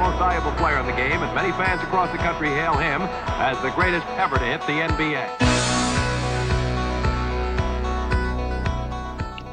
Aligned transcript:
most 0.00 0.16
valuable 0.16 0.52
player 0.52 0.80
in 0.80 0.86
the 0.86 0.92
game, 0.92 1.22
and 1.22 1.34
many 1.34 1.52
fans 1.52 1.82
across 1.82 2.10
the 2.10 2.16
country 2.16 2.48
hail 2.48 2.72
him 2.72 3.02
as 3.36 3.60
the 3.60 3.70
greatest 3.72 4.06
ever 4.16 4.38
to 4.38 4.44
hit 4.44 4.60
the 4.62 4.72
NBA. 4.72 5.22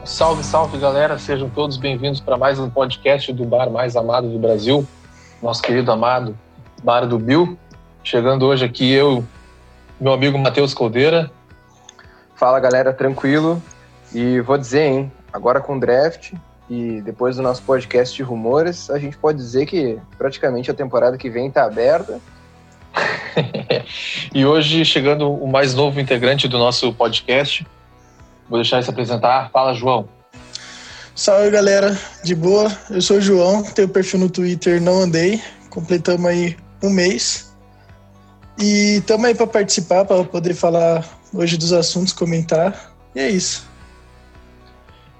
Salve, 0.05 0.41
salve 0.46 0.78
galera, 0.79 1.19
sejam 1.19 1.50
todos 1.50 1.75
bem-vindos 1.75 2.21
para 2.21 2.38
mais 2.38 2.57
um 2.60 2.69
podcast 2.69 3.33
do 3.33 3.43
bar 3.43 3.69
mais 3.69 3.97
amado 3.97 4.29
do 4.29 4.39
Brasil, 4.39 4.88
nosso 5.43 5.61
querido 5.61 5.91
amado 5.91 6.38
Bar 6.82 7.05
do 7.05 7.19
Bill. 7.19 7.57
Chegando 8.02 8.46
hoje 8.46 8.64
aqui 8.64 8.89
eu, 8.89 9.25
meu 10.00 10.14
amigo 10.14 10.38
Matheus 10.38 10.74
Caldeira. 10.74 11.29
Fala 12.36 12.57
galera, 12.61 12.93
tranquilo. 12.93 13.61
E 14.14 14.39
vou 14.39 14.57
dizer, 14.57 14.83
hein, 14.83 15.11
agora 15.33 15.60
com 15.60 15.75
o 15.75 15.79
draft 15.79 16.32
e 16.70 17.02
depois 17.02 17.38
do 17.38 17.42
nosso 17.42 17.62
podcast 17.64 18.16
de 18.16 18.24
rumores, 18.24 18.89
a 18.89 19.00
gente 19.00 19.18
pode 19.18 19.38
dizer 19.38 19.66
que 19.66 19.98
praticamente 20.18 20.70
a 20.70 20.74
temporada 20.74 21.18
que 21.18 21.30
vem 21.30 21.48
está 21.48 21.64
aberta. 21.64 22.20
e 24.34 24.46
hoje, 24.46 24.84
chegando 24.84 25.32
o 25.32 25.48
mais 25.48 25.74
novo 25.74 26.00
integrante 26.00 26.48
do 26.48 26.58
nosso 26.58 26.92
podcast, 26.94 27.66
vou 28.50 28.60
deixar 28.60 28.78
ele 28.78 28.86
se 28.86 28.89
apresentar. 28.89 29.50
Fala, 29.52 29.74
João. 29.74 30.10
Salve 31.16 31.50
galera, 31.50 31.98
de 32.23 32.36
boa. 32.36 32.72
Eu 32.89 33.02
sou 33.02 33.17
o 33.17 33.22
João, 33.22 33.63
tenho 33.63 33.89
perfil 33.89 34.19
no 34.19 34.30
Twitter 34.30 34.81
Não 34.81 35.02
Andei. 35.02 35.41
Completamos 35.69 36.25
aí 36.25 36.58
um 36.84 36.89
mês. 36.89 37.56
E 38.59 38.97
estamos 38.97 39.25
aí 39.25 39.36
para 39.36 39.47
participar, 39.47 40.06
para 40.06 40.23
poder 40.23 40.53
falar 40.53 41.08
hoje 41.34 41.58
dos 41.58 41.72
assuntos, 41.72 42.11
comentar. 42.11 42.94
E 43.16 43.19
é 43.19 43.30
isso. 43.30 43.67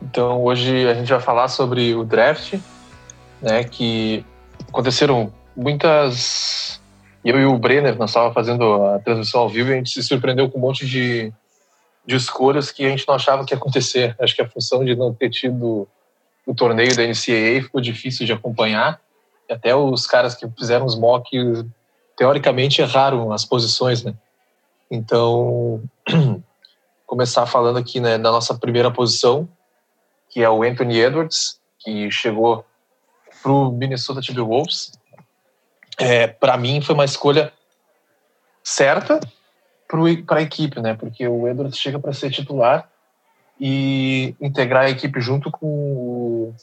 Então 0.02 0.44
hoje 0.44 0.88
a 0.88 0.94
gente 0.94 1.10
vai 1.10 1.20
falar 1.20 1.48
sobre 1.48 1.94
o 1.96 2.04
draft, 2.04 2.56
né? 3.42 3.64
Que 3.64 4.26
aconteceram 4.68 5.32
muitas. 5.56 6.82
Eu 7.24 7.40
e 7.40 7.46
o 7.46 7.58
Brenner, 7.58 7.98
nós 7.98 8.12
estávamos 8.12 8.34
fazendo 8.34 8.86
a 8.86 9.00
transmissão 9.00 9.42
ao 9.42 9.50
vivo 9.50 9.70
e 9.70 9.74
a 9.74 9.78
gente 9.78 9.90
se 9.90 10.04
surpreendeu 10.04 10.50
com 10.50 10.60
um 10.60 10.62
monte 10.62 10.86
de, 10.86 11.34
de 12.06 12.16
escolhas 12.16 12.72
que 12.72 12.86
a 12.86 12.90
gente 12.90 13.06
não 13.08 13.16
achava 13.16 13.44
que 13.44 13.54
ia 13.54 13.58
acontecer. 13.58 14.16
Acho 14.20 14.36
que 14.36 14.42
a 14.42 14.48
função 14.48 14.86
de 14.86 14.96
não 14.96 15.14
ter 15.14 15.30
tido 15.30 15.88
o 16.46 16.56
torneio 16.56 16.96
da 16.96 17.04
NCAA 17.04 17.64
ficou 17.64 17.82
difícil 17.82 18.26
de 18.26 18.32
acompanhar. 18.32 19.02
E 19.50 19.54
até 19.54 19.76
os 19.76 20.08
caras 20.08 20.36
que 20.36 20.48
fizeram 20.58 20.86
os 20.86 20.98
mocks, 20.98 21.66
teoricamente, 22.16 22.82
erraram 22.82 23.34
as 23.34 23.44
posições, 23.44 24.04
né? 24.04 24.14
Então, 24.90 25.84
começar 27.06 27.46
falando 27.46 27.78
aqui 27.78 28.00
né, 28.00 28.18
da 28.18 28.32
nossa 28.32 28.56
primeira 28.56 28.90
posição, 28.90 29.48
que 30.38 30.44
é 30.44 30.50
o 30.52 30.62
Anthony 30.62 31.00
Edwards, 31.00 31.60
que 31.80 32.12
chegou 32.12 32.64
para 33.42 33.52
o 33.52 33.72
Minnesota 33.72 34.22
Timberwolves. 34.22 34.92
É, 35.98 36.28
para 36.28 36.56
mim, 36.58 36.80
foi 36.80 36.94
uma 36.94 37.06
escolha 37.06 37.52
certa 38.64 39.20
para 39.88 40.38
a 40.38 40.42
equipe, 40.44 40.80
né? 40.80 40.94
Porque 40.94 41.28
o 41.28 41.48
Edwards 41.48 41.80
chega 41.80 41.98
para 41.98 42.14
ser 42.14 42.30
titular 42.30 42.88
e 43.60 44.36
integrar 44.40 44.86
a 44.86 44.90
equipe 44.92 45.20
junto 45.20 45.50
com 45.50 45.66
o 45.66 46.56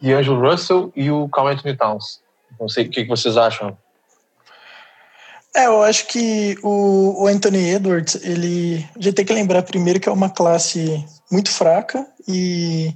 D'Angelo 0.00 0.50
Russell 0.50 0.90
e 0.96 1.10
o 1.10 1.28
Carl 1.28 1.48
Anthony 1.48 1.76
Towns. 1.76 2.22
Não 2.58 2.70
sei 2.70 2.86
o 2.86 2.90
que 2.90 3.04
vocês 3.04 3.36
acham. 3.36 3.76
É, 5.54 5.66
eu 5.66 5.82
acho 5.82 6.06
que 6.06 6.56
o, 6.62 7.24
o 7.24 7.26
Anthony 7.26 7.70
Edwards, 7.70 8.18
ele. 8.22 8.88
A 8.96 9.00
gente 9.00 9.14
tem 9.14 9.24
que 9.24 9.34
lembrar 9.34 9.62
primeiro 9.62 10.00
que 10.00 10.08
é 10.08 10.12
uma 10.12 10.30
classe 10.30 11.04
muito 11.30 11.50
fraca 11.50 12.06
e. 12.26 12.94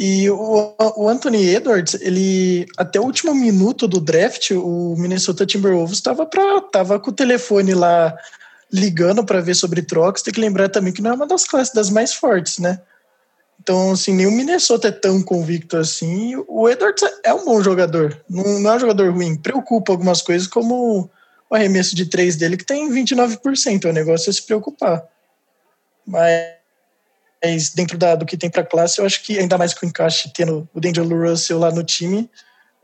E 0.00 0.30
o, 0.30 0.76
o 0.96 1.08
Anthony 1.08 1.44
Edwards, 1.44 1.94
ele 2.00 2.66
até 2.76 3.00
o 3.00 3.02
último 3.02 3.34
minuto 3.34 3.88
do 3.88 4.00
draft, 4.00 4.52
o 4.52 4.94
Minnesota 4.96 5.44
Timberwolves 5.44 5.96
estava 5.96 6.24
tava 6.70 7.00
com 7.00 7.10
o 7.10 7.12
telefone 7.12 7.74
lá 7.74 8.16
ligando 8.72 9.24
para 9.24 9.40
ver 9.40 9.56
sobre 9.56 9.82
trocas. 9.82 10.22
Tem 10.22 10.32
que 10.32 10.40
lembrar 10.40 10.68
também 10.68 10.92
que 10.92 11.02
não 11.02 11.10
é 11.10 11.14
uma 11.14 11.26
das 11.26 11.44
classes 11.44 11.74
das 11.74 11.90
mais 11.90 12.14
fortes, 12.14 12.60
né? 12.60 12.80
Então, 13.60 13.90
assim, 13.90 14.14
nem 14.14 14.26
o 14.26 14.30
Minnesota 14.30 14.86
é 14.86 14.92
tão 14.92 15.20
convicto 15.20 15.76
assim. 15.76 16.36
O 16.46 16.68
Edwards 16.68 17.02
é 17.24 17.34
um 17.34 17.44
bom 17.44 17.60
jogador, 17.60 18.22
não, 18.30 18.60
não 18.60 18.70
é 18.70 18.76
um 18.76 18.80
jogador 18.80 19.12
ruim. 19.12 19.34
Preocupa 19.36 19.92
algumas 19.92 20.22
coisas, 20.22 20.46
como 20.46 21.10
o 21.50 21.54
arremesso 21.54 21.94
de 21.94 22.06
três 22.06 22.36
dele, 22.36 22.56
que 22.56 22.64
tem 22.64 22.90
29%. 22.90 23.84
O 23.84 23.92
negócio 23.92 24.30
é 24.30 24.32
se 24.32 24.44
preocupar. 24.44 25.04
Mas 26.06 27.70
dentro 27.74 27.96
da, 27.96 28.14
do 28.14 28.26
que 28.26 28.36
tem 28.36 28.50
para 28.50 28.62
a 28.62 28.66
classe, 28.66 28.98
eu 28.98 29.06
acho 29.06 29.22
que 29.22 29.38
ainda 29.38 29.56
mais 29.56 29.72
com 29.72 29.86
o 29.86 29.88
encaixe 29.88 30.32
tendo 30.34 30.68
o 30.74 30.80
D'Angelo 30.80 31.28
Russell 31.28 31.58
lá 31.58 31.70
no 31.70 31.84
time, 31.84 32.30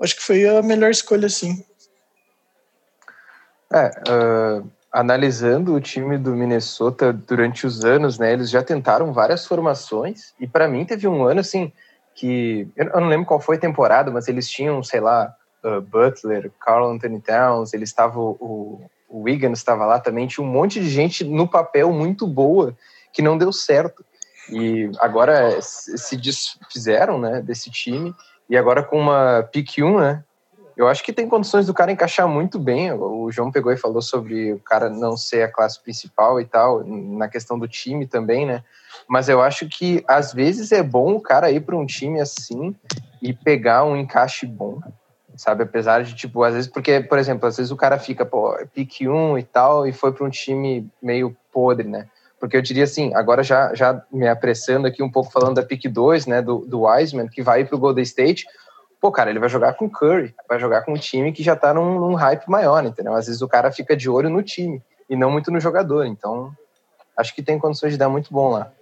acho 0.00 0.16
que 0.16 0.22
foi 0.22 0.48
a 0.48 0.62
melhor 0.62 0.90
escolha, 0.90 1.28
sim. 1.28 1.64
É, 3.72 3.90
uh, 4.08 4.70
analisando 4.92 5.74
o 5.74 5.80
time 5.80 6.16
do 6.16 6.30
Minnesota 6.30 7.12
durante 7.12 7.66
os 7.66 7.84
anos, 7.84 8.18
né, 8.18 8.32
eles 8.32 8.48
já 8.48 8.62
tentaram 8.62 9.12
várias 9.12 9.44
formações 9.46 10.32
e 10.38 10.46
para 10.46 10.68
mim 10.68 10.84
teve 10.84 11.08
um 11.08 11.24
ano 11.24 11.40
assim 11.40 11.72
que 12.14 12.68
eu 12.76 13.00
não 13.00 13.08
lembro 13.08 13.26
qual 13.26 13.40
foi 13.40 13.56
a 13.56 13.60
temporada, 13.60 14.10
mas 14.10 14.28
eles 14.28 14.48
tinham, 14.48 14.80
sei 14.84 15.00
lá, 15.00 15.34
uh, 15.64 15.80
Butler, 15.80 16.50
Carl 16.60 16.90
Anthony 16.90 17.20
Towns, 17.20 17.72
ele 17.72 17.84
estava 17.84 18.20
o, 18.20 18.80
o 19.08 19.22
Wiggins 19.22 19.58
estava 19.58 19.86
lá 19.86 19.98
também, 19.98 20.26
tinha 20.26 20.46
um 20.46 20.50
monte 20.50 20.80
de 20.80 20.88
gente 20.88 21.24
no 21.24 21.48
papel 21.48 21.92
muito 21.92 22.26
boa 22.26 22.76
que 23.12 23.22
não 23.22 23.38
deu 23.38 23.52
certo. 23.52 24.04
E 24.50 24.90
agora 24.98 25.58
se 25.62 26.16
desfizeram, 26.16 27.18
né, 27.18 27.40
desse 27.40 27.70
time 27.70 28.14
e 28.50 28.56
agora 28.56 28.82
com 28.82 28.98
uma 28.98 29.42
pick 29.50 29.78
1, 29.78 30.00
né? 30.00 30.24
Eu 30.76 30.88
acho 30.88 31.04
que 31.04 31.12
tem 31.12 31.28
condições 31.28 31.66
do 31.66 31.72
cara 31.72 31.92
encaixar 31.92 32.28
muito 32.28 32.58
bem. 32.58 32.92
O 32.92 33.30
João 33.30 33.52
pegou 33.52 33.72
e 33.72 33.76
falou 33.76 34.02
sobre 34.02 34.52
o 34.52 34.58
cara 34.58 34.90
não 34.90 35.16
ser 35.16 35.42
a 35.42 35.50
classe 35.50 35.80
principal 35.80 36.40
e 36.40 36.44
tal, 36.44 36.84
na 36.84 37.28
questão 37.28 37.56
do 37.56 37.68
time 37.68 38.06
também, 38.06 38.44
né? 38.44 38.62
Mas 39.08 39.28
eu 39.28 39.40
acho 39.40 39.68
que 39.68 40.04
às 40.06 40.32
vezes 40.32 40.72
é 40.72 40.82
bom 40.82 41.14
o 41.14 41.20
cara 41.20 41.50
ir 41.50 41.60
para 41.60 41.76
um 41.76 41.86
time 41.86 42.20
assim 42.20 42.74
e 43.22 43.32
pegar 43.32 43.84
um 43.84 43.96
encaixe 43.96 44.46
bom 44.46 44.80
sabe? 45.36 45.62
Apesar 45.62 46.02
de, 46.02 46.14
tipo, 46.14 46.42
às 46.42 46.54
vezes, 46.54 46.70
porque, 46.70 47.00
por 47.00 47.18
exemplo, 47.18 47.48
às 47.48 47.56
vezes 47.56 47.72
o 47.72 47.76
cara 47.76 47.98
fica, 47.98 48.24
pô, 48.24 48.56
pique 48.72 49.08
1 49.08 49.38
e 49.38 49.42
tal, 49.42 49.86
e 49.86 49.92
foi 49.92 50.12
para 50.12 50.24
um 50.24 50.30
time 50.30 50.88
meio 51.02 51.36
podre, 51.52 51.88
né? 51.88 52.06
Porque 52.38 52.56
eu 52.56 52.62
diria 52.62 52.84
assim, 52.84 53.14
agora 53.14 53.42
já, 53.42 53.74
já 53.74 54.02
me 54.12 54.28
apressando 54.28 54.86
aqui 54.86 55.02
um 55.02 55.10
pouco 55.10 55.30
falando 55.30 55.56
da 55.56 55.62
pique 55.62 55.88
2, 55.88 56.26
né, 56.26 56.42
do, 56.42 56.58
do 56.58 56.82
Wiseman, 56.82 57.28
que 57.28 57.42
vai 57.42 57.64
para 57.64 57.76
o 57.76 57.78
Golden 57.78 58.02
State, 58.02 58.46
pô, 59.00 59.10
cara, 59.10 59.30
ele 59.30 59.38
vai 59.38 59.48
jogar 59.48 59.74
com 59.74 59.88
Curry, 59.88 60.34
vai 60.48 60.58
jogar 60.58 60.82
com 60.82 60.92
um 60.92 60.98
time 60.98 61.32
que 61.32 61.42
já 61.42 61.56
tá 61.56 61.72
num, 61.72 61.98
num 61.98 62.14
hype 62.14 62.48
maior, 62.48 62.84
entendeu? 62.84 63.14
Às 63.14 63.26
vezes 63.26 63.40
o 63.40 63.48
cara 63.48 63.72
fica 63.72 63.96
de 63.96 64.10
olho 64.10 64.28
no 64.28 64.42
time 64.42 64.82
e 65.08 65.16
não 65.16 65.30
muito 65.30 65.50
no 65.50 65.60
jogador, 65.60 66.04
então 66.06 66.52
acho 67.16 67.34
que 67.34 67.42
tem 67.42 67.58
condições 67.58 67.92
de 67.92 67.98
dar 67.98 68.08
muito 68.08 68.32
bom 68.32 68.50
lá. 68.50 68.72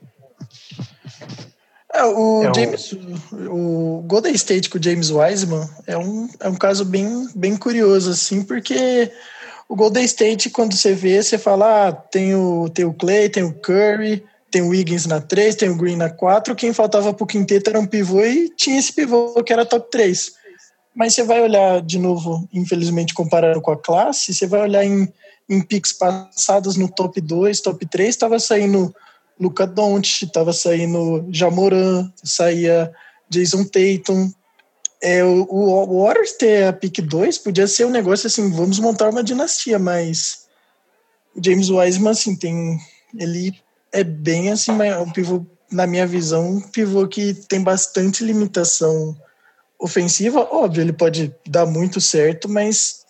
É, 1.92 2.04
o 2.04 2.44
é 2.44 2.54
James, 2.54 2.92
o... 3.32 3.98
o 3.98 4.02
Golden 4.02 4.34
State 4.34 4.70
com 4.70 4.78
o 4.78 4.82
James 4.82 5.10
Wiseman 5.10 5.68
é 5.86 5.96
um, 5.96 6.28
é 6.40 6.48
um 6.48 6.54
caso 6.54 6.84
bem, 6.84 7.28
bem 7.34 7.56
curioso, 7.56 8.10
assim, 8.10 8.42
porque 8.42 9.10
o 9.68 9.76
Golden 9.76 10.04
State, 10.04 10.50
quando 10.50 10.74
você 10.74 10.94
vê, 10.94 11.22
você 11.22 11.36
fala, 11.38 11.88
ah, 11.88 11.92
tem 11.92 12.34
o, 12.34 12.68
tem 12.68 12.84
o 12.84 12.94
Clay, 12.94 13.28
tem 13.28 13.42
o 13.42 13.54
Curry, 13.54 14.24
tem 14.50 14.62
o 14.62 14.68
Wiggins 14.68 15.06
na 15.06 15.20
3, 15.20 15.56
tem 15.56 15.70
o 15.70 15.76
Green 15.76 15.96
na 15.96 16.10
4, 16.10 16.54
quem 16.54 16.74
faltava 16.74 17.12
pro 17.14 17.26
quinteto 17.26 17.70
era 17.70 17.80
um 17.80 17.86
pivô 17.86 18.20
e 18.20 18.50
tinha 18.50 18.78
esse 18.78 18.92
pivô 18.92 19.42
que 19.42 19.52
era 19.52 19.64
top 19.64 19.90
3. 19.90 20.32
Mas 20.94 21.14
você 21.14 21.22
vai 21.22 21.40
olhar 21.40 21.80
de 21.80 21.98
novo, 21.98 22.46
infelizmente 22.52 23.14
comparando 23.14 23.62
com 23.62 23.70
a 23.70 23.78
classe, 23.78 24.34
você 24.34 24.46
vai 24.46 24.60
olhar 24.60 24.84
em, 24.84 25.10
em 25.48 25.60
picks 25.62 25.94
passados 25.94 26.76
no 26.76 26.86
top 26.86 27.18
2, 27.18 27.60
top 27.62 27.86
3, 27.86 28.10
estava 28.10 28.38
saindo 28.38 28.94
Luca 29.42 29.66
Doncic, 29.66 30.22
estava 30.22 30.52
saindo 30.52 31.26
Jamoran, 31.30 32.10
saía 32.22 32.92
Jason 33.28 33.64
Tatum. 33.64 34.30
É, 35.02 35.24
o, 35.24 35.46
o 35.50 36.04
Warriors 36.04 36.32
ter 36.32 36.68
a 36.68 36.72
pick 36.72 37.00
2 37.00 37.38
podia 37.38 37.66
ser 37.66 37.84
um 37.84 37.90
negócio 37.90 38.28
assim, 38.28 38.52
vamos 38.52 38.78
montar 38.78 39.10
uma 39.10 39.24
dinastia, 39.24 39.80
mas 39.80 40.46
o 41.34 41.44
James 41.44 41.68
Wiseman, 41.68 42.12
assim, 42.12 42.36
tem. 42.36 42.78
Ele 43.18 43.52
é 43.90 44.04
bem 44.04 44.50
assim, 44.50 44.70
um 44.72 45.10
pivô, 45.10 45.44
na 45.70 45.86
minha 45.86 46.06
visão, 46.06 46.48
um 46.48 46.60
pivô 46.60 47.08
que 47.08 47.34
tem 47.34 47.60
bastante 47.62 48.24
limitação 48.24 49.16
ofensiva. 49.78 50.48
Óbvio, 50.52 50.82
ele 50.82 50.92
pode 50.92 51.34
dar 51.46 51.66
muito 51.66 52.00
certo, 52.00 52.48
mas 52.48 53.04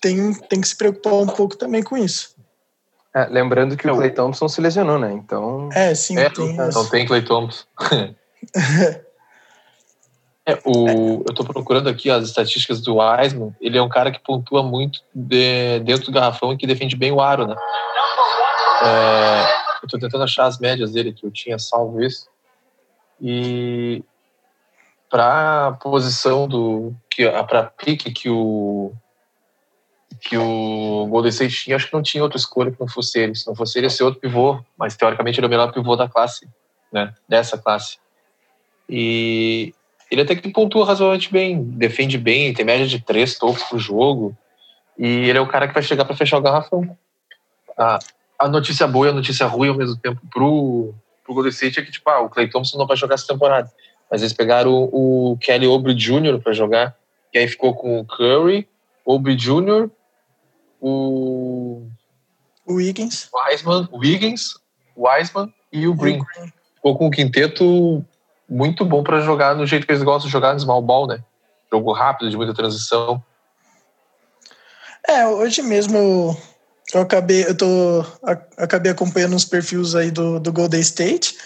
tem, 0.00 0.32
tem 0.48 0.60
que 0.60 0.68
se 0.68 0.76
preocupar 0.76 1.14
um 1.14 1.26
pouco 1.26 1.56
também 1.56 1.82
com 1.82 1.96
isso. 1.96 2.33
É, 3.14 3.26
lembrando 3.26 3.76
que 3.76 3.88
o 3.88 3.94
Clay 3.94 4.10
Thompson 4.10 4.48
se 4.48 4.60
lesionou, 4.60 4.98
né? 4.98 5.12
Então. 5.12 5.68
É, 5.72 5.94
sim, 5.94 6.18
é, 6.18 6.28
tem. 6.28 6.56
Não 6.56 6.88
tem 6.88 7.06
Clay 7.06 7.22
Thompson. 7.22 7.64
é, 10.44 10.58
o, 10.64 11.22
eu 11.28 11.32
tô 11.32 11.44
procurando 11.44 11.88
aqui 11.88 12.10
as 12.10 12.24
estatísticas 12.24 12.80
do 12.80 12.96
Wiseman. 12.96 13.54
Ele 13.60 13.78
é 13.78 13.82
um 13.82 13.88
cara 13.88 14.10
que 14.10 14.18
pontua 14.18 14.64
muito 14.64 15.00
de, 15.14 15.78
dentro 15.80 16.06
do 16.06 16.12
garrafão 16.12 16.52
e 16.52 16.56
que 16.56 16.66
defende 16.66 16.96
bem 16.96 17.12
o 17.12 17.20
aro, 17.20 17.46
né? 17.46 17.54
É, 18.82 19.44
eu 19.84 19.88
tô 19.88 19.96
tentando 19.96 20.24
achar 20.24 20.46
as 20.46 20.58
médias 20.58 20.90
dele, 20.90 21.12
que 21.12 21.24
eu 21.24 21.30
tinha 21.30 21.56
salvo 21.56 22.02
isso. 22.02 22.26
E 23.22 24.02
para 25.08 25.68
a 25.68 25.72
posição 25.72 26.48
do 26.48 26.92
que 27.08 27.30
para 27.44 27.62
pique 27.62 28.10
que 28.10 28.28
o 28.28 28.92
que 30.24 30.38
o 30.38 31.06
Golden 31.10 31.28
State 31.28 31.64
tinha, 31.64 31.76
acho 31.76 31.88
que 31.88 31.92
não 31.92 32.02
tinha 32.02 32.22
outra 32.22 32.38
escolha 32.38 32.70
que 32.70 32.80
não 32.80 32.88
fosse 32.88 33.18
ele. 33.18 33.34
Se 33.34 33.46
não 33.46 33.54
fosse 33.54 33.78
ele, 33.78 33.86
ia 33.86 33.90
ser 33.90 34.04
outro 34.04 34.20
pivô, 34.20 34.58
mas 34.76 34.96
teoricamente 34.96 35.38
ele 35.38 35.44
é 35.44 35.48
o 35.48 35.50
melhor 35.50 35.70
pivô 35.70 35.94
da 35.96 36.08
classe, 36.08 36.48
né? 36.90 37.12
Dessa 37.28 37.58
classe. 37.58 37.98
E 38.88 39.74
ele 40.10 40.22
até 40.22 40.34
que 40.34 40.48
pontua 40.48 40.86
razoavelmente 40.86 41.30
bem, 41.30 41.62
defende 41.62 42.16
bem, 42.16 42.54
tem 42.54 42.64
média 42.64 42.86
de 42.86 43.00
três 43.00 43.36
tocos 43.38 43.62
por 43.64 43.78
jogo. 43.78 44.36
E 44.98 45.06
ele 45.28 45.36
é 45.38 45.40
o 45.40 45.46
cara 45.46 45.68
que 45.68 45.74
vai 45.74 45.82
chegar 45.82 46.06
para 46.06 46.16
fechar 46.16 46.38
o 46.38 46.42
garrafão. 46.42 46.96
A, 47.76 47.98
a 48.38 48.48
notícia 48.48 48.86
boa 48.86 49.06
e 49.06 49.10
a 49.10 49.14
notícia 49.14 49.46
ruim 49.46 49.68
ao 49.68 49.76
mesmo 49.76 49.96
tempo 49.96 50.20
pro, 50.32 50.94
pro 51.22 51.34
Golden 51.34 51.50
State 51.50 51.80
é 51.80 51.82
que, 51.82 51.90
tipo, 51.90 52.08
ah, 52.08 52.20
o 52.20 52.30
Clay 52.30 52.48
Thompson 52.48 52.78
não 52.78 52.86
vai 52.86 52.96
jogar 52.96 53.16
essa 53.16 53.26
temporada. 53.26 53.70
Mas 54.10 54.22
eles 54.22 54.32
pegaram 54.32 54.72
o, 54.72 55.32
o 55.32 55.38
Kelly 55.38 55.66
Oubre 55.66 55.94
Jr. 55.94 56.40
para 56.42 56.52
jogar, 56.52 56.96
e 57.32 57.38
aí 57.38 57.48
ficou 57.48 57.74
com 57.74 57.98
o 57.98 58.04
Curry, 58.06 58.66
Oubre 59.04 59.34
Jr., 59.34 59.90
o. 60.84 61.88
O 62.66 62.74
Wiggins. 62.74 63.28
Wiseman, 63.32 63.88
o 63.90 63.98
Wiggins, 63.98 64.54
o 64.94 65.08
Wiseman 65.08 65.52
e 65.72 65.86
o 65.88 65.94
Green. 65.94 66.20
Ficou 66.76 66.96
com 66.96 67.06
um 67.06 67.10
quinteto 67.10 68.04
muito 68.48 68.84
bom 68.84 69.02
para 69.02 69.20
jogar 69.20 69.54
no 69.54 69.66
jeito 69.66 69.86
que 69.86 69.92
eles 69.92 70.02
gostam 70.02 70.26
de 70.26 70.32
jogar 70.32 70.52
no 70.52 70.60
small 70.60 70.82
ball, 70.82 71.06
né? 71.06 71.22
Jogo 71.72 71.92
rápido, 71.92 72.30
de 72.30 72.36
muita 72.36 72.54
transição. 72.54 73.22
É, 75.06 75.26
hoje 75.26 75.62
mesmo 75.62 75.96
eu, 75.96 76.36
eu 76.94 77.00
acabei, 77.00 77.44
eu 77.44 77.56
tô, 77.56 78.04
acabei 78.56 78.92
acompanhando 78.92 79.36
os 79.36 79.44
perfis 79.44 79.94
aí 79.94 80.10
do, 80.10 80.38
do 80.38 80.52
Golden 80.52 80.80
State. 80.80 81.36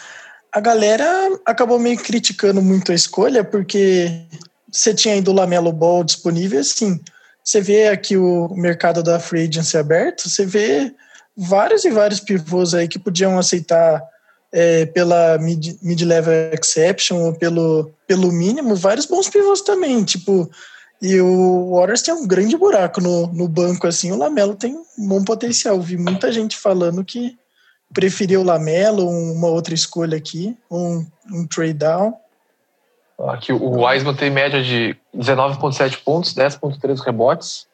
A 0.52 0.60
galera 0.60 1.06
acabou 1.44 1.78
meio 1.78 1.98
criticando 1.98 2.62
muito 2.62 2.90
a 2.90 2.94
escolha, 2.94 3.44
porque 3.44 4.26
você 4.70 4.94
tinha 4.94 5.14
ainda 5.14 5.30
o 5.30 5.34
Lamelo 5.34 5.72
Ball 5.72 6.04
disponível, 6.04 6.60
assim, 6.60 7.00
você 7.48 7.62
vê 7.62 7.88
aqui 7.88 8.14
o 8.14 8.48
mercado 8.54 9.02
da 9.02 9.18
free 9.18 9.48
agency 9.48 9.78
aberto, 9.78 10.28
você 10.28 10.44
vê 10.44 10.94
vários 11.34 11.82
e 11.82 11.90
vários 11.90 12.20
pivôs 12.20 12.74
aí 12.74 12.86
que 12.86 12.98
podiam 12.98 13.38
aceitar 13.38 14.02
é, 14.52 14.84
pela 14.84 15.38
mid-level 15.38 16.50
mid 16.50 16.60
exception 16.60 17.16
ou 17.16 17.32
pelo, 17.32 17.90
pelo 18.06 18.30
mínimo, 18.30 18.76
vários 18.76 19.06
bons 19.06 19.30
pivôs 19.30 19.62
também, 19.62 20.04
tipo, 20.04 20.50
e 21.00 21.18
o 21.22 21.70
Warriors 21.70 22.02
tem 22.02 22.12
um 22.12 22.26
grande 22.26 22.54
buraco 22.54 23.00
no, 23.00 23.28
no 23.28 23.48
banco, 23.48 23.86
assim, 23.86 24.12
o 24.12 24.18
Lamelo 24.18 24.54
tem 24.54 24.76
um 24.76 25.08
bom 25.08 25.24
potencial, 25.24 25.80
vi 25.80 25.96
muita 25.96 26.30
gente 26.30 26.54
falando 26.54 27.02
que 27.02 27.34
preferia 27.94 28.38
o 28.38 28.44
Lamelo, 28.44 29.08
uma 29.08 29.48
outra 29.48 29.72
escolha 29.72 30.18
aqui, 30.18 30.54
um, 30.70 31.06
um 31.32 31.46
trade 31.46 31.72
down. 31.72 32.12
Aqui 33.26 33.52
o 33.52 33.84
Wiseman 33.84 34.14
tem 34.14 34.30
média 34.30 34.62
de 34.62 34.96
19,7 35.16 36.02
pontos, 36.04 36.32
10,3 36.34 37.00
rebotes, 37.04 37.66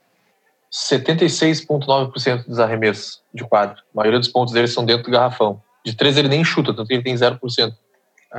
76,9% 0.73 2.47
dos 2.47 2.59
arremessos 2.59 3.23
de 3.33 3.45
quadro. 3.45 3.77
A 3.77 3.97
maioria 3.97 4.19
dos 4.19 4.29
pontos 4.29 4.55
dele 4.55 4.67
são 4.67 4.85
dentro 4.85 5.05
do 5.05 5.11
garrafão. 5.11 5.63
De 5.85 5.95
três 5.95 6.17
ele 6.17 6.29
nem 6.29 6.43
chuta, 6.43 6.73
tanto 6.73 6.89
que 6.89 6.95
ele 6.95 7.03
tem 7.03 7.15
0% 7.15 7.39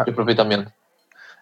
de 0.04 0.12
aproveitamento. 0.12 0.72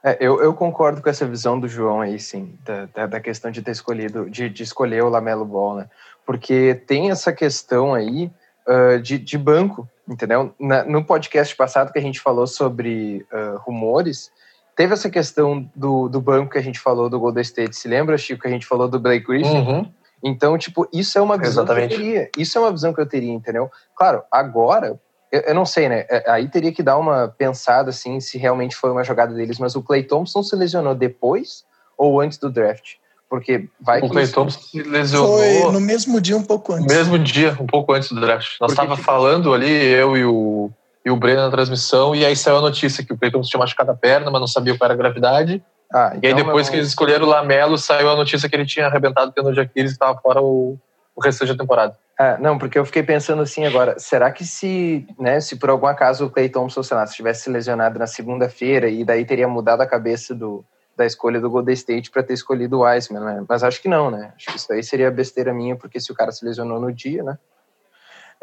É, 0.03 0.17
eu, 0.19 0.43
eu, 0.43 0.53
concordo 0.53 1.01
com 1.01 1.09
essa 1.09 1.25
visão 1.25 1.57
do 1.57 1.65
João 1.65 2.01
aí, 2.01 2.19
sim, 2.19 2.59
da, 2.93 3.07
da 3.07 3.21
questão 3.21 3.49
de 3.49 3.61
ter 3.61 3.71
escolhido, 3.71 4.29
de, 4.29 4.49
de, 4.49 4.61
escolher 4.61 5.01
o 5.01 5.07
Lamelo 5.07 5.45
Ball, 5.45 5.77
né? 5.77 5.89
Porque 6.25 6.75
tem 6.85 7.09
essa 7.09 7.31
questão 7.31 7.93
aí 7.93 8.29
uh, 8.67 8.99
de, 9.01 9.17
de, 9.17 9.37
banco, 9.37 9.87
entendeu? 10.05 10.53
Na, 10.59 10.83
no 10.83 11.05
podcast 11.05 11.55
passado 11.55 11.93
que 11.93 11.99
a 11.99 12.01
gente 12.01 12.19
falou 12.19 12.45
sobre 12.45 13.25
uh, 13.31 13.57
rumores, 13.59 14.29
teve 14.75 14.93
essa 14.93 15.09
questão 15.09 15.69
do, 15.75 16.07
do 16.09 16.21
banco 16.21 16.51
que 16.51 16.57
a 16.57 16.61
gente 16.61 16.79
falou 16.79 17.09
do 17.09 17.19
Golden 17.19 17.41
State. 17.41 17.75
Se 17.75 17.87
lembra, 17.87 18.17
Chico, 18.17 18.41
que 18.41 18.47
a 18.47 18.51
gente 18.51 18.65
falou 18.65 18.87
do 18.87 18.99
Blake 18.99 19.25
Griffin? 19.25 19.57
Uhum. 19.57 19.91
Então, 20.23 20.57
tipo, 20.57 20.87
isso 20.93 21.17
é 21.17 21.21
uma 21.21 21.37
visão 21.37 21.63
Exatamente. 21.63 21.89
que 21.89 21.93
eu 21.95 21.99
teria. 21.99 22.29
Isso 22.37 22.57
é 22.57 22.61
uma 22.61 22.71
visão 22.71 22.93
que 22.93 23.01
eu 23.01 23.05
teria, 23.05 23.33
entendeu? 23.33 23.69
Claro, 23.95 24.23
agora, 24.31 24.99
eu, 25.31 25.41
eu, 25.41 25.53
não 25.53 25.65
sei, 25.65 25.89
né? 25.89 26.05
É, 26.09 26.31
aí 26.31 26.47
teria 26.47 26.71
que 26.71 26.81
dar 26.81 26.97
uma 26.97 27.27
pensada, 27.27 27.89
assim, 27.89 28.19
se 28.19 28.37
realmente 28.37 28.75
foi 28.75 28.89
uma 28.89 29.03
jogada 29.03 29.33
deles. 29.33 29.59
Mas 29.59 29.75
o 29.75 29.83
Clay 29.83 30.03
Thompson 30.03 30.41
se 30.41 30.55
lesionou 30.55 30.95
depois 30.95 31.65
ou 31.97 32.21
antes 32.21 32.37
do 32.37 32.49
draft? 32.49 32.93
Porque 33.29 33.67
vai 33.81 33.99
o 33.99 34.09
Clay 34.09 34.27
Thompson 34.27 34.59
se 34.59 34.81
lesionou... 34.83 35.39
Foi 35.39 35.71
no 35.71 35.81
mesmo 35.81 36.21
dia, 36.21 36.37
um 36.37 36.43
pouco 36.43 36.71
antes. 36.71 36.85
No 36.85 36.93
mesmo 36.93 37.19
dia, 37.19 37.57
um 37.59 37.65
pouco 37.65 37.91
antes 37.91 38.09
do 38.09 38.21
draft. 38.21 38.47
Nós 38.61 38.71
estávamos 38.71 38.99
tipo... 38.99 39.05
falando 39.05 39.53
ali, 39.53 39.69
eu 39.69 40.15
e 40.15 40.23
o 40.23 40.71
e 41.05 41.11
o 41.11 41.15
Breno 41.15 41.41
na 41.41 41.51
transmissão, 41.51 42.15
e 42.15 42.25
aí 42.25 42.35
saiu 42.35 42.57
a 42.57 42.61
notícia 42.61 43.03
que 43.03 43.13
o 43.13 43.17
Cleiton 43.17 43.41
tinha 43.41 43.59
machucado 43.59 43.91
a 43.91 43.95
perna, 43.95 44.31
mas 44.31 44.39
não 44.39 44.47
sabia 44.47 44.77
qual 44.77 44.85
era 44.85 44.93
a 44.93 44.97
gravidade. 44.97 45.63
Ah, 45.93 46.13
então 46.15 46.21
e 46.23 46.27
aí 46.27 46.33
então 46.33 46.45
depois 46.45 46.69
que 46.69 46.77
eles 46.77 46.87
escolheram 46.87 47.25
o 47.25 47.29
Lamelo, 47.29 47.77
saiu 47.77 48.09
a 48.09 48.15
notícia 48.15 48.47
que 48.49 48.55
ele 48.55 48.65
tinha 48.65 48.87
arrebentado 48.87 49.29
o 49.29 49.33
tendão 49.33 49.51
de 49.51 49.59
Aquiles 49.59 49.91
e 49.91 49.93
estava 49.93 50.17
fora 50.19 50.41
o, 50.41 50.77
o 51.15 51.21
restante 51.21 51.51
da 51.51 51.57
temporada. 51.57 51.97
É, 52.19 52.37
não, 52.37 52.57
porque 52.57 52.77
eu 52.77 52.85
fiquei 52.85 53.03
pensando 53.03 53.41
assim 53.41 53.65
agora, 53.65 53.97
será 53.97 54.31
que 54.31 54.45
se, 54.45 55.05
né, 55.19 55.39
se 55.39 55.55
por 55.55 55.69
algum 55.69 55.87
acaso 55.87 56.25
o 56.25 56.29
Clay 56.29 56.47
Thompson, 56.47 56.83
sei 56.83 56.95
lá, 56.95 57.05
se 57.07 57.15
tivesse 57.15 57.49
lesionado 57.49 57.97
na 57.97 58.07
segunda-feira 58.07 58.87
e 58.87 59.03
daí 59.03 59.25
teria 59.25 59.47
mudado 59.47 59.81
a 59.81 59.87
cabeça 59.87 60.33
do, 60.33 60.63
da 60.95 61.05
escolha 61.05 61.41
do 61.41 61.49
Golden 61.49 61.73
State 61.73 62.11
para 62.11 62.23
ter 62.23 62.33
escolhido 62.33 62.77
o 62.77 62.83
Wiseman, 62.83 63.23
né? 63.23 63.45
Mas 63.49 63.63
acho 63.63 63.81
que 63.81 63.87
não, 63.87 64.11
né? 64.11 64.31
Acho 64.35 64.45
que 64.47 64.57
isso 64.57 64.71
aí 64.71 64.83
seria 64.83 65.09
besteira 65.09 65.53
minha, 65.53 65.75
porque 65.75 65.99
se 65.99 66.11
o 66.11 66.15
cara 66.15 66.31
se 66.31 66.45
lesionou 66.45 66.79
no 66.79 66.93
dia, 66.93 67.23
né? 67.23 67.37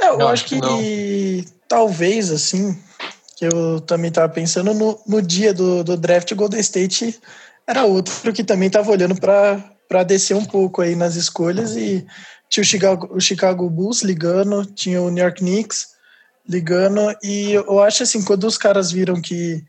É, 0.00 0.08
eu 0.08 0.18
não, 0.18 0.28
acho 0.28 0.46
que, 0.46 0.60
que 0.60 1.44
talvez, 1.68 2.30
assim, 2.30 2.76
que 3.36 3.44
eu 3.44 3.80
também 3.80 4.08
estava 4.08 4.32
pensando 4.32 4.72
no, 4.72 4.98
no 5.06 5.20
dia 5.20 5.52
do, 5.52 5.84
do 5.84 5.96
draft, 5.96 6.34
Golden 6.34 6.60
State 6.60 7.20
era 7.66 7.84
outro 7.84 8.32
que 8.32 8.42
também 8.42 8.66
estava 8.66 8.90
olhando 8.90 9.14
para 9.14 10.02
descer 10.02 10.34
um 10.34 10.44
pouco 10.44 10.82
aí 10.82 10.96
nas 10.96 11.14
escolhas 11.14 11.76
e 11.76 12.04
tinha 12.48 12.62
o 12.62 12.66
Chicago, 12.66 13.08
o 13.12 13.20
Chicago 13.20 13.70
Bulls 13.70 14.02
ligando, 14.02 14.66
tinha 14.66 15.00
o 15.00 15.08
New 15.08 15.22
York 15.22 15.40
Knicks 15.40 15.88
ligando 16.48 17.00
e 17.22 17.52
eu 17.52 17.80
acho 17.80 18.02
assim, 18.02 18.24
quando 18.24 18.44
os 18.44 18.58
caras 18.58 18.90
viram 18.90 19.20
que 19.20 19.62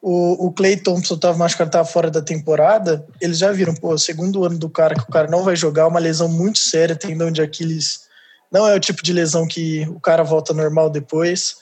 o, 0.00 0.46
o 0.46 0.52
Clay 0.52 0.76
Thompson 0.76 1.14
estava 1.14 1.36
machucado, 1.36 1.68
estava 1.68 1.84
fora 1.88 2.10
da 2.10 2.22
temporada, 2.22 3.04
eles 3.20 3.38
já 3.38 3.50
viram, 3.52 3.74
pô, 3.74 3.98
segundo 3.98 4.44
ano 4.44 4.58
do 4.58 4.70
cara, 4.70 4.94
que 4.94 5.02
o 5.02 5.12
cara 5.12 5.28
não 5.28 5.42
vai 5.42 5.56
jogar, 5.56 5.88
uma 5.88 6.00
lesão 6.00 6.28
muito 6.28 6.58
séria, 6.58 6.96
tendão 6.96 7.30
de 7.30 7.42
Aquiles, 7.42 8.08
não 8.50 8.66
é 8.66 8.74
o 8.74 8.80
tipo 8.80 9.02
de 9.02 9.12
lesão 9.12 9.46
que 9.46 9.86
o 9.88 10.00
cara 10.00 10.22
volta 10.22 10.52
normal 10.52 10.90
depois. 10.90 11.58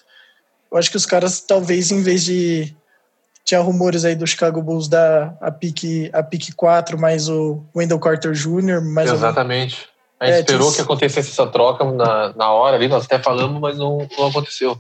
Eu 0.70 0.78
acho 0.78 0.90
que 0.90 0.96
os 0.96 1.06
caras, 1.06 1.40
talvez, 1.40 1.90
em 1.90 2.02
vez 2.02 2.24
de. 2.24 2.74
Tinha 3.44 3.60
rumores 3.60 4.04
aí 4.04 4.14
do 4.14 4.26
Chicago 4.26 4.60
Bulls 4.60 4.88
da 4.88 5.34
a 5.40 5.50
pique, 5.50 6.10
a 6.12 6.22
pique 6.22 6.52
4, 6.52 6.98
mais 6.98 7.30
o 7.30 7.64
Wendell 7.74 7.98
Carter 7.98 8.32
Jr. 8.32 8.82
Mais 8.82 9.10
Exatamente. 9.10 9.88
A 10.20 10.26
gente 10.26 10.34
é, 10.34 10.40
esperou 10.40 10.66
tinha... 10.66 10.76
que 10.76 10.80
acontecesse 10.82 11.30
essa 11.30 11.46
troca 11.46 11.84
na, 11.84 12.34
na 12.34 12.52
hora 12.52 12.76
ali, 12.76 12.88
nós 12.88 13.04
até 13.04 13.18
falamos, 13.18 13.58
mas 13.58 13.78
não, 13.78 14.06
não 14.18 14.26
aconteceu. 14.26 14.78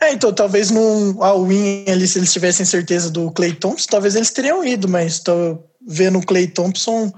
É, 0.00 0.12
então 0.12 0.32
talvez 0.32 0.70
num 0.70 1.22
all-in 1.22 1.84
ali, 1.88 2.06
se 2.06 2.18
eles 2.18 2.32
tivessem 2.32 2.66
certeza 2.66 3.10
do 3.10 3.30
Clay 3.30 3.54
Thompson, 3.54 3.86
talvez 3.90 4.14
eles 4.14 4.30
teriam 4.30 4.64
ido, 4.64 4.88
mas 4.88 5.20
tô 5.20 5.58
vendo 5.86 6.18
o 6.18 6.26
Clay 6.26 6.46
Thompson 6.46 7.12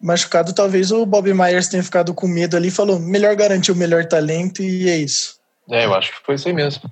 machucado, 0.00 0.52
talvez 0.52 0.90
o 0.90 1.04
Bob 1.06 1.32
Myers 1.32 1.68
tenha 1.68 1.82
ficado 1.82 2.14
com 2.14 2.26
medo 2.26 2.56
ali 2.56 2.68
e 2.68 2.72
falou: 2.72 2.98
melhor 2.98 3.34
garantir 3.34 3.72
o 3.72 3.76
melhor 3.76 4.04
talento 4.06 4.62
e 4.62 4.88
é 4.88 4.96
isso. 4.96 5.38
É, 5.70 5.84
eu 5.84 5.94
acho 5.94 6.12
que 6.12 6.24
foi 6.24 6.36
isso 6.36 6.48
aí 6.48 6.54
mesmo. 6.54 6.90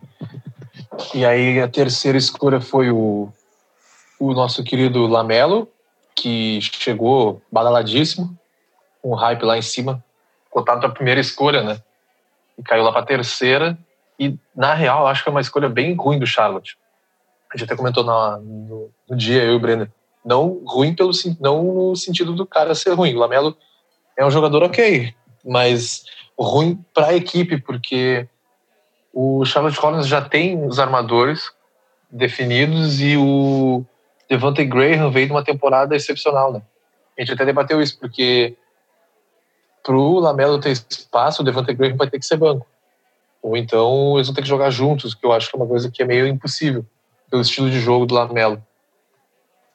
E 1.14 1.24
aí 1.24 1.60
a 1.60 1.68
terceira 1.68 2.18
escolha 2.18 2.60
foi 2.60 2.90
o, 2.90 3.28
o 4.18 4.32
nosso 4.32 4.62
querido 4.64 5.06
Lamelo, 5.06 5.68
que 6.14 6.60
chegou 6.60 7.42
badaladíssimo, 7.50 8.36
com 9.02 9.10
um 9.12 9.14
hype 9.14 9.42
lá 9.42 9.58
em 9.58 9.62
cima, 9.62 10.02
cotado 10.50 10.80
para 10.80 10.88
a 10.88 10.92
primeira 10.92 11.20
escolha, 11.20 11.62
né? 11.62 11.78
E 12.56 12.62
caiu 12.62 12.84
lá 12.84 12.92
para 12.92 13.02
a 13.02 13.06
terceira. 13.06 13.76
E 14.18 14.36
na 14.54 14.74
real, 14.74 15.06
acho 15.06 15.22
que 15.22 15.28
é 15.28 15.32
uma 15.32 15.40
escolha 15.40 15.68
bem 15.68 15.94
ruim 15.94 16.18
do 16.18 16.26
Charlotte. 16.26 16.76
A 17.52 17.56
gente 17.56 17.66
até 17.66 17.76
comentou 17.76 18.04
na, 18.04 18.38
no, 18.38 18.90
no 19.08 19.16
dia, 19.16 19.42
eu 19.42 19.52
e 19.52 19.56
o 19.56 19.60
Brenner. 19.60 19.90
Não 20.24 20.62
ruim 20.64 20.94
pelo 20.94 21.10
não 21.40 21.62
no 21.62 21.96
sentido 21.96 22.32
do 22.32 22.46
cara 22.46 22.74
ser 22.74 22.92
ruim. 22.94 23.14
O 23.14 23.18
Lamelo 23.18 23.56
é 24.16 24.24
um 24.24 24.30
jogador 24.30 24.62
ok, 24.62 25.14
mas 25.44 26.04
ruim 26.38 26.82
para 26.94 27.08
a 27.08 27.14
equipe, 27.14 27.60
porque 27.60 28.26
o 29.12 29.44
Charlotte 29.44 29.78
Hornets 29.78 30.08
já 30.08 30.20
tem 30.20 30.66
os 30.66 30.78
armadores 30.78 31.52
definidos 32.10 33.00
e 33.00 33.16
o 33.16 33.84
Devante 34.28 34.64
Graham 34.64 35.10
veio 35.10 35.26
de 35.26 35.32
uma 35.32 35.44
temporada 35.44 35.94
excepcional, 35.94 36.52
né? 36.52 36.62
A 37.16 37.20
gente 37.20 37.32
até 37.32 37.44
debateu 37.44 37.80
isso, 37.80 37.98
porque 37.98 38.56
para 39.82 39.94
o 39.94 40.18
Lamelo 40.18 40.58
ter 40.58 40.70
espaço, 40.70 41.42
o 41.42 41.44
Devante 41.44 41.74
Graham 41.74 41.96
vai 41.96 42.08
ter 42.08 42.18
que 42.18 42.26
ser 42.26 42.36
banco. 42.36 42.66
Ou 43.42 43.56
então 43.56 44.14
eles 44.16 44.26
vão 44.26 44.34
ter 44.34 44.42
que 44.42 44.48
jogar 44.48 44.70
juntos, 44.70 45.14
que 45.14 45.24
eu 45.24 45.32
acho 45.32 45.50
que 45.50 45.56
é 45.56 45.60
uma 45.60 45.68
coisa 45.68 45.90
que 45.90 46.02
é 46.02 46.06
meio 46.06 46.26
impossível, 46.26 46.84
pelo 47.30 47.42
estilo 47.42 47.70
de 47.70 47.78
jogo 47.78 48.06
do 48.06 48.14
Lamelo. 48.14 48.64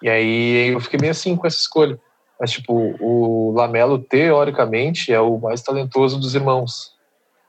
E 0.02 0.10
aí 0.10 0.74
eu 0.74 0.80
fiquei 0.80 1.00
meio 1.00 1.12
assim 1.12 1.36
com 1.36 1.48
essa 1.48 1.60
escolha. 1.60 2.00
Mas, 2.40 2.52
tipo, 2.52 2.96
o 3.02 3.52
Lamelo, 3.52 4.00
teoricamente, 4.00 5.12
é 5.12 5.20
o 5.20 5.38
mais 5.38 5.62
talentoso 5.62 6.18
dos 6.18 6.36
irmãos, 6.36 6.94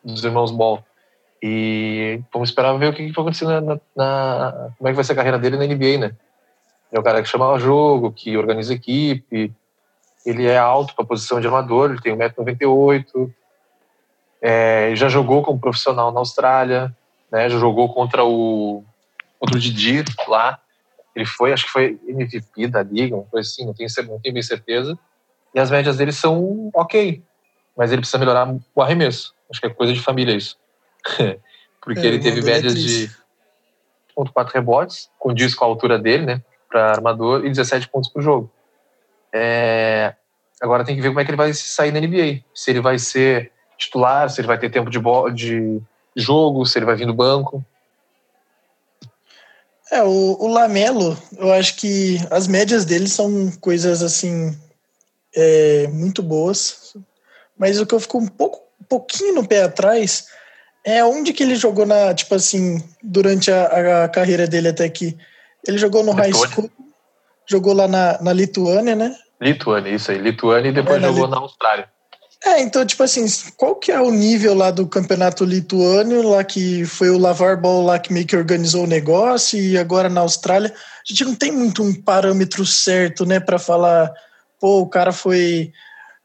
dos 0.02 0.24
irmãos 0.24 0.50
Ball. 0.50 0.82
E 1.42 2.20
vamos 2.32 2.48
esperar 2.48 2.76
ver 2.76 2.88
o 2.88 2.92
que, 2.92 3.06
que 3.06 3.12
vai 3.12 3.22
acontecer 3.22 3.44
na, 3.44 3.60
na, 3.60 3.80
na, 3.96 4.70
Como 4.76 4.88
é 4.88 4.90
que 4.90 4.96
vai 4.96 5.04
ser 5.04 5.12
a 5.12 5.16
carreira 5.16 5.38
dele 5.38 5.56
na 5.56 5.64
NBA, 5.64 5.98
né? 5.98 6.16
é 6.92 6.98
o 6.98 7.02
cara 7.02 7.22
que 7.22 7.28
chama 7.28 7.58
jogo, 7.58 8.12
que 8.12 8.36
organiza 8.36 8.74
equipe. 8.74 9.52
Ele 10.26 10.46
é 10.46 10.58
alto 10.58 10.94
para 10.94 11.04
a 11.04 11.08
posição 11.08 11.40
de 11.40 11.46
armador, 11.46 11.90
ele 11.90 12.00
tem 12.00 12.16
1,98m. 12.16 13.32
É, 14.42 14.92
já 14.94 15.08
jogou 15.08 15.42
como 15.42 15.60
profissional 15.60 16.10
na 16.12 16.20
Austrália, 16.20 16.94
né? 17.30 17.48
Já 17.48 17.58
jogou 17.58 17.92
contra 17.92 18.24
o 18.24 18.82
contra 19.38 19.56
o 19.56 19.60
Didi 19.60 20.04
lá. 20.26 20.58
Ele 21.14 21.26
foi, 21.26 21.52
acho 21.52 21.64
que 21.64 21.70
foi 21.70 21.98
MVP 22.06 22.68
da 22.68 22.82
liga, 22.82 23.16
uma 23.16 23.24
coisa 23.24 23.48
assim, 23.48 23.66
não 23.66 23.74
tenho, 23.74 23.88
não 24.08 24.20
tenho 24.20 24.34
bem 24.34 24.42
certeza. 24.42 24.98
E 25.54 25.58
as 25.58 25.70
médias 25.70 25.96
dele 25.96 26.12
são 26.12 26.70
ok, 26.74 27.22
mas 27.76 27.90
ele 27.90 28.00
precisa 28.00 28.18
melhorar 28.18 28.54
o 28.74 28.82
arremesso. 28.82 29.34
Acho 29.50 29.60
que 29.60 29.66
é 29.66 29.70
coisa 29.70 29.92
de 29.92 30.00
família 30.00 30.34
isso. 30.34 30.56
Porque 31.80 32.00
é, 32.00 32.06
ele 32.06 32.18
teve 32.18 32.42
médias 32.42 32.74
de 32.74 33.10
4 34.14 34.54
rebotes, 34.54 35.10
condiz 35.18 35.54
com 35.54 35.64
a 35.64 35.68
altura 35.68 35.98
dele, 35.98 36.26
né? 36.26 36.42
para 36.70 36.92
armador 36.92 37.44
e 37.44 37.48
17 37.48 37.88
pontos 37.88 38.08
por 38.08 38.22
jogo. 38.22 38.50
É, 39.32 40.14
agora 40.62 40.84
tem 40.84 40.94
que 40.94 41.02
ver 41.02 41.08
como 41.08 41.20
é 41.20 41.24
que 41.24 41.30
ele 41.30 41.36
vai 41.36 41.52
sair 41.52 41.90
na 41.90 42.00
NBA. 42.00 42.44
Se 42.54 42.70
ele 42.70 42.80
vai 42.80 42.98
ser 42.98 43.50
titular, 43.76 44.30
se 44.30 44.40
ele 44.40 44.46
vai 44.46 44.58
ter 44.58 44.70
tempo 44.70 44.88
de, 44.88 45.00
de 45.34 45.82
jogo, 46.14 46.64
se 46.64 46.78
ele 46.78 46.86
vai 46.86 46.94
vir 46.94 47.06
do 47.06 47.14
banco. 47.14 47.64
É, 49.90 50.02
o, 50.02 50.36
o, 50.38 50.46
Lamelo, 50.46 51.18
eu 51.36 51.52
acho 51.52 51.76
que 51.76 52.16
as 52.30 52.46
médias 52.46 52.84
dele 52.84 53.08
são 53.08 53.50
coisas 53.60 54.02
assim 54.02 54.56
é, 55.34 55.88
muito 55.88 56.22
boas, 56.22 56.96
mas 57.58 57.80
o 57.80 57.86
que 57.86 57.94
eu 57.94 58.00
fico 58.00 58.18
um 58.18 58.28
pouco, 58.28 58.60
um 58.80 58.84
pouquinho 58.84 59.34
no 59.34 59.46
pé 59.46 59.64
atrás 59.64 60.26
é 60.84 61.04
onde 61.04 61.32
que 61.32 61.42
ele 61.42 61.56
jogou 61.56 61.84
na, 61.84 62.14
tipo 62.14 62.34
assim, 62.34 62.82
durante 63.02 63.50
a, 63.50 64.04
a 64.04 64.08
carreira 64.08 64.46
dele 64.46 64.68
até 64.68 64.84
aqui. 64.84 65.16
Ele 65.66 65.76
jogou 65.76 66.02
no 66.02 66.12
High 66.12 66.32
School, 66.32 66.70
jogou 67.46 67.74
lá 67.74 67.86
na, 67.86 68.20
na 68.22 68.32
Lituânia, 68.32 68.94
né? 68.94 69.14
Lituânia, 69.40 69.90
isso 69.90 70.10
aí. 70.10 70.18
Lituânia 70.18 70.70
e 70.70 70.72
depois 70.72 71.02
é, 71.02 71.06
jogou 71.06 71.28
na, 71.28 71.36
na 71.36 71.42
Austrália. 71.42 71.88
É, 72.42 72.62
então, 72.62 72.86
tipo 72.86 73.02
assim, 73.02 73.26
qual 73.54 73.76
que 73.76 73.92
é 73.92 74.00
o 74.00 74.10
nível 74.10 74.54
lá 74.54 74.70
do 74.70 74.86
campeonato 74.86 75.44
lituânio, 75.44 76.26
lá 76.26 76.42
que 76.42 76.86
foi 76.86 77.10
o 77.10 77.18
Lavar 77.18 77.60
Ball 77.60 77.84
lá 77.84 77.98
que 77.98 78.12
meio 78.12 78.26
que 78.26 78.34
organizou 78.34 78.84
o 78.84 78.88
negócio, 78.88 79.58
e 79.60 79.76
agora 79.76 80.08
na 80.08 80.22
Austrália, 80.22 80.72
a 80.72 81.02
gente 81.04 81.24
não 81.24 81.34
tem 81.34 81.52
muito 81.52 81.82
um 81.82 81.92
parâmetro 81.92 82.64
certo, 82.64 83.26
né, 83.26 83.38
para 83.40 83.58
falar, 83.58 84.10
pô, 84.58 84.80
o 84.80 84.88
cara 84.88 85.12
foi. 85.12 85.70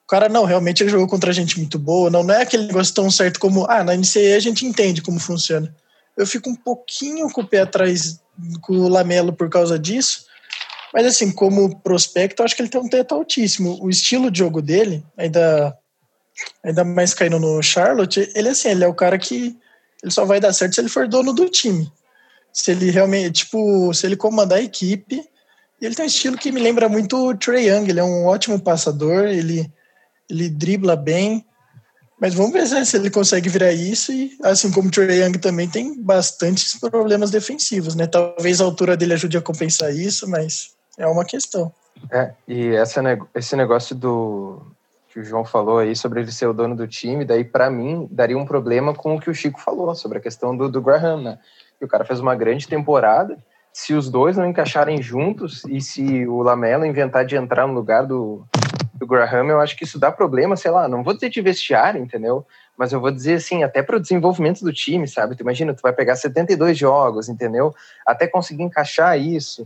O 0.06 0.08
cara 0.08 0.30
não, 0.30 0.46
realmente 0.46 0.84
ele 0.84 0.92
jogou 0.92 1.08
contra 1.08 1.34
gente 1.34 1.58
muito 1.58 1.78
boa, 1.78 2.10
não, 2.10 2.24
não 2.24 2.34
é 2.34 2.44
aquele 2.44 2.68
negócio 2.68 2.94
tão 2.94 3.12
certo 3.12 3.40
como, 3.40 3.66
ah, 3.70 3.84
na 3.84 3.96
NCAA 3.96 4.38
a 4.38 4.40
gente 4.40 4.66
entende 4.66 5.02
como 5.02 5.20
funciona. 5.20 5.76
Eu 6.16 6.26
fico 6.26 6.50
um 6.50 6.56
pouquinho 6.56 7.30
com 7.30 7.42
o 7.42 7.48
pé 7.48 7.62
atrás 7.62 8.20
com 8.62 8.74
o 8.74 8.88
Lamelo 8.88 9.34
por 9.34 9.50
causa 9.50 9.78
disso. 9.78 10.26
Mas 10.94 11.06
assim, 11.08 11.32
como 11.32 11.82
prospecto, 11.82 12.42
acho 12.42 12.56
que 12.56 12.62
ele 12.62 12.70
tem 12.70 12.80
um 12.80 12.88
teto 12.88 13.16
altíssimo. 13.16 13.78
O 13.82 13.90
estilo 13.90 14.32
de 14.32 14.40
jogo 14.40 14.62
dele, 14.62 15.04
ainda, 15.18 15.78
ainda 16.64 16.84
mais 16.84 17.14
caindo 17.14 17.40
no 17.40 17.62
Charlotte, 17.62 18.32
ele 18.36 18.50
assim, 18.50 18.70
ele 18.70 18.84
é 18.84 18.88
o 18.88 18.94
cara 18.94 19.18
que 19.18 19.58
ele 20.04 20.12
só 20.12 20.26
vai 20.26 20.40
dar 20.40 20.54
certo 20.54 20.76
se 20.76 20.82
ele 20.82 20.90
for 20.90 21.08
dono 21.08 21.34
do 21.34 21.50
time. 21.50 21.92
Se 22.54 22.72
ele 22.72 22.90
realmente, 22.90 23.44
tipo, 23.46 23.94
se 23.94 24.06
ele 24.06 24.16
comandar 24.16 24.60
a 24.60 24.62
equipe, 24.62 25.22
ele 25.82 25.96
tem 25.96 26.06
um 26.06 26.08
estilo 26.08 26.38
que 26.38 26.52
me 26.52 26.62
lembra 26.62 26.88
muito 26.88 27.18
o 27.18 27.36
Trey 27.36 27.70
Young, 27.70 27.90
ele 27.90 28.00
é 28.00 28.04
um 28.04 28.26
ótimo 28.26 28.60
passador, 28.60 29.26
ele, 29.26 29.72
ele 30.30 30.50
dribla 30.50 30.96
bem, 30.96 31.46
mas 32.20 32.34
vamos 32.34 32.54
ver 32.54 32.68
né, 32.70 32.86
se 32.86 32.96
ele 32.96 33.10
consegue 33.10 33.50
virar 33.50 33.74
isso 33.74 34.12
e, 34.12 34.38
assim 34.42 34.72
como 34.72 34.88
o 34.88 34.92
Trey 34.92 35.22
Young 35.22 35.34
também 35.34 35.68
tem 35.68 36.02
bastantes 36.02 36.80
problemas 36.80 37.30
defensivos, 37.30 37.94
né? 37.94 38.08
Talvez 38.08 38.62
a 38.62 38.64
altura 38.64 38.96
dele 38.96 39.14
ajude 39.14 39.38
a 39.38 39.42
compensar 39.42 39.94
isso, 39.94 40.28
mas 40.30 40.72
é 40.98 41.06
uma 41.06 41.26
questão. 41.26 41.74
É, 42.12 42.32
e 42.48 42.70
essa, 42.70 43.02
esse 43.34 43.56
negócio 43.56 43.96
do 43.96 44.62
que 45.16 45.22
o 45.22 45.24
João 45.24 45.46
falou 45.46 45.78
aí 45.78 45.96
sobre 45.96 46.20
ele 46.20 46.30
ser 46.30 46.46
o 46.46 46.54
dono 46.54 46.76
do 46.76 46.86
time, 46.86 47.24
daí 47.24 47.46
para 47.46 47.72
mim 47.72 48.06
daria 48.12 48.38
um 48.38 48.46
problema 48.46 48.94
com 48.94 49.16
o 49.16 49.20
que 49.20 49.30
o 49.30 49.34
Chico 49.34 49.62
falou 49.62 49.96
sobre 49.96 50.18
a 50.18 50.22
questão 50.22 50.56
do, 50.56 50.68
do 50.68 50.82
Graham, 50.82 51.22
né? 51.22 51.40
Que 51.80 51.86
o 51.86 51.88
cara 51.88 52.04
fez 52.04 52.20
uma 52.20 52.36
grande 52.36 52.68
temporada, 52.68 53.38
se 53.72 53.94
os 53.94 54.10
dois 54.10 54.36
não 54.36 54.46
encaixarem 54.46 55.02
juntos 55.02 55.64
e 55.70 55.80
se 55.80 56.28
o 56.28 56.42
Lamelo 56.42 56.86
inventar 56.86 57.26
de 57.26 57.38
entrar 57.38 57.66
no 57.66 57.74
lugar 57.74 58.06
do, 58.06 58.46
do 58.94 59.08
Graham, 59.08 59.48
eu 59.48 59.62
acho 59.62 59.78
que 59.78 59.86
isso 59.86 59.98
dá 59.98 60.12
problema, 60.12 60.58
sei 60.58 60.72
lá, 60.72 60.86
não 60.86 61.02
vou 61.02 61.14
dizer 61.14 61.30
de 61.30 61.42
vestiário, 61.42 62.04
entendeu? 62.04 62.46
Mas 62.78 62.92
eu 62.92 63.00
vou 63.00 63.10
dizer 63.10 63.36
assim, 63.36 63.64
até 63.64 63.82
para 63.82 63.96
o 63.96 64.02
desenvolvimento 64.02 64.66
do 64.66 64.74
time, 64.74 65.08
sabe? 65.08 65.38
Tu 65.38 65.44
imagina, 65.44 65.74
tu 65.74 65.82
vai 65.82 65.94
pegar 65.94 66.18
72 66.18 66.78
jogos, 66.78 67.30
entendeu? 67.30 67.74
Até 68.06 68.28
conseguir 68.28 68.64
encaixar 68.64 69.18
isso, 69.18 69.66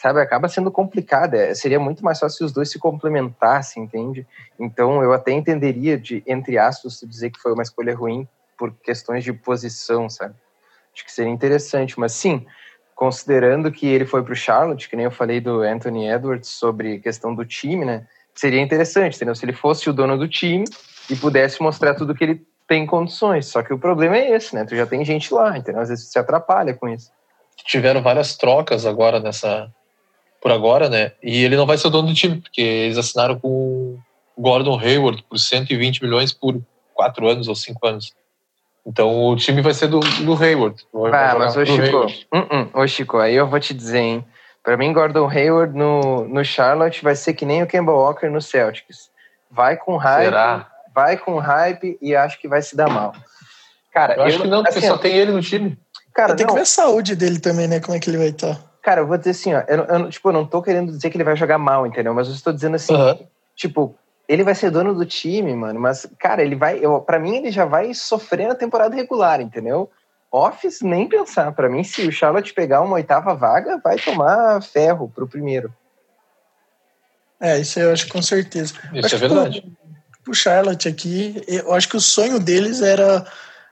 sabe? 0.00 0.20
Acaba 0.20 0.48
sendo 0.48 0.70
complicado. 0.70 1.34
É, 1.34 1.54
seria 1.54 1.78
muito 1.78 2.04
mais 2.04 2.18
fácil 2.18 2.38
se 2.38 2.44
os 2.44 2.52
dois 2.52 2.70
se 2.70 2.78
complementassem, 2.78 3.82
entende? 3.82 4.26
Então 4.58 5.02
eu 5.02 5.12
até 5.12 5.32
entenderia 5.32 5.98
de, 5.98 6.22
entre 6.26 6.56
aspas, 6.56 7.00
dizer 7.04 7.30
que 7.30 7.40
foi 7.40 7.52
uma 7.52 7.62
escolha 7.62 7.94
ruim 7.94 8.26
por 8.56 8.72
questões 8.82 9.22
de 9.22 9.32
posição, 9.32 10.08
sabe? 10.08 10.34
Acho 10.94 11.04
que 11.04 11.12
seria 11.12 11.30
interessante, 11.30 11.98
mas 12.00 12.12
sim, 12.12 12.46
considerando 12.94 13.70
que 13.70 13.86
ele 13.86 14.06
foi 14.06 14.22
para 14.22 14.32
o 14.32 14.36
Charlotte, 14.36 14.88
que 14.88 14.96
nem 14.96 15.04
eu 15.04 15.10
falei 15.10 15.40
do 15.40 15.60
Anthony 15.60 16.08
Edwards 16.08 16.48
sobre 16.48 16.98
questão 16.98 17.34
do 17.34 17.44
time, 17.44 17.84
né? 17.84 18.06
seria 18.38 18.60
interessante, 18.60 19.16
entendeu? 19.16 19.34
Se 19.34 19.44
ele 19.44 19.52
fosse 19.52 19.90
o 19.90 19.92
dono 19.92 20.16
do 20.16 20.28
time 20.28 20.64
e 21.10 21.16
pudesse 21.16 21.60
mostrar 21.60 21.94
tudo 21.94 22.14
que 22.14 22.22
ele 22.22 22.46
tem 22.68 22.86
condições. 22.86 23.46
Só 23.46 23.62
que 23.64 23.74
o 23.74 23.78
problema 23.78 24.16
é 24.16 24.30
esse, 24.30 24.54
né? 24.54 24.64
Tu 24.64 24.76
já 24.76 24.86
tem 24.86 25.04
gente 25.04 25.34
lá, 25.34 25.58
entendeu? 25.58 25.82
Às 25.82 25.88
vezes 25.88 26.08
se 26.08 26.18
atrapalha 26.18 26.72
com 26.72 26.88
isso. 26.88 27.10
Tiveram 27.64 28.00
várias 28.00 28.36
trocas 28.36 28.86
agora 28.86 29.18
nessa. 29.18 29.68
Por 30.40 30.52
agora, 30.52 30.88
né? 30.88 31.12
E 31.22 31.44
ele 31.44 31.56
não 31.56 31.66
vai 31.66 31.76
ser 31.76 31.88
o 31.88 31.90
dono 31.90 32.08
do 32.08 32.14
time, 32.14 32.40
porque 32.40 32.60
eles 32.60 32.98
assinaram 32.98 33.38
com 33.38 33.48
o 33.48 33.98
Gordon 34.36 34.78
Hayward 34.78 35.24
por 35.28 35.38
120 35.38 36.02
milhões 36.02 36.32
por 36.32 36.60
quatro 36.94 37.28
anos 37.28 37.48
ou 37.48 37.54
cinco 37.54 37.86
anos. 37.86 38.14
Então 38.86 39.26
o 39.26 39.36
time 39.36 39.60
vai 39.60 39.74
ser 39.74 39.88
do, 39.88 40.00
do 40.00 40.42
Hayward. 40.42 40.82
Ah, 41.12 41.36
mas 41.38 41.56
ô 41.56 41.66
Chico, 41.66 42.06
uh 42.32 42.38
-uh. 42.38 42.70
ô 42.72 42.86
Chico, 42.86 43.18
aí 43.18 43.34
eu 43.34 43.46
vou 43.46 43.60
te 43.60 43.74
dizer, 43.74 43.98
hein? 43.98 44.24
Para 44.62 44.76
mim, 44.76 44.92
Gordon 44.92 45.28
Hayward 45.28 45.76
no, 45.76 46.26
no 46.26 46.44
Charlotte 46.44 47.02
vai 47.02 47.14
ser 47.14 47.34
que 47.34 47.44
nem 47.44 47.62
o 47.62 47.66
Kemba 47.66 47.92
Walker 47.92 48.28
no 48.28 48.40
Celtics. 48.40 49.10
Vai 49.50 49.76
com 49.76 49.96
hype, 49.96 50.24
Será? 50.24 50.70
vai 50.94 51.16
com 51.16 51.38
hype 51.38 51.98
e 52.00 52.14
acho 52.14 52.40
que 52.40 52.48
vai 52.48 52.60
se 52.62 52.76
dar 52.76 52.88
mal. 52.88 53.14
Cara, 53.92 54.14
eu, 54.14 54.18
eu 54.18 54.24
acho 54.24 54.40
que 54.42 54.48
não, 54.48 54.62
porque 54.62 54.78
assim, 54.78 54.88
só 54.88 54.98
tem 54.98 55.16
ele 55.16 55.32
no 55.32 55.40
time. 55.40 55.78
Cara, 56.14 56.34
tem 56.34 56.46
que 56.46 56.52
ver 56.52 56.60
a 56.60 56.66
saúde 56.66 57.14
dele 57.14 57.38
também, 57.38 57.68
né? 57.68 57.80
Como 57.80 57.96
é 57.96 58.00
que 58.00 58.10
ele 58.10 58.18
vai 58.18 58.28
estar. 58.28 58.58
Cara, 58.88 59.02
eu 59.02 59.06
vou 59.06 59.18
dizer 59.18 59.32
assim, 59.32 59.52
ó, 59.52 59.62
eu, 59.68 59.84
eu, 59.84 60.08
tipo, 60.08 60.30
eu 60.30 60.32
não 60.32 60.46
tô 60.46 60.62
querendo 60.62 60.90
dizer 60.90 61.10
que 61.10 61.18
ele 61.18 61.22
vai 61.22 61.36
jogar 61.36 61.58
mal, 61.58 61.86
entendeu? 61.86 62.14
Mas 62.14 62.26
eu 62.26 62.32
estou 62.32 62.54
dizendo 62.54 62.76
assim, 62.76 62.94
uhum. 62.94 63.18
tipo, 63.54 63.94
ele 64.26 64.42
vai 64.42 64.54
ser 64.54 64.70
dono 64.70 64.94
do 64.94 65.04
time, 65.04 65.54
mano, 65.54 65.78
mas, 65.78 66.06
cara, 66.18 66.42
ele 66.42 66.56
vai, 66.56 66.78
eu, 66.82 66.98
pra 67.02 67.18
mim, 67.18 67.36
ele 67.36 67.50
já 67.50 67.66
vai 67.66 67.92
sofrer 67.92 68.48
na 68.48 68.54
temporada 68.54 68.96
regular, 68.96 69.42
entendeu? 69.42 69.90
Office, 70.32 70.80
nem 70.80 71.06
pensar. 71.06 71.52
Para 71.52 71.68
mim, 71.68 71.84
se 71.84 72.00
o 72.08 72.10
Charlotte 72.10 72.54
pegar 72.54 72.80
uma 72.80 72.94
oitava 72.94 73.34
vaga, 73.34 73.78
vai 73.84 73.98
tomar 73.98 74.62
ferro 74.62 75.12
pro 75.14 75.28
primeiro. 75.28 75.70
É, 77.38 77.58
isso 77.58 77.78
eu 77.78 77.92
acho 77.92 78.08
com 78.08 78.22
certeza. 78.22 78.72
Isso 78.94 79.04
acho 79.04 79.16
é 79.16 79.18
verdade. 79.18 79.76
Pro, 80.24 80.34
Charlotte 80.34 80.88
aqui, 80.88 81.42
eu 81.46 81.74
acho 81.74 81.90
que 81.90 81.96
o 81.98 82.00
sonho 82.00 82.40
deles 82.40 82.80
era 82.80 83.26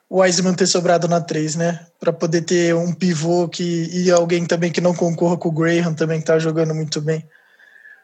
o 0.09 0.21
Wiseman 0.21 0.55
ter 0.55 0.67
sobrado 0.67 1.09
na 1.09 1.21
3, 1.21 1.57
né? 1.57 1.87
Para 1.99 2.13
poder 2.13 2.43
ter 2.43 2.75
um 2.75 2.93
pivô 2.93 3.49
que, 3.49 3.89
e 3.93 4.11
alguém 4.11 4.47
também 4.47 4.71
que 4.71 4.81
não 4.81 4.95
concorra 4.95 5.37
com 5.37 5.49
o 5.49 5.53
Graham 5.53 5.95
também, 5.95 6.21
que 6.21 6.27
tá 6.27 6.39
jogando 6.39 6.75
muito 6.75 7.01
bem. 7.01 7.25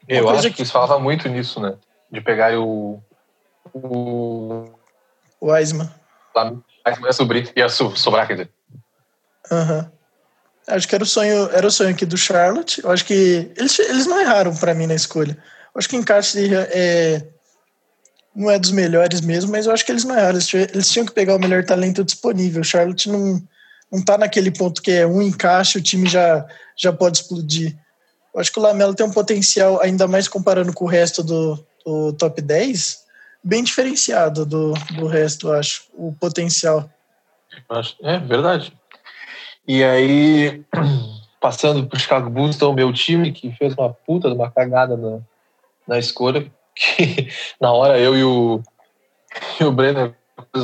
Eu 0.09 0.28
acho 0.28 0.49
que, 0.49 0.54
que 0.54 0.62
eles 0.62 0.73
falavam 0.73 1.00
muito 1.00 1.28
nisso, 1.28 1.61
né? 1.61 1.75
De 2.11 2.21
pegar 2.21 2.59
o. 2.59 3.00
O. 3.73 4.64
Wiseman. 5.40 5.88
Mas 6.35 6.99
ia 6.99 7.12
subir, 7.12 7.52
ia 7.54 7.68
sobrar, 7.68 8.26
quer 8.26 8.35
dizer. 8.35 8.50
Uhum. 9.50 9.87
Acho 10.68 10.88
que 10.88 10.94
era 10.94 11.04
o 11.04 11.06
sonho, 11.06 11.50
era 11.52 11.66
o 11.66 11.71
sonho 11.71 11.90
aqui 11.90 12.04
do 12.04 12.16
Charlotte. 12.16 12.82
Eu 12.82 12.90
acho 12.90 13.04
que 13.04 13.52
eles, 13.56 13.78
eles 13.78 14.06
não 14.06 14.21
erraram 14.21 14.54
para 14.56 14.75
mim 14.75 14.87
na 14.87 14.94
escolha. 14.94 15.37
Eu 15.75 15.78
acho 15.78 15.88
que 15.88 15.97
encaixe 15.97 16.54
é, 16.54 17.28
não 18.34 18.50
é 18.50 18.58
dos 18.58 18.70
melhores 18.70 19.20
mesmo, 19.20 19.52
mas 19.52 19.66
eu 19.66 19.72
acho 19.72 19.84
que 19.84 19.92
eles 19.92 20.04
não. 20.04 20.18
Eles, 20.18 20.52
eles 20.54 20.90
tinham 20.90 21.06
que 21.06 21.12
pegar 21.12 21.36
o 21.36 21.40
melhor 21.40 21.64
talento 21.64 22.02
disponível. 22.02 22.62
O 22.62 22.64
Charlotte 22.64 23.08
não, 23.08 23.42
não 23.90 24.02
tá 24.02 24.16
naquele 24.16 24.50
ponto 24.50 24.80
que 24.80 24.90
é 24.90 25.06
um 25.06 25.20
encaixe, 25.20 25.78
o 25.78 25.82
time 25.82 26.08
já, 26.08 26.46
já 26.76 26.92
pode 26.92 27.18
explodir. 27.18 27.76
Eu 28.34 28.40
acho 28.40 28.50
que 28.50 28.58
o 28.58 28.62
Lamelo 28.62 28.94
tem 28.94 29.04
um 29.04 29.10
potencial, 29.10 29.80
ainda 29.82 30.08
mais 30.08 30.26
comparando 30.26 30.72
com 30.72 30.86
o 30.86 30.88
resto 30.88 31.22
do, 31.22 31.62
do 31.84 32.14
top 32.14 32.40
10, 32.40 33.04
bem 33.44 33.62
diferenciado 33.62 34.46
do, 34.46 34.72
do 34.94 35.06
resto, 35.06 35.48
eu 35.48 35.52
acho, 35.52 35.84
o 35.92 36.14
potencial. 36.14 36.88
É 38.02 38.18
verdade. 38.18 38.72
E 39.68 39.84
aí, 39.84 40.64
passando 41.38 41.86
para 41.86 41.96
o 41.96 42.00
Chicago 42.00 42.30
Bulls, 42.30 42.56
então, 42.56 42.72
meu 42.72 42.90
time, 42.92 43.32
que 43.32 43.52
fez 43.52 43.74
uma 43.74 43.92
puta 43.92 44.28
de 44.28 44.34
uma 44.34 44.50
cagada 44.50 44.96
na, 44.96 45.18
na 45.86 45.98
escolha, 45.98 46.50
que 46.75 47.29
na 47.61 47.73
hora 47.73 47.99
eu 47.99 48.17
e 48.17 48.25
o, 48.25 48.62
e 49.61 49.64
o 49.64 49.73
Brenner 49.73 50.14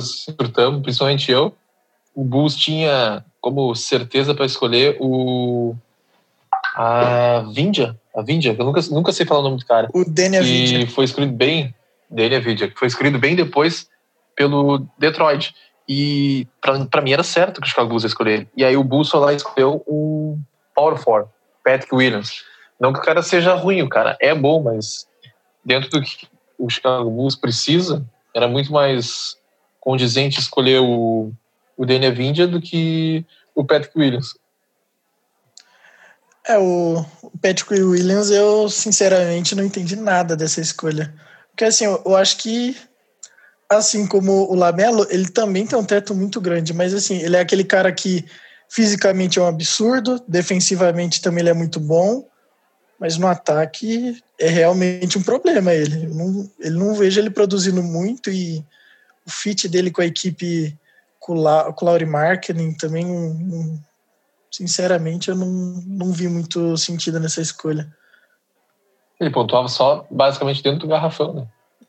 surtamos, 0.01 0.83
principalmente 0.83 1.31
eu. 1.31 1.55
O 2.15 2.25
Bulls 2.25 2.57
tinha 2.57 3.25
como 3.41 3.75
certeza 3.75 4.35
para 4.35 4.47
escolher 4.47 4.97
o 5.01 5.75
A 6.75 7.45
Vindia, 7.53 7.97
a 8.15 8.23
Vindia, 8.23 8.55
eu 8.59 8.65
nunca, 8.65 8.81
nunca 8.91 9.13
sei 9.13 9.25
falar 9.25 9.41
o 9.41 9.45
nome 9.45 9.59
do 9.59 9.67
cara. 9.67 9.89
O 9.95 10.05
Danny 10.05 10.39
E 10.83 10.87
foi 10.87 11.05
escolhido 11.05 11.33
bem, 11.33 11.75
Danny 12.11 12.35
Avidia, 12.35 12.69
que 12.69 12.79
foi 12.79 12.89
escolhido 12.89 13.19
bem 13.19 13.37
depois 13.37 13.89
pelo 14.35 14.87
Detroit. 14.99 15.55
E 15.89 16.47
para 16.61 17.01
mim 17.01 17.13
era 17.13 17.23
certo 17.23 17.61
que 17.61 17.67
o 17.67 17.71
Chicago 17.71 17.89
Bulls 17.89 18.03
ia 18.03 18.09
escolher 18.09 18.33
ele. 18.33 18.49
E 18.57 18.65
aí 18.65 18.77
o 18.77 18.85
Bulls 18.85 19.13
lá 19.13 19.33
escolheu 19.33 19.83
o 19.87 20.39
Power 20.75 20.97
Four, 20.99 21.29
Patrick 21.65 21.95
Williams. 21.95 22.45
Não 22.79 22.93
que 22.93 22.99
o 22.99 23.03
cara 23.03 23.23
seja 23.23 23.55
ruim, 23.55 23.83
o 23.83 23.89
cara 23.89 24.17
é 24.21 24.35
bom, 24.35 24.63
mas 24.63 25.08
dentro 25.69 25.91
do 25.91 26.03
que 26.03 26.27
o 26.59 26.69
Chicago 26.69 27.11
Bulls 27.11 27.37
precisa, 27.37 28.05
era 28.35 28.49
muito 28.49 28.73
mais 28.73 29.37
condizente 29.79 30.41
escolher 30.41 30.81
o, 30.81 31.31
o 31.77 31.87
Danny 31.87 32.07
Avindia 32.07 32.49
do 32.49 32.61
que 32.61 33.25
o 33.55 33.65
Patrick 33.65 33.97
Williams. 33.97 34.35
É, 36.47 36.59
o, 36.59 37.05
o 37.23 37.39
Patrick 37.39 37.75
Williams, 37.75 38.31
eu 38.31 38.69
sinceramente 38.71 39.55
não 39.55 39.63
entendi 39.63 39.95
nada 39.95 40.35
dessa 40.35 40.61
escolha. 40.61 41.15
Porque 41.51 41.65
assim, 41.65 41.85
eu, 41.85 42.03
eu 42.05 42.17
acho 42.17 42.39
que 42.39 42.75
assim 43.69 44.07
como 44.07 44.51
o 44.51 44.55
Lamelo, 44.55 45.07
ele 45.11 45.29
também 45.29 45.67
tem 45.67 45.79
um 45.79 45.85
teto 45.85 46.15
muito 46.15 46.41
grande, 46.41 46.73
mas 46.73 46.95
assim, 46.95 47.19
ele 47.19 47.37
é 47.37 47.41
aquele 47.41 47.65
cara 47.65 47.93
que 47.93 48.25
fisicamente 48.71 49.39
é 49.39 49.43
um 49.43 49.47
absurdo, 49.47 50.23
defensivamente 50.27 51.21
também 51.21 51.43
ele 51.43 51.51
é 51.51 51.55
muito 51.55 51.79
bom, 51.79 52.27
mas 52.99 53.17
no 53.17 53.27
ataque 53.27 54.23
é 54.39 54.49
realmente 54.49 55.19
um 55.19 55.23
problema 55.23 55.73
ele. 55.73 56.07
Eu 56.07 56.15
não, 56.15 56.51
ele 56.59 56.79
não 56.79 56.95
vejo 56.95 57.21
ele 57.21 57.31
produzindo 57.31 57.83
muito 57.83 58.31
e 58.31 58.65
o 59.27 59.31
fit 59.31 59.69
dele 59.69 59.91
com 59.91 60.01
a 60.01 60.07
equipe 60.07 60.77
com 61.21 61.35
o, 61.35 61.41
La, 61.41 61.73
com 61.73 61.85
o 61.85 61.89
Laurie 61.89 62.07
Marketing 62.07 62.73
também 62.73 63.07
um, 63.07 63.79
sinceramente, 64.51 65.29
eu 65.29 65.37
não, 65.37 65.47
não 65.87 66.13
vi 66.13 66.29
muito 66.29 66.77
sentido 66.77 67.21
nessa 67.21 67.41
escolha. 67.41 67.89
Ele 69.21 69.31
pontuava 69.31 69.69
só 69.69 70.07
basicamente 70.11 70.63
dentro 70.63 70.81
do 70.81 70.89
garrafão, 70.89 71.35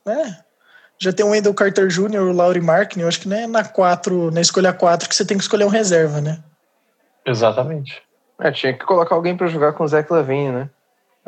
né? 0.05 0.13
É. 0.13 0.49
Já 0.97 1.13
tem 1.13 1.25
o 1.25 1.29
Wendell 1.29 1.53
Carter 1.53 1.87
Jr., 1.87 2.19
o 2.19 2.33
Laurie 2.33 2.61
Markin, 2.61 3.01
eu 3.01 3.07
acho 3.07 3.21
que 3.21 3.29
não 3.29 3.37
é 3.37 3.47
na 3.47 3.63
4, 3.63 4.31
na 4.31 4.41
escolha 4.41 4.73
4 4.73 5.07
que 5.07 5.15
você 5.15 5.23
tem 5.23 5.37
que 5.37 5.43
escolher 5.43 5.65
um 5.65 5.69
reserva, 5.69 6.19
né? 6.19 6.43
Exatamente. 7.25 8.01
É, 8.39 8.51
tinha 8.51 8.73
que 8.73 8.85
colocar 8.85 9.15
alguém 9.15 9.37
para 9.37 9.47
jogar 9.47 9.73
com 9.73 9.83
o 9.83 9.87
Zach 9.87 10.11
Lavine, 10.11 10.51
né? 10.51 10.69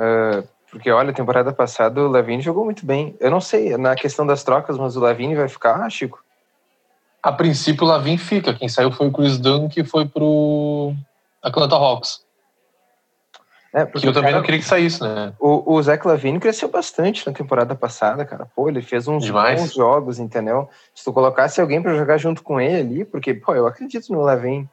Uh, 0.02 0.48
porque, 0.72 0.90
olha, 0.90 1.14
temporada 1.14 1.54
passada 1.54 2.02
o 2.02 2.08
Lavine 2.08 2.42
jogou 2.42 2.66
muito 2.66 2.86
bem. 2.86 3.16
Eu 3.20 3.30
não 3.30 3.42
sei 3.42 3.78
na 3.78 3.94
questão 3.94 4.26
das 4.26 4.44
trocas, 4.44 4.78
mas 4.78 4.96
o 4.96 5.02
Lavine 5.02 5.36
vai 5.36 5.48
ficar, 5.48 5.76
ah, 5.76 5.90
Chico? 5.90 6.24
A 7.22 7.32
princípio 7.32 7.86
o 7.86 7.88
Lavine 7.88 8.18
fica. 8.18 8.54
Quem 8.54 8.68
saiu 8.68 8.92
foi 8.92 9.08
o 9.08 9.12
Chris 9.12 9.38
Dunn, 9.38 9.70
que 9.70 9.84
foi 9.84 10.08
pro 10.08 10.96
Atlanta 11.44 11.76
Hawks. 11.76 12.26
É, 13.74 13.86
porque 13.86 14.08
eu 14.08 14.12
também 14.12 14.32
cara, 14.32 14.38
não 14.38 14.44
queria 14.44 14.60
que 14.60 14.66
saísse, 14.66 15.02
né? 15.02 15.34
O, 15.40 15.76
o 15.76 15.82
Zach 15.82 16.06
Lavine 16.06 16.40
cresceu 16.40 16.70
bastante 16.70 17.26
na 17.26 17.32
temporada 17.32 17.74
passada, 17.74 18.26
cara. 18.26 18.46
Pô, 18.54 18.68
ele 18.68 18.82
fez 18.82 19.08
uns 19.08 19.24
Demais. 19.24 19.62
bons 19.62 19.74
jogos, 19.74 20.20
entendeu? 20.20 20.70
Se 20.94 21.06
tu 21.06 21.14
colocasse 21.14 21.62
alguém 21.62 21.82
para 21.82 21.96
jogar 21.96 22.18
junto 22.18 22.44
com 22.44 22.60
ele 22.60 22.80
ali, 22.80 23.06
porque, 23.06 23.34
pô, 23.34 23.54
eu 23.56 23.68
acredito 23.68 24.12
no 24.12 24.22
Lavine. 24.22 24.70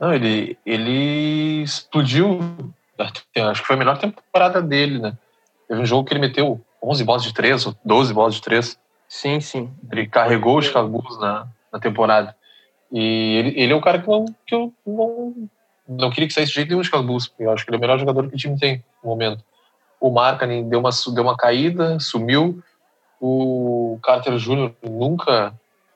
Não, 0.00 0.14
ele, 0.14 0.56
ele 0.64 1.62
explodiu. 1.62 2.40
Acho 2.98 3.60
que 3.60 3.66
foi 3.66 3.76
a 3.76 3.78
melhor 3.78 3.98
temporada 3.98 4.60
dele, 4.60 4.98
né? 4.98 5.16
Teve 5.68 5.80
um 5.80 5.86
jogo 5.86 6.04
que 6.04 6.12
ele 6.12 6.20
meteu 6.20 6.60
11 6.82 7.04
bolas 7.04 7.22
de 7.22 7.32
3 7.32 7.66
ou 7.66 7.74
12 7.84 8.12
bolas 8.12 8.34
de 8.34 8.42
3. 8.42 8.78
Sim, 9.08 9.40
sim. 9.40 9.70
Ele 9.90 10.06
carregou 10.06 10.58
os 10.58 10.68
Bulls 10.70 11.18
na, 11.18 11.46
na 11.72 11.78
temporada. 11.78 12.34
E 12.90 13.36
ele, 13.36 13.60
ele 13.60 13.72
é 13.72 13.76
o 13.76 13.80
cara 13.80 14.00
que, 14.00 14.08
não, 14.08 14.24
que 14.46 14.54
eu 14.54 14.72
não, 14.86 15.48
não 15.88 16.10
queria 16.10 16.26
que 16.26 16.34
saísse 16.34 16.50
de 16.50 16.56
jeito 16.56 16.68
nenhum 16.68 16.80
de 16.80 16.86
Chicago 16.86 17.06
Bulls. 17.06 17.32
Eu 17.38 17.50
acho 17.52 17.64
que 17.64 17.70
ele 17.70 17.76
é 17.76 17.78
o 17.78 17.80
melhor 17.80 17.98
jogador 17.98 18.28
que 18.28 18.34
o 18.34 18.38
time 18.38 18.58
tem 18.58 18.84
no 19.02 19.10
momento. 19.10 19.44
O 20.00 20.10
Markkanen 20.10 20.68
deu 20.68 20.80
uma, 20.80 20.90
deu 21.14 21.22
uma 21.22 21.36
caída, 21.36 21.98
sumiu. 22.00 22.62
O 23.20 23.98
Carter 24.02 24.36
Jr. 24.36 24.72
nunca 24.82 25.52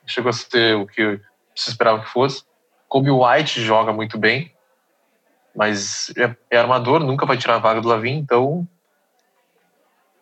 chegou 0.06 0.30
a 0.30 0.32
ser 0.32 0.76
o 0.76 0.86
que 0.86 1.20
se 1.54 1.70
esperava 1.70 2.00
que 2.00 2.10
fosse. 2.10 2.44
Kobe 2.88 3.10
White 3.10 3.62
joga 3.62 3.92
muito 3.92 4.18
bem, 4.18 4.51
mas 5.54 6.12
é, 6.16 6.34
é 6.50 6.58
armador, 6.58 7.00
nunca 7.00 7.26
vai 7.26 7.36
tirar 7.36 7.56
a 7.56 7.58
vaga 7.58 7.80
do 7.80 7.88
Lavin, 7.88 8.16
então. 8.16 8.66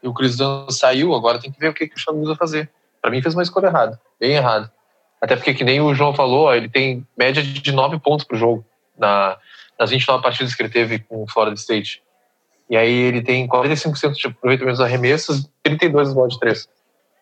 E 0.03 0.09
o 0.09 0.15
Chris 0.15 0.37
Dunn 0.37 0.71
saiu, 0.71 1.15
agora 1.15 1.39
tem 1.39 1.53
que 1.53 1.59
ver 1.61 1.69
o 1.69 1.75
que, 1.75 1.87
que 1.87 1.95
o 2.09 2.13
Bulls 2.13 2.29
vai 2.29 2.37
fazer. 2.37 2.71
Para 3.01 3.11
mim 3.11 3.23
fez 3.23 3.35
uma 3.35 3.43
escolha 3.43 3.67
errada, 3.67 4.01
bem 4.19 4.33
errada. 4.33 4.73
Até 5.21 5.37
porque, 5.37 5.55
que 5.55 5.65
nem 5.65 5.81
o 5.81 5.95
João 5.95 6.15
falou, 6.15 6.53
ele 6.55 6.69
tem 6.69 7.07
média 7.17 7.43
de 7.43 7.73
9 7.73 7.99
pontos 7.99 8.25
por 8.25 8.37
jogo 8.39 8.65
na, 8.99 9.37
nas 9.79 9.91
29 9.91 10.23
partidas 10.23 10.55
que 10.55 10.63
ele 10.63 10.71
teve 10.71 10.99
com 11.01 11.23
o 11.23 11.27
Florida 11.27 11.57
State. 11.57 12.03
E 12.69 12.77
aí 12.77 12.93
ele 12.93 13.21
tem 13.21 13.47
45% 13.47 14.13
de 14.15 14.27
aproveitamento 14.29 14.79
dos 14.79 14.81
arremessos, 14.81 15.49
32 15.63 16.15
bolas 16.15 16.35
de 16.35 16.41
3. 16.41 16.69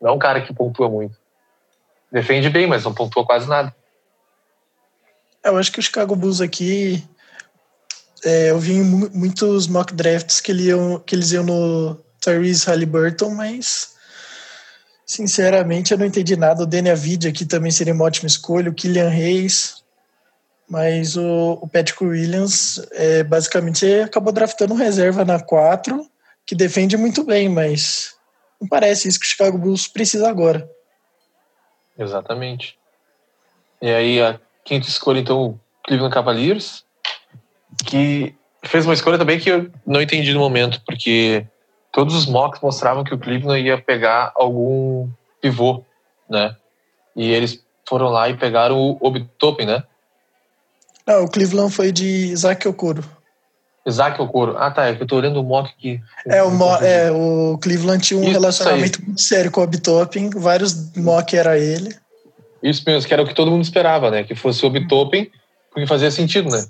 Não 0.01 0.11
é 0.11 0.13
um 0.13 0.19
cara 0.19 0.41
que 0.41 0.55
pontua 0.55 0.89
muito. 0.89 1.17
Defende 2.13 2.49
bem, 2.51 2.67
mas 2.67 2.85
não 2.85 2.95
pontua 2.95 3.25
quase 3.25 3.49
nada. 3.49 3.75
Eu 5.43 5.57
acho 5.57 5.73
que 5.73 5.79
o 5.79 5.83
Chicago 5.83 6.15
Bulls 6.15 6.41
aqui. 6.41 7.03
É, 8.29 8.51
eu 8.51 8.59
vi 8.59 8.75
muitos 8.83 9.67
mock 9.67 9.95
drafts 9.95 10.41
que, 10.41 10.53
ele 10.53 10.65
iam, 10.65 10.99
que 11.01 11.15
eles 11.15 11.33
iam 11.33 11.45
no 11.45 11.97
Tyrese 12.21 12.67
Halliburton, 12.67 13.31
mas 13.31 13.97
Sinceramente, 15.09 15.91
eu 15.91 15.97
não 15.97 16.05
entendi 16.05 16.37
nada. 16.37 16.65
O 16.65 16.67
Daniel 16.67 16.95
Avid 16.95 17.27
aqui 17.27 17.47
também 17.47 17.71
seria 17.71 17.95
uma 17.95 18.05
ótima 18.05 18.27
escolha. 18.27 18.69
O 18.71 18.75
Killian 18.75 19.09
Reis. 19.09 19.83
Mas 20.69 21.17
o, 21.17 21.59
o 21.63 21.67
Patrick 21.67 22.05
Williams, 22.05 22.79
é, 22.93 23.23
basicamente, 23.23 23.87
acabou 24.01 24.35
draftando 24.35 24.75
reserva 24.75 25.25
na 25.25 25.41
4, 25.41 26.07
que 26.45 26.55
defende 26.55 26.95
muito 26.95 27.25
bem, 27.25 27.49
mas 27.49 28.15
não 28.61 28.69
parece 28.69 29.09
isso 29.09 29.19
que 29.19 29.25
o 29.25 29.29
Chicago 29.29 29.57
Bulls 29.57 29.89
precisa 29.89 30.29
agora. 30.29 30.71
Exatamente. 31.99 32.79
E 33.81 33.91
aí, 33.91 34.21
a 34.21 34.39
quinta 34.63 34.87
escolha, 34.87 35.21
então, 35.21 35.43
o 35.43 35.61
Cleveland 35.87 36.13
Cavaliers, 36.13 36.85
que 37.85 38.35
fez 38.65 38.85
uma 38.85 38.95
escolha 38.95 39.19
também 39.19 39.39
que 39.39 39.51
eu 39.51 39.71
não 39.87 40.01
entendi 40.01 40.33
no 40.33 40.41
momento, 40.41 40.81
porque 40.87 41.47
todos 41.93 42.15
os 42.15 42.27
mocks 42.27 42.61
mostravam 42.61 43.05
que 43.05 43.15
o 43.15 43.19
Cleveland 43.19 43.67
ia 43.67 43.79
pegar 43.79 44.33
algum 44.35 45.09
pivô, 45.41 45.85
né? 46.29 46.55
E 47.17 47.31
eles 47.31 47.63
foram 47.89 48.09
lá 48.09 48.29
e 48.29 48.37
pegaram 48.37 48.79
o 48.79 48.99
Obitopen, 49.01 49.67
né? 49.67 49.83
Não, 51.07 51.25
o 51.25 51.29
Cleveland 51.29 51.73
foi 51.73 51.91
de 51.91 52.05
Isaac 52.05 52.69
Okoro. 52.69 53.03
Isaac 53.87 54.21
Okoro. 54.21 54.57
Ah, 54.59 54.71
tá. 54.71 54.87
É 54.87 54.95
que 54.95 55.03
eu 55.03 55.07
tô 55.07 55.17
olhando 55.17 55.41
o 55.41 55.43
mock 55.43 55.71
aqui. 55.71 56.01
É, 56.27 56.43
o, 56.43 56.51
mo 56.51 56.77
é, 56.77 57.11
o 57.11 57.59
Cleveland 57.59 58.05
tinha 58.05 58.21
um 58.21 58.25
Isso 58.25 58.33
relacionamento 58.33 58.99
aí. 59.01 59.07
muito 59.07 59.21
sério 59.21 59.51
com 59.51 59.63
o 59.63 59.65
Obitopen. 59.65 60.29
Vários 60.31 60.95
mock 60.95 61.35
era 61.35 61.59
ele. 61.59 61.97
Isso 62.63 62.83
mesmo, 62.87 63.09
que 63.09 63.15
era 63.15 63.23
o 63.23 63.27
que 63.27 63.35
todo 63.35 63.51
mundo 63.51 63.63
esperava, 63.63 64.11
né? 64.11 64.23
Que 64.23 64.35
fosse 64.35 64.63
o 64.65 64.69
Obitopen, 64.69 65.31
porque 65.71 65.87
fazia 65.87 66.11
sentido, 66.11 66.51
né? 66.51 66.67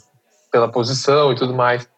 Pela 0.51 0.69
posição 0.69 1.33
e 1.33 1.37
tudo 1.37 1.55
mais 1.55 1.89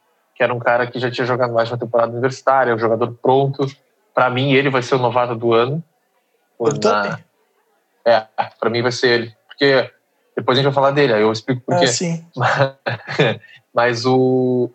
que 0.41 0.45
era 0.45 0.55
um 0.55 0.59
cara 0.59 0.87
que 0.87 0.99
já 0.99 1.11
tinha 1.11 1.27
jogado 1.27 1.53
mais 1.53 1.71
uma 1.71 1.77
temporada 1.77 2.11
universitária, 2.13 2.75
um 2.75 2.79
jogador 2.79 3.13
pronto. 3.21 3.67
Para 4.15 4.31
mim, 4.31 4.53
ele 4.55 4.71
vai 4.71 4.81
ser 4.81 4.95
o 4.95 4.99
novato 4.99 5.35
do 5.35 5.53
ano. 5.53 5.85
Na... 6.83 7.21
É, 8.07 8.27
para 8.59 8.71
mim 8.71 8.81
vai 8.81 8.91
ser 8.91 9.09
ele. 9.09 9.37
Porque 9.47 9.91
depois 10.35 10.57
a 10.57 10.63
gente 10.63 10.73
vai 10.73 10.73
falar 10.73 10.93
dele, 10.93 11.13
aí 11.13 11.21
eu 11.21 11.31
explico 11.31 11.61
por 11.61 11.79
quê. 11.79 11.85
Ah, 11.85 11.89
sim. 11.89 12.25
Mas 13.75 14.07
o, 14.07 14.71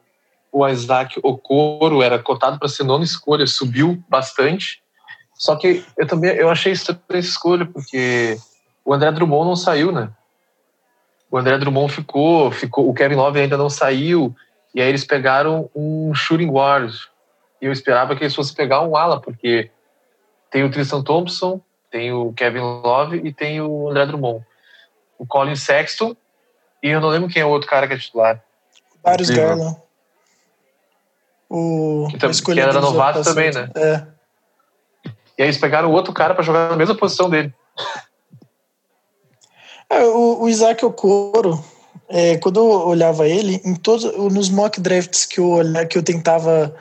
o 0.52 0.68
Isaac 0.68 1.20
Okoro 1.24 2.04
era 2.04 2.20
cotado 2.20 2.60
para 2.60 2.70
ser 2.70 2.84
nona 2.84 3.04
escolha, 3.04 3.48
subiu 3.48 4.04
bastante. 4.08 4.84
Só 5.34 5.56
que 5.56 5.84
eu 5.98 6.06
também 6.06 6.30
eu 6.36 6.52
achei 6.52 6.74
estranha 6.74 7.02
essa 7.10 7.28
escolha, 7.28 7.66
porque 7.66 8.38
o 8.86 8.94
André 8.94 9.12
Drummond 9.12 9.48
não 9.48 9.56
saiu, 9.56 9.92
né? 9.92 10.12
O 11.30 11.38
André 11.38 11.58
Drummond 11.58 11.92
ficou, 11.94 12.52
ficou 12.52 12.90
o 12.90 12.94
Kevin 12.94 13.16
Love 13.16 13.40
ainda 13.40 13.58
não 13.58 13.70
saiu. 13.70 14.36
E 14.74 14.82
aí 14.82 14.88
eles 14.88 15.06
pegaram 15.06 15.70
um 15.76 16.14
shooting 16.14 16.50
guard. 16.50 16.94
E 17.62 17.66
eu 17.66 17.72
esperava 17.72 18.16
que 18.16 18.24
eles 18.24 18.36
fossem 18.36 18.56
pegar 18.56 18.82
um 18.82 18.96
ala, 18.96 19.20
porque 19.20 19.70
tem 20.52 20.64
o 20.64 20.70
Tristan 20.70 21.02
Thompson, 21.02 21.62
tem 21.90 22.12
o 22.12 22.34
Kevin 22.34 22.60
Love 22.60 23.22
e 23.24 23.34
tem 23.34 23.62
o 23.62 23.90
André 23.90 24.06
Drummond. 24.06 24.46
O 25.18 25.26
Colin 25.26 25.56
Sexton 25.56 26.16
e 26.86 26.90
eu 26.90 27.02
não 27.02 27.10
lembro 27.10 27.28
quem 27.28 27.42
é 27.42 27.46
o 27.46 27.50
outro 27.50 27.68
cara 27.68 27.88
que 27.88 27.94
é 27.94 27.98
titular. 27.98 28.40
Darius 29.04 29.32
Garland. 29.32 29.76
O 31.50 32.08
que, 32.12 32.44
que 32.44 32.60
era 32.60 32.80
novato 32.80 33.24
também, 33.24 33.52
né? 33.52 33.72
É. 33.76 34.06
E 35.36 35.42
aí 35.42 35.48
eles 35.48 35.58
pegaram 35.58 35.92
outro 35.92 36.14
cara 36.14 36.36
para 36.36 36.44
jogar 36.44 36.70
na 36.70 36.76
mesma 36.76 36.94
posição 36.96 37.28
dele. 37.28 37.52
É, 39.90 40.04
o, 40.04 40.42
o 40.42 40.50
Isaac 40.50 40.84
Okoro, 40.86 41.64
é, 42.10 42.38
quando 42.38 42.60
eu 42.60 42.66
olhava 42.66 43.28
ele, 43.28 43.62
em 43.64 43.76
todos 43.76 44.04
nos 44.34 44.50
mock 44.50 44.80
drafts 44.80 45.26
que 45.26 45.40
eu 45.40 45.58
que 45.90 45.98
eu 45.98 46.04
tentava, 46.04 46.76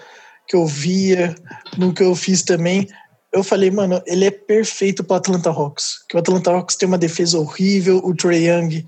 que 0.47 0.57
eu 0.57 0.67
via, 0.67 1.35
no 1.77 1.93
que 1.93 2.03
eu 2.03 2.15
fiz 2.15 2.43
também, 2.43 2.89
eu 3.33 3.43
falei, 3.43 3.71
mano, 3.71 4.01
ele 4.07 4.27
é 4.27 4.31
perfeito 4.31 5.03
para 5.03 5.17
Atlanta 5.17 5.51
Hawks. 5.51 6.05
Que 6.09 6.17
o 6.17 6.21
Atlanta 6.21 6.53
Hawks 6.53 6.77
tem 6.77 6.87
uma 6.87 6.99
defesa 6.99 7.39
horrível, 7.39 8.01
o 8.05 8.15
Trey 8.15 8.49
Young 8.49 8.87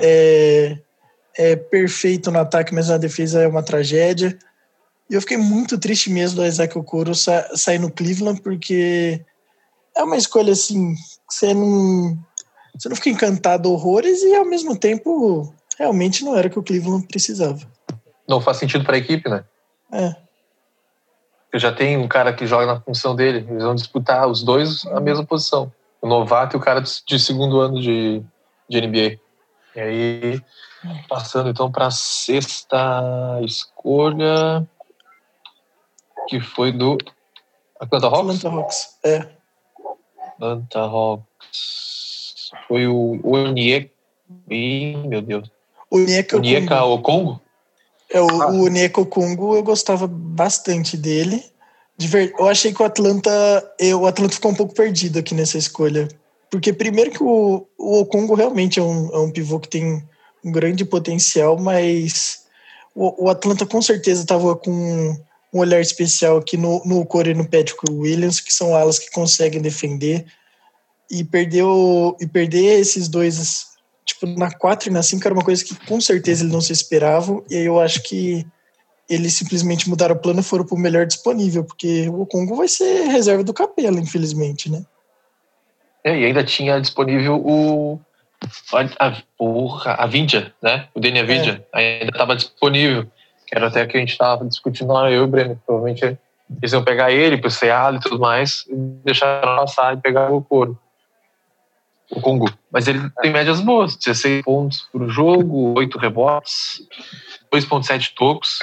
é, 0.00 0.78
é 1.36 1.56
perfeito 1.56 2.30
no 2.30 2.38
ataque, 2.38 2.72
mas 2.72 2.88
na 2.88 2.96
defesa 2.96 3.42
é 3.42 3.48
uma 3.48 3.62
tragédia. 3.62 4.38
E 5.10 5.14
eu 5.14 5.20
fiquei 5.20 5.36
muito 5.36 5.78
triste 5.78 6.10
mesmo 6.10 6.36
do 6.36 6.46
Isaac 6.46 6.78
Okoro 6.78 7.14
sa 7.14 7.56
sair 7.56 7.78
no 7.78 7.90
Cleveland, 7.90 8.40
porque 8.40 9.20
é 9.96 10.02
uma 10.02 10.16
escolha 10.16 10.52
assim, 10.52 10.94
você 11.28 11.52
não, 11.52 12.16
você 12.76 12.88
não 12.88 12.96
fica 12.96 13.10
encantado 13.10 13.70
horrores 13.70 14.22
e 14.22 14.34
ao 14.34 14.44
mesmo 14.44 14.76
tempo 14.76 15.52
realmente 15.78 16.24
não 16.24 16.36
era 16.36 16.48
o 16.48 16.50
que 16.50 16.58
o 16.58 16.62
Cleveland 16.62 17.06
precisava. 17.06 17.60
Não 18.28 18.40
faz 18.40 18.56
sentido 18.56 18.84
para 18.84 18.96
a 18.96 18.98
equipe, 18.98 19.28
né? 19.28 19.44
É. 19.92 20.16
Eu 21.52 21.58
já 21.58 21.70
tenho 21.70 22.00
um 22.00 22.08
cara 22.08 22.32
que 22.32 22.46
joga 22.46 22.66
na 22.66 22.80
função 22.80 23.14
dele, 23.14 23.46
eles 23.48 23.62
vão 23.62 23.74
disputar 23.74 24.26
os 24.26 24.42
dois 24.42 24.86
a 24.86 25.00
mesma 25.00 25.24
posição. 25.24 25.70
O 26.00 26.06
novato 26.06 26.56
e 26.56 26.58
o 26.58 26.60
cara 26.60 26.80
de 26.80 27.18
segundo 27.18 27.60
ano 27.60 27.80
de, 27.80 28.22
de 28.68 28.80
NBA. 28.80 29.20
E 29.76 29.80
aí, 29.80 30.42
passando 31.08 31.50
então 31.50 31.70
para 31.70 31.86
a 31.86 31.90
sexta 31.90 33.38
escolha, 33.42 34.66
que 36.28 36.40
foi 36.40 36.72
do 36.72 36.96
Atlanta 37.78 38.06
Hawks? 38.06 38.44
Atlanta 38.44 38.48
Hawks, 38.48 38.98
é. 39.04 39.28
Atlanta 40.34 40.80
Hawks. 40.80 42.11
Foi 42.72 42.86
o 42.86 43.20
Onyeka. 43.22 43.90
Ih, 44.48 44.96
meu 45.06 45.20
Deus. 45.20 45.50
Onyeka 45.90 46.38
Onyeka 46.38 46.84
Okongo? 46.84 47.38
É, 48.10 48.18
o, 48.18 48.26
ah. 48.30 48.50
o 48.50 48.64
Onyeka 48.64 48.98
Okongo 48.98 49.54
eu 49.54 49.62
gostava 49.62 50.06
bastante 50.06 50.96
dele. 50.96 51.44
Eu 52.38 52.48
achei 52.48 52.72
que 52.72 52.80
o 52.80 52.86
Atlanta. 52.86 53.30
O 54.00 54.06
Atlanta 54.06 54.32
ficou 54.32 54.52
um 54.52 54.54
pouco 54.54 54.74
perdido 54.74 55.18
aqui 55.18 55.34
nessa 55.34 55.58
escolha. 55.58 56.08
Porque, 56.50 56.72
primeiro, 56.72 57.10
que 57.10 57.22
o, 57.22 57.66
o 57.76 58.00
Okongo 58.00 58.34
realmente 58.34 58.80
é 58.80 58.82
um, 58.82 59.10
é 59.12 59.18
um 59.18 59.30
pivô 59.30 59.60
que 59.60 59.68
tem 59.68 60.02
um 60.42 60.50
grande 60.50 60.82
potencial, 60.82 61.58
mas 61.58 62.46
o, 62.94 63.26
o 63.26 63.28
Atlanta 63.28 63.66
com 63.66 63.82
certeza 63.82 64.22
estava 64.22 64.56
com 64.56 65.14
um 65.52 65.58
olhar 65.58 65.82
especial 65.82 66.38
aqui 66.38 66.56
no, 66.56 66.80
no 66.86 67.04
Corey 67.04 67.34
e 67.34 67.36
no 67.36 67.44
Patrick 67.44 67.84
Williams, 67.90 68.40
que 68.40 68.50
são 68.50 68.74
alas 68.74 68.98
que 68.98 69.10
conseguem 69.10 69.60
defender. 69.60 70.24
E, 71.10 71.24
perdeu, 71.24 72.16
e 72.20 72.26
perder 72.26 72.80
esses 72.80 73.08
dois, 73.08 73.66
tipo, 74.04 74.26
na 74.26 74.50
4 74.50 74.88
e 74.88 74.92
na 74.92 75.02
5 75.02 75.26
era 75.26 75.34
uma 75.34 75.44
coisa 75.44 75.64
que 75.64 75.74
com 75.86 76.00
certeza 76.00 76.42
eles 76.42 76.52
não 76.52 76.60
se 76.60 76.72
esperavam. 76.72 77.44
E 77.50 77.56
aí 77.56 77.64
eu 77.66 77.80
acho 77.80 78.02
que 78.02 78.46
eles 79.08 79.34
simplesmente 79.34 79.88
mudaram 79.90 80.14
o 80.14 80.18
plano 80.18 80.40
e 80.40 80.44
foram 80.44 80.64
para 80.64 80.74
o 80.74 80.80
melhor 80.80 81.06
disponível, 81.06 81.64
porque 81.64 82.08
o 82.08 82.24
Congo 82.24 82.56
vai 82.56 82.68
ser 82.68 83.08
reserva 83.08 83.44
do 83.44 83.52
Capela, 83.52 84.00
infelizmente, 84.00 84.70
né? 84.70 84.84
É, 86.04 86.18
e 86.18 86.24
ainda 86.24 86.42
tinha 86.42 86.80
disponível 86.80 87.36
o 87.44 88.00
a, 88.72 89.08
a, 89.08 90.02
a 90.04 90.06
Vindia, 90.06 90.52
né? 90.60 90.88
O 90.94 91.00
Denia 91.00 91.24
Vindia 91.24 91.64
é. 91.74 92.00
ainda 92.00 92.12
estava 92.12 92.34
disponível. 92.34 93.06
Era 93.52 93.66
até 93.66 93.86
que 93.86 93.96
a 93.96 94.00
gente 94.00 94.12
estava 94.12 94.44
discutindo 94.46 94.92
lá, 94.92 95.10
eu 95.10 95.22
e 95.22 95.24
o 95.24 95.28
Breno. 95.28 95.60
Provavelmente 95.66 96.18
eles 96.60 96.72
iam 96.72 96.82
pegar 96.82 97.12
ele 97.12 97.36
pro 97.36 97.50
Seattle 97.50 97.98
e 97.98 98.00
tudo 98.00 98.18
mais, 98.18 98.64
e 98.68 98.74
deixar 99.04 99.42
passar 99.42 99.94
e 99.94 100.00
pegar 100.00 100.30
o 100.30 100.42
couro. 100.42 100.78
O 102.14 102.20
Congo. 102.20 102.52
Mas 102.70 102.86
ele 102.86 103.10
tem 103.22 103.32
médias 103.32 103.60
boas: 103.60 103.96
16 103.96 104.44
pontos 104.44 104.88
por 104.92 105.08
jogo, 105.08 105.74
8 105.76 105.98
rebotes, 105.98 106.86
2,7 107.52 108.12
tocos, 108.14 108.58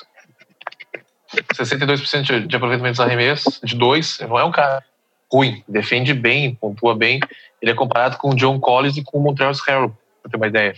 62% 1.53 2.47
de 2.47 2.55
aproveitamento 2.55 2.93
dos 2.93 2.99
arremessos, 2.99 3.59
de 3.63 3.75
2. 3.75 4.19
Não 4.21 4.39
é 4.39 4.43
um 4.43 4.51
cara 4.51 4.83
ruim, 5.31 5.63
defende 5.67 6.13
bem, 6.13 6.55
pontua 6.55 6.95
bem. 6.95 7.19
Ele 7.61 7.71
é 7.71 7.75
comparado 7.75 8.17
com 8.17 8.29
o 8.29 8.35
John 8.35 8.59
Collins 8.59 8.97
e 8.97 9.03
com 9.03 9.17
o 9.17 9.21
Montreal 9.21 9.51
Harrell, 9.67 9.97
para 10.21 10.31
ter 10.31 10.37
uma 10.37 10.47
ideia. 10.47 10.75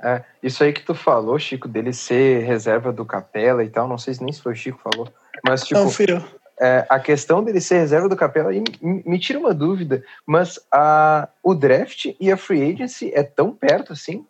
É, 0.00 0.22
isso 0.40 0.62
aí 0.62 0.72
que 0.72 0.82
tu 0.82 0.94
falou, 0.94 1.38
Chico, 1.38 1.66
dele 1.66 1.92
ser 1.92 2.44
reserva 2.44 2.92
do 2.92 3.04
Capela 3.04 3.64
e 3.64 3.68
tal, 3.68 3.88
não 3.88 3.98
sei 3.98 4.14
se 4.14 4.22
nem 4.22 4.32
se 4.32 4.40
foi 4.40 4.52
o 4.52 4.56
Chico 4.56 4.80
falou, 4.80 5.12
mas 5.44 5.64
tipo, 5.64 5.80
não, 5.80 5.90
filho. 5.90 6.24
É, 6.60 6.84
a 6.88 6.98
questão 6.98 7.42
dele 7.42 7.60
ser 7.60 7.78
reserva 7.78 8.08
do 8.08 8.16
Capela 8.16 8.50
me, 8.50 8.64
me 8.82 9.18
tira 9.18 9.38
uma 9.38 9.54
dúvida, 9.54 10.02
mas 10.26 10.58
a, 10.72 11.28
o 11.42 11.54
draft 11.54 12.06
e 12.20 12.32
a 12.32 12.36
free 12.36 12.72
agency 12.72 13.12
é 13.14 13.22
tão 13.22 13.52
perto 13.52 13.92
assim? 13.92 14.26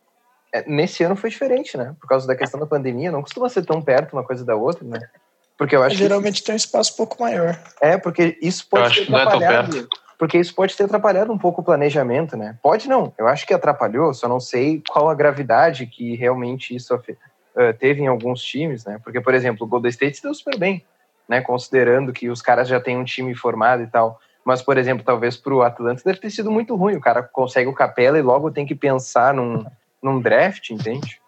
É, 0.53 0.69
nesse 0.69 1.03
ano 1.03 1.17
foi 1.17 1.31
diferente, 1.31 1.77
né? 1.77 1.95
Por 2.01 2.07
causa 2.07 2.27
da 2.27 2.37
questão 2.37 2.61
da 2.61 2.67
pandemia, 2.67 3.11
não 3.11 3.23
costuma 3.23 3.49
ser 3.49 3.65
tão 3.65 3.81
perto 3.81 4.13
uma 4.13 4.25
coisa 4.25 4.45
da 4.45 4.57
outra, 4.57 4.85
né? 4.85 5.01
Porque 5.57 5.75
eu 5.75 5.83
acho 5.83 5.97
geralmente 5.97 6.41
que... 6.41 6.47
tem 6.47 6.55
um 6.55 6.57
espaço 6.57 6.93
um 6.93 6.97
pouco 6.97 7.23
maior. 7.23 7.59
É, 7.81 7.97
porque 7.97 8.39
isso 8.41 8.67
pode 8.69 9.01
eu 9.01 9.07
ter 9.07 9.15
atrapalhado. 9.15 9.79
É 9.79 10.09
porque 10.19 10.37
isso 10.37 10.53
pode 10.53 10.77
ter 10.77 10.83
atrapalhado 10.85 11.33
um 11.33 11.39
pouco 11.39 11.61
o 11.61 11.65
planejamento, 11.65 12.37
né? 12.37 12.59
Pode 12.61 12.89
não, 12.89 13.13
eu 13.17 13.29
acho 13.29 13.47
que 13.47 13.55
atrapalhou, 13.55 14.13
só 14.13 14.29
não 14.29 14.41
sei 14.41 14.83
qual 14.91 15.09
a 15.09 15.15
gravidade 15.15 15.87
que 15.87 16.17
realmente 16.17 16.75
isso 16.75 16.93
uh, 16.95 17.75
teve 17.79 18.03
em 18.03 18.09
alguns 18.09 18.43
times, 18.43 18.85
né? 18.85 19.01
Porque, 19.03 19.21
por 19.21 19.33
exemplo, 19.33 19.65
o 19.65 19.69
Golden 19.69 19.91
State 19.91 20.17
se 20.17 20.23
deu 20.25 20.35
super 20.35 20.59
bem, 20.59 20.85
né? 21.29 21.41
Considerando 21.41 22.13
que 22.13 22.31
os 22.31 22.41
caras 22.41 22.69
já 22.69 22.81
têm 22.81 22.97
um 22.97 23.05
time 23.05 23.35
formado 23.35 23.83
e 23.83 23.87
tal. 23.87 24.19
Mas, 24.45 24.63
por 24.63 24.79
exemplo, 24.79 25.05
talvez 25.05 25.37
para 25.37 25.55
o 25.55 25.63
Atlanta 25.63 26.03
deve 26.05 26.21
ter 26.21 26.31
sido 26.31 26.51
muito 26.51 26.75
ruim. 26.75 26.97
O 26.97 27.01
cara 27.01 27.23
consegue 27.23 27.69
o 27.69 27.75
Capela 27.75 28.19
e 28.19 28.23
logo 28.23 28.51
tem 28.51 28.65
que 28.65 28.75
pensar 28.75 29.35
num, 29.35 29.65
num 30.03 30.21
draft, 30.21 30.71
entende? 30.71 31.21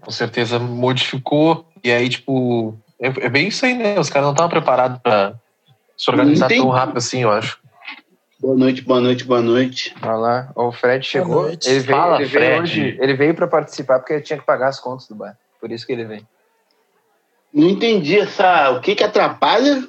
Com 0.00 0.10
certeza 0.10 0.58
modificou. 0.58 1.66
E 1.82 1.90
aí, 1.90 2.08
tipo, 2.08 2.78
é, 3.00 3.06
é 3.06 3.28
bem 3.28 3.48
isso 3.48 3.64
aí, 3.64 3.74
né? 3.74 3.98
Os 3.98 4.10
caras 4.10 4.26
não 4.26 4.32
estavam 4.32 4.50
preparados 4.50 4.98
para 5.02 5.34
se 5.96 6.10
organizar 6.10 6.48
tão 6.48 6.68
rápido 6.68 6.98
assim, 6.98 7.22
eu 7.22 7.30
acho. 7.30 7.58
Boa 8.40 8.56
noite, 8.56 8.82
boa 8.82 9.00
noite, 9.00 9.24
boa 9.24 9.40
noite. 9.40 9.94
Olha 10.02 10.16
lá, 10.16 10.52
o 10.54 10.70
Fred 10.70 11.06
chegou. 11.06 11.48
Ele 11.48 11.58
veio, 11.62 11.84
Fala, 11.84 12.16
ele 12.16 12.28
Fred. 12.28 12.46
veio 12.46 12.62
hoje. 12.62 12.98
Ele 13.00 13.14
veio 13.14 13.34
para 13.34 13.46
participar 13.46 13.98
porque 14.00 14.12
ele 14.12 14.22
tinha 14.22 14.38
que 14.38 14.44
pagar 14.44 14.68
as 14.68 14.78
contas 14.78 15.08
do 15.08 15.14
bar. 15.14 15.34
Por 15.58 15.72
isso 15.72 15.86
que 15.86 15.92
ele 15.92 16.04
veio. 16.04 16.26
Não 17.54 17.68
entendi 17.68 18.18
essa. 18.18 18.70
O 18.70 18.80
que 18.80 18.96
que 18.96 19.04
atrapalha? 19.04 19.86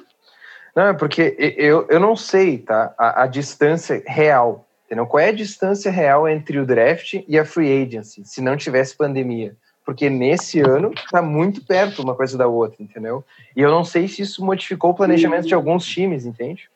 Não, 0.74 0.88
é 0.88 0.92
porque 0.92 1.34
eu, 1.58 1.86
eu 1.88 1.98
não 1.98 2.14
sei, 2.14 2.58
tá? 2.58 2.94
A, 2.96 3.24
a 3.24 3.26
distância 3.26 4.02
real. 4.06 4.64
Entendeu? 4.86 5.06
Qual 5.06 5.20
é 5.20 5.30
a 5.30 5.32
distância 5.32 5.90
real 5.90 6.28
entre 6.28 6.60
o 6.60 6.66
draft 6.66 7.14
e 7.26 7.36
a 7.36 7.44
free 7.44 7.82
agency, 7.82 8.24
se 8.24 8.40
não 8.40 8.56
tivesse 8.56 8.96
pandemia? 8.96 9.56
Porque 9.84 10.08
nesse 10.08 10.60
ano 10.60 10.92
tá 11.10 11.20
muito 11.20 11.64
perto 11.64 12.02
uma 12.02 12.14
coisa 12.14 12.38
da 12.38 12.46
outra, 12.46 12.82
entendeu? 12.82 13.24
E 13.56 13.60
eu 13.60 13.70
não 13.70 13.84
sei 13.84 14.06
se 14.06 14.22
isso 14.22 14.44
modificou 14.44 14.90
o 14.90 14.94
planejamento 14.94 15.48
de 15.48 15.54
alguns 15.54 15.84
times, 15.84 16.24
entende? 16.24 16.68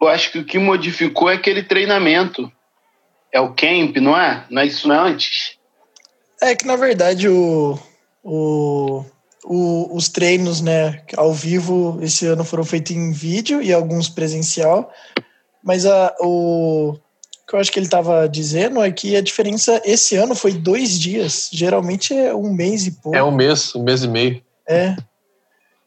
Eu 0.00 0.08
acho 0.08 0.30
que 0.30 0.38
o 0.38 0.44
que 0.44 0.58
modificou 0.58 1.28
é 1.28 1.34
aquele 1.34 1.62
treinamento. 1.62 2.50
É 3.32 3.40
o 3.40 3.52
camp, 3.54 3.96
não 3.96 4.16
é? 4.16 4.44
Não 4.48 4.62
é 4.62 4.66
isso 4.66 4.90
antes? 4.90 5.58
É 6.40 6.54
que, 6.54 6.66
na 6.66 6.76
verdade, 6.76 7.28
o, 7.28 7.78
o, 8.22 9.04
o, 9.44 9.94
os 9.94 10.08
treinos 10.08 10.60
né, 10.60 11.02
ao 11.16 11.32
vivo 11.32 11.98
esse 12.02 12.26
ano 12.26 12.44
foram 12.44 12.64
feitos 12.64 12.94
em 12.94 13.12
vídeo 13.12 13.62
e 13.62 13.72
alguns 13.72 14.08
presencial. 14.08 14.92
Mas 15.62 15.86
a, 15.86 16.14
o 16.20 16.96
que 17.48 17.54
eu 17.54 17.60
acho 17.60 17.72
que 17.72 17.78
ele 17.78 17.86
estava 17.86 18.28
dizendo 18.28 18.82
é 18.82 18.90
que 18.90 19.16
a 19.16 19.20
diferença 19.20 19.80
esse 19.84 20.16
ano 20.16 20.34
foi 20.34 20.52
dois 20.52 20.98
dias. 20.98 21.50
Geralmente 21.52 22.14
é 22.14 22.34
um 22.34 22.52
mês 22.52 22.86
e 22.86 22.92
pouco. 22.92 23.16
É 23.16 23.22
um 23.22 23.32
mês, 23.32 23.74
um 23.74 23.82
mês 23.82 24.04
e 24.04 24.08
meio. 24.08 24.42
É. 24.68 24.96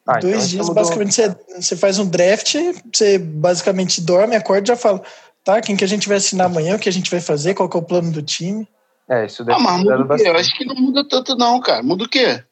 Ah, 0.06 0.20
Dois 0.20 0.36
então 0.36 0.48
dias, 0.48 0.70
basicamente, 0.70 1.14
você, 1.14 1.36
você 1.56 1.78
faz 1.78 1.98
um 1.98 2.06
draft, 2.06 2.56
você 2.94 3.18
basicamente 3.18 4.02
dorme, 4.02 4.36
acorda 4.36 4.64
e 4.64 4.68
já 4.68 4.76
fala, 4.76 5.02
tá, 5.46 5.62
quem 5.62 5.78
que 5.78 5.84
a 5.84 5.88
gente 5.88 6.10
vai 6.10 6.18
assinar 6.18 6.48
amanhã, 6.48 6.76
o 6.76 6.80
que 6.80 6.90
a 6.90 6.92
gente 6.92 7.10
vai 7.10 7.22
fazer, 7.22 7.54
qual 7.54 7.70
que 7.70 7.78
é 7.78 7.80
o 7.80 7.84
plano 7.84 8.12
do 8.12 8.22
time. 8.22 8.68
É, 9.10 9.26
isso 9.26 9.46
deve 9.46 9.58
Ah, 9.58 9.62
mas 9.62 9.82
muda 9.82 10.04
o 10.04 10.18
quê? 10.18 10.28
Eu 10.28 10.36
acho 10.36 10.58
que 10.58 10.66
não 10.66 10.76
muda 10.76 11.08
tanto, 11.08 11.38
não, 11.38 11.62
cara. 11.62 11.82
Muda 11.82 12.04
o 12.04 12.10
quê? 12.10 12.44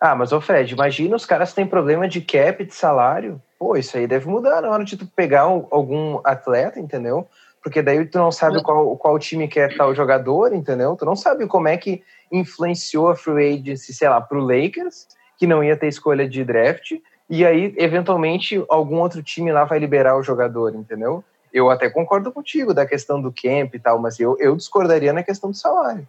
Ah, 0.00 0.14
mas 0.14 0.32
ô 0.32 0.40
Fred, 0.40 0.72
imagina 0.72 1.16
os 1.16 1.24
caras 1.24 1.52
têm 1.52 1.66
problema 1.66 2.08
de 2.08 2.20
cap 2.20 2.64
de 2.64 2.74
salário. 2.74 3.40
Pô, 3.58 3.76
isso 3.76 3.96
aí 3.96 4.06
deve 4.06 4.28
mudar 4.28 4.60
na 4.60 4.70
hora 4.70 4.84
de 4.84 4.96
tu 4.96 5.06
pegar 5.16 5.48
um- 5.48 5.66
algum 5.70 6.20
atleta, 6.24 6.78
entendeu? 6.78 7.26
Porque 7.62 7.82
daí 7.82 8.04
tu 8.06 8.18
não 8.18 8.30
sabe 8.30 8.62
qual, 8.62 8.96
qual 8.96 9.18
time 9.18 9.48
quer 9.48 9.76
tal 9.76 9.94
jogador, 9.94 10.52
entendeu? 10.52 10.94
Tu 10.96 11.04
não 11.04 11.16
sabe 11.16 11.46
como 11.46 11.66
é 11.66 11.76
que 11.76 12.02
influenciou 12.30 13.08
a 13.08 13.16
free 13.16 13.54
agency, 13.54 13.92
sei 13.92 14.08
lá, 14.08 14.20
pro 14.20 14.40
Lakers, 14.40 15.08
que 15.38 15.46
não 15.46 15.64
ia 15.64 15.76
ter 15.76 15.88
escolha 15.88 16.28
de 16.28 16.44
draft, 16.44 16.92
e 17.28 17.44
aí, 17.44 17.74
eventualmente, 17.76 18.64
algum 18.68 19.00
outro 19.00 19.22
time 19.22 19.50
lá 19.50 19.64
vai 19.64 19.78
liberar 19.78 20.16
o 20.16 20.22
jogador, 20.22 20.74
entendeu? 20.74 21.24
Eu 21.52 21.70
até 21.70 21.90
concordo 21.90 22.30
contigo 22.30 22.72
da 22.72 22.86
questão 22.86 23.20
do 23.20 23.32
camp 23.32 23.74
e 23.74 23.78
tal, 23.80 23.98
mas 23.98 24.20
eu, 24.20 24.36
eu 24.38 24.54
discordaria 24.54 25.12
na 25.12 25.22
questão 25.22 25.50
do 25.50 25.56
salário. 25.56 26.06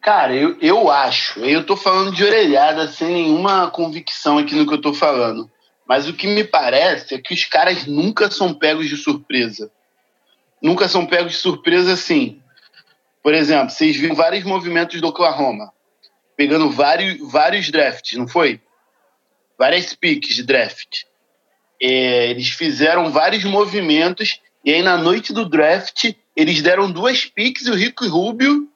Cara, 0.00 0.34
eu, 0.34 0.56
eu 0.60 0.90
acho, 0.90 1.40
eu 1.40 1.64
tô 1.64 1.76
falando 1.76 2.12
de 2.14 2.24
orelhada 2.24 2.88
sem 2.88 3.08
nenhuma 3.08 3.70
convicção 3.70 4.38
aqui 4.38 4.54
no 4.54 4.66
que 4.66 4.72
eu 4.72 4.80
tô 4.80 4.94
falando. 4.94 5.50
Mas 5.86 6.08
o 6.08 6.14
que 6.14 6.26
me 6.26 6.42
parece 6.42 7.14
é 7.14 7.18
que 7.18 7.34
os 7.34 7.44
caras 7.44 7.84
nunca 7.84 8.30
são 8.30 8.54
pegos 8.54 8.88
de 8.88 8.96
surpresa. 8.96 9.70
Nunca 10.62 10.88
são 10.88 11.04
pegos 11.04 11.32
de 11.32 11.38
surpresa 11.38 11.92
assim. 11.92 12.40
Por 13.22 13.34
exemplo, 13.34 13.70
vocês 13.70 13.96
viram 13.96 14.14
vários 14.14 14.44
movimentos 14.44 15.00
do 15.00 15.08
Oklahoma, 15.08 15.70
pegando 16.34 16.70
vários, 16.70 17.18
vários 17.30 17.70
drafts, 17.70 18.16
não 18.16 18.26
foi? 18.26 18.60
Várias 19.58 19.92
picks 19.92 20.34
de 20.34 20.42
draft. 20.42 21.02
É, 21.82 22.30
eles 22.30 22.48
fizeram 22.48 23.10
vários 23.10 23.44
movimentos 23.44 24.40
e 24.64 24.72
aí 24.72 24.82
na 24.82 24.96
noite 24.96 25.32
do 25.32 25.46
draft 25.46 26.14
eles 26.34 26.62
deram 26.62 26.90
duas 26.90 27.26
picks 27.26 27.66
e 27.66 27.70
o 27.70 27.74
Rico 27.74 28.06
Rubio 28.06 28.70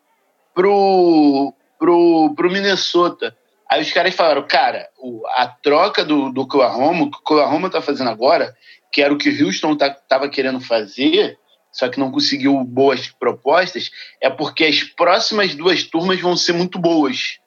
pro, 0.55 1.53
pro, 1.79 2.35
pro 2.35 2.51
Minnesota. 2.51 3.37
Aí 3.71 3.83
os 3.83 3.93
caras 3.93 4.15
falaram, 4.15 4.47
cara, 4.47 4.89
a 5.37 5.49
troca 5.49 6.05
do, 6.05 6.31
do 6.31 6.43
Oklahoma, 6.43 7.05
o 7.05 7.11
que 7.11 7.17
o 7.17 7.21
Oklahoma 7.21 7.71
tá 7.71 7.81
fazendo 7.81 8.11
agora, 8.11 8.55
que 8.93 9.03
era 9.03 9.13
o 9.13 9.19
que 9.19 9.29
o 9.29 9.47
Houston 9.47 9.77
tá, 9.77 9.91
tava 9.91 10.29
querendo 10.29 10.61
fazer, 10.61 11.39
só 11.73 11.89
que 11.89 11.99
não 11.99 12.13
conseguiu 12.13 12.63
boas 12.63 13.09
propostas, 13.09 13.91
é 14.21 14.31
porque 14.31 14.65
as 14.65 14.85
próximas 14.85 15.55
duas 15.55 15.83
turmas 15.83 16.21
vão 16.21 16.37
ser 16.37 16.53
muito 16.53 16.79
boas. 16.79 17.39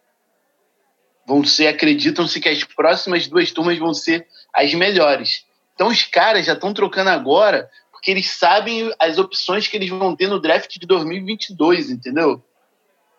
Vão 1.26 1.44
ser, 1.46 1.68
acreditam-se 1.68 2.40
que 2.40 2.50
as 2.50 2.64
próximas 2.64 3.28
duas 3.28 3.52
turmas 3.52 3.78
vão 3.78 3.94
ser 3.94 4.28
as 4.54 4.74
melhores. 4.74 5.46
Então 5.74 5.88
os 5.88 6.04
caras 6.04 6.46
já 6.46 6.54
estão 6.54 6.74
trocando 6.74 7.10
agora, 7.10 7.70
porque 7.92 8.12
eles 8.12 8.30
sabem 8.32 8.92
as 9.00 9.18
opções 9.18 9.68
que 9.68 9.78
eles 9.78 9.90
vão 9.90 10.16
ter 10.16 10.28
no 10.28 10.42
draft 10.42 10.78
de 10.78 10.86
2022, 10.86 11.90
entendeu? 11.90 12.44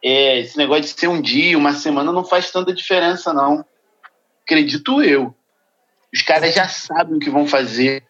É, 0.02 0.40
esse 0.40 0.56
negócio 0.56 0.82
de 0.82 1.00
ser 1.00 1.08
um 1.08 1.20
dia, 1.20 1.58
uma 1.58 1.72
semana, 1.72 2.12
não 2.12 2.24
faz 2.24 2.50
tanta 2.50 2.72
diferença, 2.72 3.32
não. 3.32 3.64
Acredito 4.44 5.02
eu. 5.02 5.34
Os 6.12 6.22
caras 6.22 6.54
já 6.54 6.68
sabem 6.68 7.16
o 7.16 7.20
que 7.20 7.30
vão 7.30 7.46
fazer. 7.46 8.04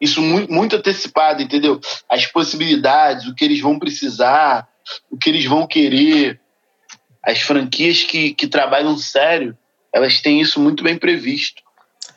Isso 0.00 0.22
muito, 0.22 0.52
muito 0.52 0.76
antecipado, 0.76 1.42
entendeu? 1.42 1.80
As 2.08 2.26
possibilidades, 2.26 3.26
o 3.26 3.34
que 3.34 3.44
eles 3.44 3.60
vão 3.60 3.78
precisar, 3.78 4.68
o 5.10 5.16
que 5.16 5.28
eles 5.28 5.44
vão 5.44 5.66
querer. 5.66 6.40
As 7.22 7.40
franquias 7.40 8.02
que, 8.02 8.32
que 8.32 8.46
trabalham 8.46 8.96
sério, 8.96 9.56
elas 9.92 10.20
têm 10.20 10.40
isso 10.40 10.60
muito 10.60 10.82
bem 10.82 10.96
previsto. 10.96 11.62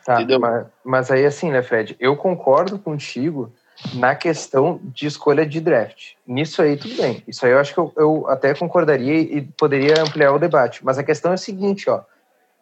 Tá, 0.06 0.16
entendeu? 0.16 0.40
mas, 0.40 0.68
mas 0.84 1.12
aí 1.12 1.26
assim, 1.26 1.50
né, 1.50 1.62
Fred? 1.62 1.96
Eu 2.00 2.16
concordo 2.16 2.78
contigo 2.78 3.54
na 3.94 4.16
questão 4.16 4.80
de 4.84 5.06
escolha 5.06 5.46
de 5.46 5.60
draft. 5.60 6.14
Nisso 6.26 6.62
aí, 6.62 6.78
tudo 6.78 6.96
bem. 6.96 7.24
Isso 7.28 7.46
aí 7.46 7.52
eu 7.52 7.60
acho 7.60 7.74
que 7.74 7.80
eu, 7.80 7.94
eu, 7.98 8.28
até 8.28 8.54
concordaria 8.54 9.20
e 9.20 9.42
poderia 9.42 10.02
ampliar 10.02 10.34
o 10.34 10.40
debate. 10.40 10.84
Mas 10.84 10.98
a 10.98 11.04
questão 11.04 11.32
é 11.32 11.36
a 11.36 11.38
seguinte, 11.38 11.90
ó. 11.90 12.02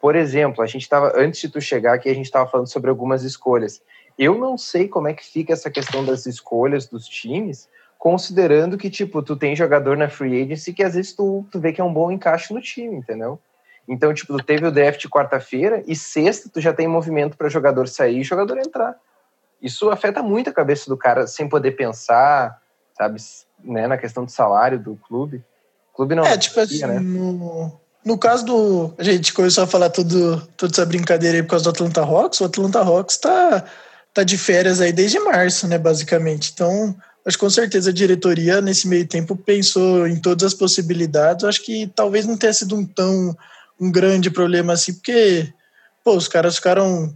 Por 0.00 0.16
exemplo, 0.16 0.62
a 0.62 0.66
gente 0.66 0.82
estava, 0.82 1.12
antes 1.16 1.40
de 1.40 1.48
tu 1.48 1.60
chegar 1.60 1.94
aqui, 1.94 2.08
a 2.08 2.14
gente 2.14 2.26
estava 2.26 2.50
falando 2.50 2.66
sobre 2.66 2.90
algumas 2.90 3.22
escolhas. 3.22 3.80
Eu 4.18 4.36
não 4.36 4.58
sei 4.58 4.88
como 4.88 5.08
é 5.08 5.14
que 5.14 5.24
fica 5.24 5.52
essa 5.52 5.70
questão 5.70 6.04
das 6.04 6.26
escolhas 6.26 6.86
dos 6.86 7.06
times, 7.06 7.68
considerando 7.98 8.76
que, 8.76 8.90
tipo, 8.90 9.22
tu 9.22 9.36
tem 9.36 9.54
jogador 9.54 9.96
na 9.96 10.08
free 10.08 10.42
agency 10.42 10.72
que 10.72 10.82
às 10.82 10.94
vezes 10.94 11.14
tu, 11.14 11.46
tu 11.50 11.60
vê 11.60 11.72
que 11.72 11.80
é 11.80 11.84
um 11.84 11.92
bom 11.92 12.10
encaixe 12.10 12.52
no 12.52 12.60
time, 12.60 12.96
entendeu? 12.96 13.38
Então, 13.88 14.12
tipo, 14.12 14.36
tu 14.36 14.44
teve 14.44 14.66
o 14.66 14.72
draft 14.72 15.06
quarta-feira 15.08 15.82
e 15.86 15.94
sexta 15.94 16.50
tu 16.52 16.60
já 16.60 16.72
tem 16.72 16.88
movimento 16.88 17.36
para 17.36 17.48
jogador 17.48 17.86
sair 17.86 18.20
e 18.20 18.24
jogador 18.24 18.58
entrar 18.58 18.96
isso 19.62 19.90
afeta 19.90 20.22
muito 20.22 20.50
a 20.50 20.52
cabeça 20.52 20.90
do 20.90 20.96
cara 20.96 21.26
sem 21.26 21.48
poder 21.48 21.72
pensar, 21.72 22.60
sabe, 22.96 23.20
né, 23.62 23.86
na 23.86 23.96
questão 23.96 24.24
do 24.24 24.30
salário 24.30 24.78
do 24.78 24.96
clube. 24.96 25.42
O 25.92 25.96
clube 25.96 26.14
não. 26.14 26.24
É, 26.24 26.36
tipo 26.36 26.58
assim, 26.58 26.84
né? 26.84 26.98
no, 26.98 27.80
no 28.04 28.18
caso 28.18 28.44
do. 28.44 28.94
A 28.98 29.04
gente 29.04 29.32
começou 29.32 29.62
a 29.62 29.66
falar 29.66 29.90
tudo, 29.90 30.40
toda 30.56 30.72
essa 30.72 30.84
brincadeira 30.84 31.36
aí 31.36 31.42
por 31.42 31.50
causa 31.50 31.64
do 31.64 31.70
Atlanta 31.70 32.00
Hawks. 32.00 32.40
O 32.40 32.44
Atlanta 32.44 32.80
Hawks 32.80 33.16
tá, 33.18 33.64
tá 34.12 34.24
de 34.24 34.36
férias 34.36 34.80
aí 34.80 34.92
desde 34.92 35.20
março, 35.20 35.68
né, 35.68 35.78
basicamente. 35.78 36.50
Então, 36.52 36.96
acho 37.24 37.36
que 37.36 37.44
com 37.44 37.50
certeza 37.50 37.90
a 37.90 37.94
diretoria, 37.94 38.60
nesse 38.60 38.88
meio 38.88 39.06
tempo, 39.06 39.36
pensou 39.36 40.08
em 40.08 40.20
todas 40.20 40.44
as 40.44 40.54
possibilidades. 40.54 41.44
Acho 41.44 41.62
que 41.62 41.86
talvez 41.94 42.26
não 42.26 42.36
tenha 42.36 42.52
sido 42.52 42.74
um 42.74 42.84
tão 42.84 43.36
um 43.80 43.90
grande 43.90 44.30
problema 44.30 44.74
assim, 44.74 44.94
porque 44.94 45.52
pô, 46.04 46.16
os 46.16 46.28
caras 46.28 46.56
ficaram 46.56 47.14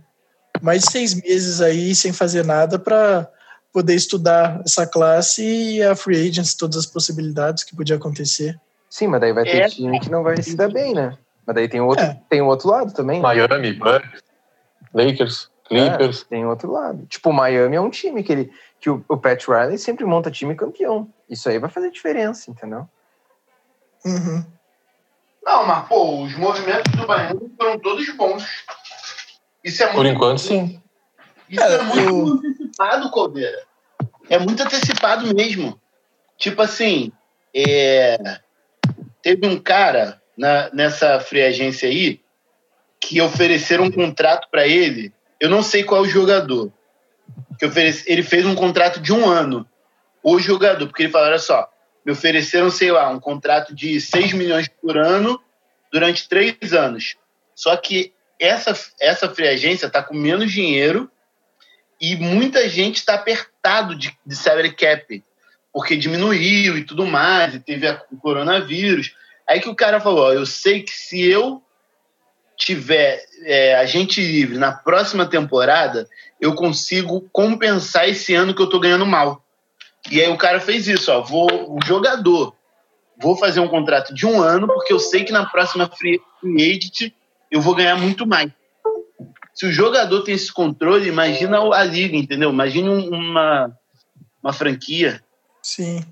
mais 0.62 0.82
de 0.82 0.90
seis 0.90 1.14
meses 1.14 1.60
aí 1.60 1.94
sem 1.94 2.12
fazer 2.12 2.44
nada 2.44 2.78
para 2.78 3.28
poder 3.72 3.94
estudar 3.94 4.60
essa 4.64 4.86
classe 4.86 5.42
e 5.44 5.82
a 5.82 5.94
free 5.94 6.28
agents, 6.28 6.54
todas 6.54 6.78
as 6.78 6.86
possibilidades 6.86 7.62
que 7.62 7.76
podia 7.76 7.96
acontecer. 7.96 8.58
Sim, 8.88 9.08
mas 9.08 9.20
daí 9.20 9.32
vai 9.32 9.44
ter 9.44 9.62
é. 9.62 9.68
time 9.68 10.00
que 10.00 10.10
não 10.10 10.22
vai 10.22 10.40
se 10.42 10.56
dar 10.56 10.70
bem, 10.70 10.94
né? 10.94 11.18
Mas 11.46 11.54
daí 11.54 11.68
tem 11.68 11.80
o 11.80 11.86
outro, 11.86 12.04
é. 12.04 12.18
tem 12.28 12.40
o 12.40 12.46
outro 12.46 12.68
lado 12.68 12.92
também. 12.92 13.20
Né? 13.20 13.22
Miami, 13.22 13.74
Bucks, 13.74 14.22
Lakers, 14.94 15.50
Clippers. 15.68 16.22
É, 16.22 16.24
tem 16.24 16.46
outro 16.46 16.72
lado. 16.72 17.06
Tipo, 17.06 17.30
o 17.30 17.32
Miami 17.32 17.76
é 17.76 17.80
um 17.80 17.90
time 17.90 18.22
que, 18.22 18.32
ele, 18.32 18.52
que 18.80 18.88
o, 18.88 19.04
o 19.08 19.16
Pat 19.16 19.46
Riley 19.46 19.78
sempre 19.78 20.04
monta 20.04 20.30
time 20.30 20.54
campeão. 20.54 21.08
Isso 21.28 21.48
aí 21.48 21.58
vai 21.58 21.68
fazer 21.68 21.90
diferença, 21.90 22.50
entendeu? 22.50 22.88
Uhum. 24.04 24.44
Não, 25.44 25.66
mas, 25.66 25.86
pô, 25.86 26.22
os 26.22 26.36
movimentos 26.36 26.90
do 26.92 27.06
Miami 27.06 27.52
foram 27.56 27.78
todos 27.78 28.08
bons. 28.16 28.44
Isso 29.66 29.82
é 29.82 29.86
muito, 29.86 29.96
Por 29.96 30.06
enquanto, 30.06 30.38
sim. 30.38 30.80
Isso 31.50 31.60
é, 31.60 31.74
é 31.74 31.82
muito 31.82 32.48
antecipado, 32.48 33.10
Caldeira. 33.10 33.62
É 34.30 34.38
muito 34.38 34.62
antecipado 34.62 35.34
mesmo. 35.34 35.80
Tipo 36.38 36.62
assim, 36.62 37.10
é... 37.52 38.16
teve 39.20 39.44
um 39.44 39.58
cara 39.58 40.22
na, 40.38 40.70
nessa 40.72 41.18
free 41.18 41.42
agência 41.42 41.88
aí 41.88 42.20
que 43.00 43.20
ofereceram 43.20 43.84
um 43.84 43.90
contrato 43.90 44.48
para 44.52 44.68
ele. 44.68 45.12
Eu 45.40 45.50
não 45.50 45.64
sei 45.64 45.82
qual 45.82 46.04
é 46.04 46.06
o 46.06 46.08
jogador. 46.10 46.72
Que 47.58 47.66
oferece, 47.66 48.04
ele 48.06 48.22
fez 48.22 48.46
um 48.46 48.54
contrato 48.54 49.00
de 49.00 49.12
um 49.12 49.28
ano. 49.28 49.66
O 50.22 50.38
jogador, 50.38 50.86
porque 50.86 51.02
ele 51.02 51.12
falou: 51.12 51.26
olha 51.26 51.40
só, 51.40 51.68
me 52.04 52.12
ofereceram, 52.12 52.70
sei 52.70 52.92
lá, 52.92 53.08
um 53.08 53.18
contrato 53.18 53.74
de 53.74 54.00
6 54.00 54.32
milhões 54.32 54.68
por 54.68 54.96
ano 54.96 55.40
durante 55.92 56.28
três 56.28 56.72
anos. 56.72 57.16
Só 57.52 57.76
que 57.76 58.12
essa, 58.38 58.74
essa 59.00 59.28
free 59.28 59.48
agência 59.48 59.86
está 59.86 60.02
com 60.02 60.14
menos 60.14 60.52
dinheiro 60.52 61.10
e 62.00 62.16
muita 62.16 62.68
gente 62.68 62.96
está 62.96 63.14
apertado 63.14 63.96
de, 63.96 64.16
de 64.24 64.36
salary 64.36 64.74
cap, 64.74 65.24
porque 65.72 65.96
diminuiu 65.96 66.76
e 66.76 66.84
tudo 66.84 67.06
mais, 67.06 67.54
e 67.54 67.60
teve 67.60 67.88
a, 67.88 68.02
o 68.10 68.16
coronavírus. 68.16 69.14
Aí 69.48 69.60
que 69.60 69.68
o 69.68 69.74
cara 69.74 70.00
falou: 70.00 70.26
ó, 70.26 70.32
eu 70.32 70.44
sei 70.44 70.82
que 70.82 70.92
se 70.92 71.22
eu 71.22 71.62
tiver 72.56 73.22
é, 73.44 73.74
agente 73.76 74.20
livre 74.20 74.58
na 74.58 74.72
próxima 74.72 75.26
temporada, 75.26 76.08
eu 76.40 76.54
consigo 76.54 77.28
compensar 77.30 78.08
esse 78.08 78.34
ano 78.34 78.54
que 78.54 78.62
eu 78.62 78.68
tô 78.68 78.80
ganhando 78.80 79.06
mal. 79.06 79.42
E 80.10 80.20
aí 80.20 80.30
o 80.30 80.38
cara 80.38 80.60
fez 80.60 80.86
isso, 80.86 81.10
ó, 81.10 81.20
vou 81.20 81.76
o 81.76 81.78
jogador, 81.84 82.54
vou 83.18 83.36
fazer 83.36 83.60
um 83.60 83.68
contrato 83.68 84.14
de 84.14 84.26
um 84.26 84.40
ano 84.40 84.66
porque 84.66 84.92
eu 84.92 84.98
sei 84.98 85.24
que 85.24 85.32
na 85.32 85.46
próxima 85.46 85.88
free, 85.88 86.20
agent 86.58 87.12
eu 87.56 87.60
vou 87.60 87.74
ganhar 87.74 87.96
muito 87.96 88.26
mais. 88.26 88.52
Se 89.54 89.64
o 89.64 89.72
jogador 89.72 90.22
tem 90.22 90.34
esse 90.34 90.52
controle, 90.52 91.08
imagina 91.08 91.58
a 91.58 91.82
liga, 91.84 92.16
entendeu? 92.16 92.50
Imagina 92.50 92.92
uma, 92.92 93.72
uma 94.42 94.52
franquia. 94.52 95.22
Sim. 95.62 96.04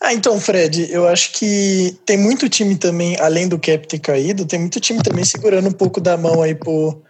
Ah, 0.00 0.14
então, 0.14 0.40
Fred, 0.40 0.90
eu 0.90 1.06
acho 1.06 1.32
que 1.32 1.98
tem 2.06 2.16
muito 2.16 2.48
time 2.48 2.76
também, 2.76 3.18
além 3.20 3.46
do 3.46 3.58
cap 3.58 3.86
ter 3.86 3.98
caído, 3.98 4.46
tem 4.46 4.58
muito 4.58 4.80
time 4.80 5.02
também 5.02 5.24
segurando 5.24 5.68
um 5.68 5.72
pouco 5.72 6.00
da 6.00 6.16
mão 6.16 6.40
aí 6.40 6.54
por, 6.54 7.02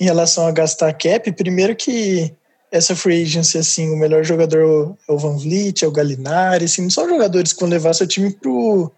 em 0.00 0.04
relação 0.04 0.46
a 0.46 0.50
gastar 0.50 0.92
cap. 0.94 1.30
Primeiro 1.32 1.76
que 1.76 2.34
essa 2.72 2.96
free 2.96 3.22
agency, 3.22 3.58
assim, 3.58 3.90
o 3.90 3.96
melhor 3.96 4.24
jogador 4.24 4.96
é 5.08 5.12
o 5.12 5.18
Van 5.18 5.36
Vliet, 5.36 5.84
é 5.84 5.86
o 5.86 5.92
Galinari, 5.92 6.64
assim, 6.64 6.82
não 6.82 6.90
são 6.90 7.08
jogadores 7.08 7.52
que 7.52 7.60
vão 7.60 7.68
levar 7.68 7.94
seu 7.94 8.08
time 8.08 8.32
pro, 8.32 8.90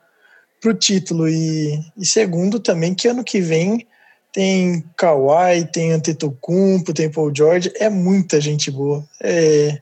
para 0.65 0.71
o 0.71 0.75
título. 0.75 1.29
E, 1.29 1.79
e 1.97 2.07
segundo 2.07 2.59
também 2.59 2.95
que 2.95 3.07
ano 3.07 3.23
que 3.23 3.41
vem 3.41 3.87
tem 4.33 4.83
Kawhi, 4.97 5.67
tem 5.71 5.93
Antetokounmpo, 5.93 6.95
tem 6.95 7.11
Paul 7.11 7.33
George, 7.33 7.71
é 7.77 7.89
muita 7.91 8.41
gente 8.41 8.71
boa. 8.71 9.05
É, 9.23 9.81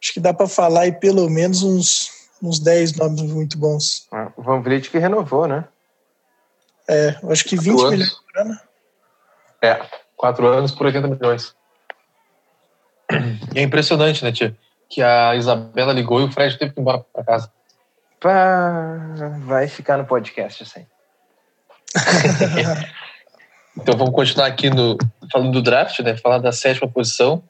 acho 0.00 0.12
que 0.12 0.20
dá 0.20 0.32
para 0.32 0.46
falar 0.46 0.82
aí 0.82 0.92
pelo 0.92 1.28
menos 1.28 1.62
uns, 1.62 2.10
uns 2.40 2.60
10 2.60 2.96
nomes 2.96 3.22
muito 3.22 3.58
bons. 3.58 4.06
Ah, 4.12 4.30
o 4.36 4.42
Van 4.42 4.60
Vliet 4.60 4.90
que 4.90 4.98
renovou, 4.98 5.48
né? 5.48 5.64
É, 6.88 7.16
acho 7.30 7.44
que 7.44 7.56
20 7.56 7.74
quatro 7.74 7.90
milhões 7.90 8.10
por 8.12 8.40
ano. 8.40 8.60
É, 9.60 9.86
4 10.16 10.46
anos 10.46 10.72
por 10.72 10.86
80 10.86 11.08
milhões. 11.08 11.56
E 13.54 13.58
é 13.58 13.62
impressionante, 13.62 14.22
né, 14.22 14.30
tia? 14.30 14.56
Que 14.88 15.02
a 15.02 15.34
Isabela 15.34 15.92
ligou 15.92 16.20
e 16.20 16.24
o 16.24 16.32
Fred 16.32 16.56
teve 16.58 16.72
que 16.72 16.78
ir 16.78 16.82
embora 16.82 17.04
para 17.12 17.24
casa. 17.24 17.50
Pá, 18.20 18.98
vai 19.44 19.68
ficar 19.68 19.96
no 19.96 20.04
podcast 20.04 20.62
assim. 20.62 20.86
então 23.76 23.96
vamos 23.96 24.14
continuar 24.14 24.46
aqui 24.46 24.70
no 24.70 24.98
falando 25.32 25.52
do 25.52 25.62
draft, 25.62 26.00
né? 26.00 26.16
Falar 26.16 26.38
da 26.38 26.50
sétima 26.50 26.90
posição, 26.90 27.42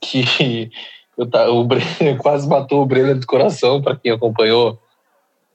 que 0.00 0.70
eu, 1.16 1.28
o 1.54 1.64
Brenner 1.64 2.16
quase 2.18 2.48
matou 2.48 2.82
o 2.82 2.86
Brenner 2.86 3.18
do 3.18 3.26
coração. 3.26 3.82
Para 3.82 3.96
quem 3.96 4.12
acompanhou 4.12 4.80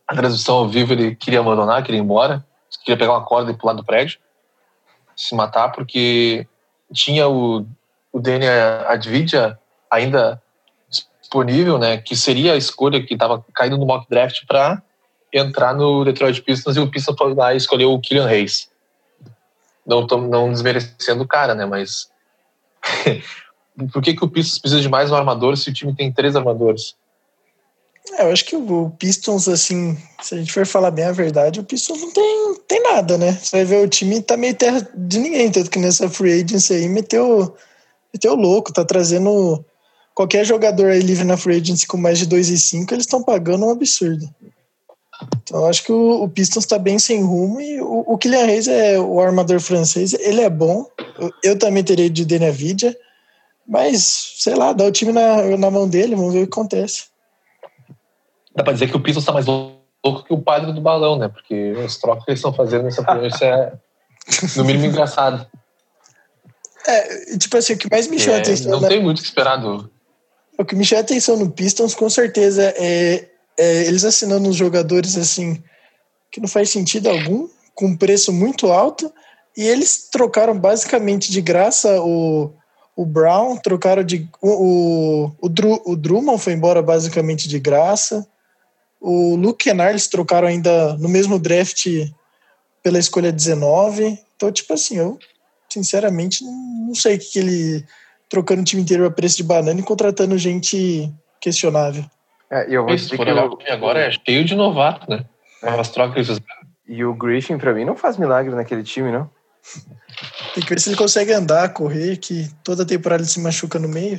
a 0.07 0.15
transmissão 0.15 0.57
ao 0.57 0.69
vivo, 0.69 0.93
ele 0.93 1.15
queria 1.15 1.39
abandonar, 1.39 1.83
queria 1.83 1.99
ir 1.99 2.03
embora, 2.03 2.45
queria 2.83 2.97
pegar 2.97 3.13
uma 3.13 3.25
corda 3.25 3.51
e 3.51 3.57
pular 3.57 3.73
do 3.73 3.83
prédio, 3.83 4.19
se 5.15 5.33
matar, 5.33 5.71
porque 5.71 6.47
tinha 6.93 7.27
o, 7.27 7.65
o 8.11 8.19
Daniel 8.19 8.87
Advidia 8.87 9.57
ainda 9.89 10.41
disponível, 11.35 11.77
né, 11.77 11.97
que 11.97 12.15
seria 12.15 12.53
a 12.53 12.57
escolha 12.57 13.05
que 13.05 13.13
estava 13.13 13.43
caindo 13.53 13.77
no 13.77 13.85
mock 13.85 14.07
draft 14.09 14.45
para 14.47 14.81
entrar 15.33 15.73
no 15.73 16.05
Detroit 16.05 16.41
Pistons 16.41 16.77
e 16.77 16.79
o 16.79 16.89
Pistons 16.89 17.17
foi 17.17 17.33
lá 17.33 17.53
e 17.53 17.57
escolheu 17.57 17.91
o 17.91 17.99
Killian 17.99 18.25
Hayes. 18.25 18.69
Não, 19.85 20.07
tô, 20.07 20.17
não 20.17 20.49
desmerecendo 20.49 21.23
o 21.23 21.27
cara, 21.27 21.53
né, 21.53 21.65
mas 21.65 22.09
por 23.91 24.01
que, 24.01 24.15
que 24.15 24.23
o 24.23 24.29
Pistons 24.29 24.59
precisa 24.59 24.81
de 24.81 24.87
mais 24.87 25.11
um 25.11 25.15
armador 25.15 25.57
se 25.57 25.69
o 25.69 25.73
time 25.73 25.93
tem 25.93 26.11
três 26.11 26.35
armadores? 26.35 26.95
É, 28.13 28.23
eu 28.23 28.31
acho 28.31 28.45
que 28.45 28.55
o 28.55 28.91
Pistons, 28.91 29.49
assim, 29.49 29.97
se 30.21 30.35
a 30.35 30.37
gente 30.37 30.53
for 30.53 30.65
falar 30.65 30.91
bem 30.91 31.05
a 31.05 31.11
verdade, 31.11 31.59
o 31.59 31.63
Pistons 31.63 32.01
não 32.01 32.11
tem, 32.11 32.55
tem 32.67 32.83
nada, 32.83 33.17
né? 33.17 33.33
Você 33.33 33.57
vai 33.57 33.65
ver 33.65 33.83
o 33.83 33.89
time 33.89 34.21
tá 34.21 34.37
meio 34.37 34.55
terra 34.55 34.87
de 34.95 35.19
ninguém, 35.19 35.51
tanto 35.51 35.69
que 35.69 35.79
nessa 35.79 36.07
free 36.07 36.43
agency 36.43 36.73
aí 36.73 36.87
meteu, 36.87 37.55
meteu 38.13 38.35
louco, 38.35 38.71
tá 38.71 38.85
trazendo 38.85 39.65
qualquer 40.15 40.45
jogador 40.45 40.89
aí 40.89 40.99
livre 40.99 41.23
na 41.23 41.37
free 41.37 41.57
agency 41.57 41.85
com 41.85 41.97
mais 41.97 42.17
de 42.17 42.27
2,5, 42.27 42.91
eles 42.91 43.05
estão 43.05 43.21
pagando 43.21 43.65
um 43.65 43.69
absurdo. 43.69 44.27
Então 45.43 45.61
eu 45.61 45.65
acho 45.67 45.83
que 45.83 45.91
o, 45.91 46.23
o 46.23 46.29
Pistons 46.29 46.65
tá 46.65 46.79
bem 46.79 46.97
sem 46.97 47.21
rumo 47.21 47.61
e 47.61 47.79
o, 47.79 48.03
o 48.07 48.17
Kylian 48.17 48.45
Reis 48.45 48.67
é 48.67 48.99
o 48.99 49.21
armador 49.21 49.59
francês, 49.59 50.13
ele 50.13 50.41
é 50.41 50.49
bom, 50.49 50.87
eu, 51.19 51.31
eu 51.43 51.59
também 51.59 51.83
teria 51.83 52.09
de 52.09 52.25
Denavidia, 52.25 52.97
mas, 53.67 54.33
sei 54.37 54.55
lá, 54.55 54.73
dá 54.73 54.85
o 54.85 54.91
time 54.91 55.11
na, 55.11 55.57
na 55.57 55.69
mão 55.69 55.87
dele, 55.87 56.15
vamos 56.15 56.33
ver 56.33 56.43
o 56.43 56.47
que 56.47 56.53
acontece 56.53 57.15
dá 58.55 58.63
pra 58.63 58.73
dizer 58.73 58.87
que 58.89 58.95
o 58.95 59.01
Pistons 59.01 59.23
está 59.23 59.33
mais 59.33 59.45
louco 59.45 59.75
que 60.25 60.33
o 60.33 60.41
padre 60.41 60.71
do 60.71 60.79
balão, 60.79 61.17
né? 61.17 61.27
Porque 61.27 61.73
os 61.73 61.97
trocos 61.97 62.23
que 62.23 62.31
eles 62.31 62.39
estão 62.39 62.53
fazendo 62.53 62.83
nessa 62.83 63.03
playlist 63.03 63.41
é, 63.41 63.73
no 64.55 64.63
mínimo, 64.63 64.85
engraçado. 64.85 65.45
É, 66.87 67.35
tipo 67.39 67.57
assim, 67.57 67.73
o 67.73 67.77
que 67.79 67.89
mais 67.89 68.07
me 68.07 68.19
chama 68.19 68.37
é, 68.37 68.41
atenção. 68.41 68.73
Não 68.73 68.79
na... 68.79 68.87
tem 68.87 69.01
muito 69.01 69.19
que 69.19 69.27
esperar 69.27 69.57
do. 69.57 69.89
O 70.57 70.63
que 70.63 70.75
me 70.75 70.85
chama 70.85 71.01
atenção 71.01 71.37
no 71.37 71.51
Pistons, 71.51 71.93
com 71.93 72.09
certeza, 72.09 72.73
é, 72.77 73.27
é 73.57 73.85
eles 73.85 74.05
assinando 74.05 74.49
os 74.49 74.55
jogadores 74.55 75.17
assim, 75.17 75.61
que 76.31 76.39
não 76.39 76.47
faz 76.47 76.69
sentido 76.69 77.09
algum, 77.09 77.49
com 77.73 77.95
preço 77.95 78.31
muito 78.31 78.71
alto, 78.71 79.11
e 79.57 79.63
eles 79.63 80.09
trocaram 80.11 80.57
basicamente 80.57 81.31
de 81.31 81.41
graça 81.41 82.01
o, 82.01 82.53
o 82.95 83.05
Brown, 83.05 83.57
trocaram 83.57 84.03
de. 84.03 84.29
O, 84.41 84.49
o, 84.49 85.25
o, 85.41 85.91
o 85.91 85.95
Drummond 85.95 86.41
foi 86.41 86.53
embora 86.53 86.81
basicamente 86.81 87.47
de 87.47 87.59
graça. 87.59 88.25
O 88.99 89.35
Luke 89.35 89.65
Kennard 89.65 89.91
eles 89.91 90.07
trocaram 90.07 90.47
ainda 90.47 90.97
no 90.97 91.07
mesmo 91.07 91.37
draft 91.37 91.85
pela 92.81 92.99
escolha 92.99 93.31
19. 93.31 94.19
Então, 94.35 94.51
tipo 94.51 94.73
assim, 94.73 94.97
eu 94.97 95.19
sinceramente 95.69 96.43
não 96.43 96.95
sei 96.95 97.15
o 97.15 97.19
que, 97.19 97.25
que 97.25 97.39
ele 97.39 97.85
trocando 98.29 98.61
o 98.61 98.65
time 98.65 98.81
inteiro 98.81 99.05
a 99.05 99.11
preço 99.11 99.37
de 99.37 99.43
banana 99.43 99.79
e 99.79 99.83
contratando 99.83 100.37
gente 100.37 101.11
questionável. 101.39 102.03
É, 102.51 102.65
eu 102.69 102.85
vou 102.85 102.95
dizer 102.95 103.17
que 103.17 103.29
eu... 103.29 103.73
agora 103.73 103.99
é 104.01 104.11
cheio 104.11 104.43
de 104.45 104.55
novato, 104.55 105.09
né? 105.09 105.25
É. 105.63 105.69
As 105.69 105.89
trocas. 105.89 106.39
E 106.87 107.03
o 107.03 107.13
Griffin, 107.13 107.57
para 107.57 107.73
mim, 107.73 107.85
não 107.85 107.95
faz 107.95 108.17
milagre 108.17 108.53
naquele 108.53 108.83
time, 108.83 109.11
não? 109.11 109.29
Tem 110.53 110.63
que 110.63 110.69
ver 110.69 110.79
se 110.79 110.89
ele 110.89 110.95
consegue 110.95 111.33
andar, 111.33 111.73
correr, 111.73 112.17
que 112.17 112.47
toda 112.63 112.85
temporada 112.85 113.23
ele 113.23 113.29
se 113.29 113.39
machuca 113.39 113.79
no 113.79 113.89
meio. 113.89 114.17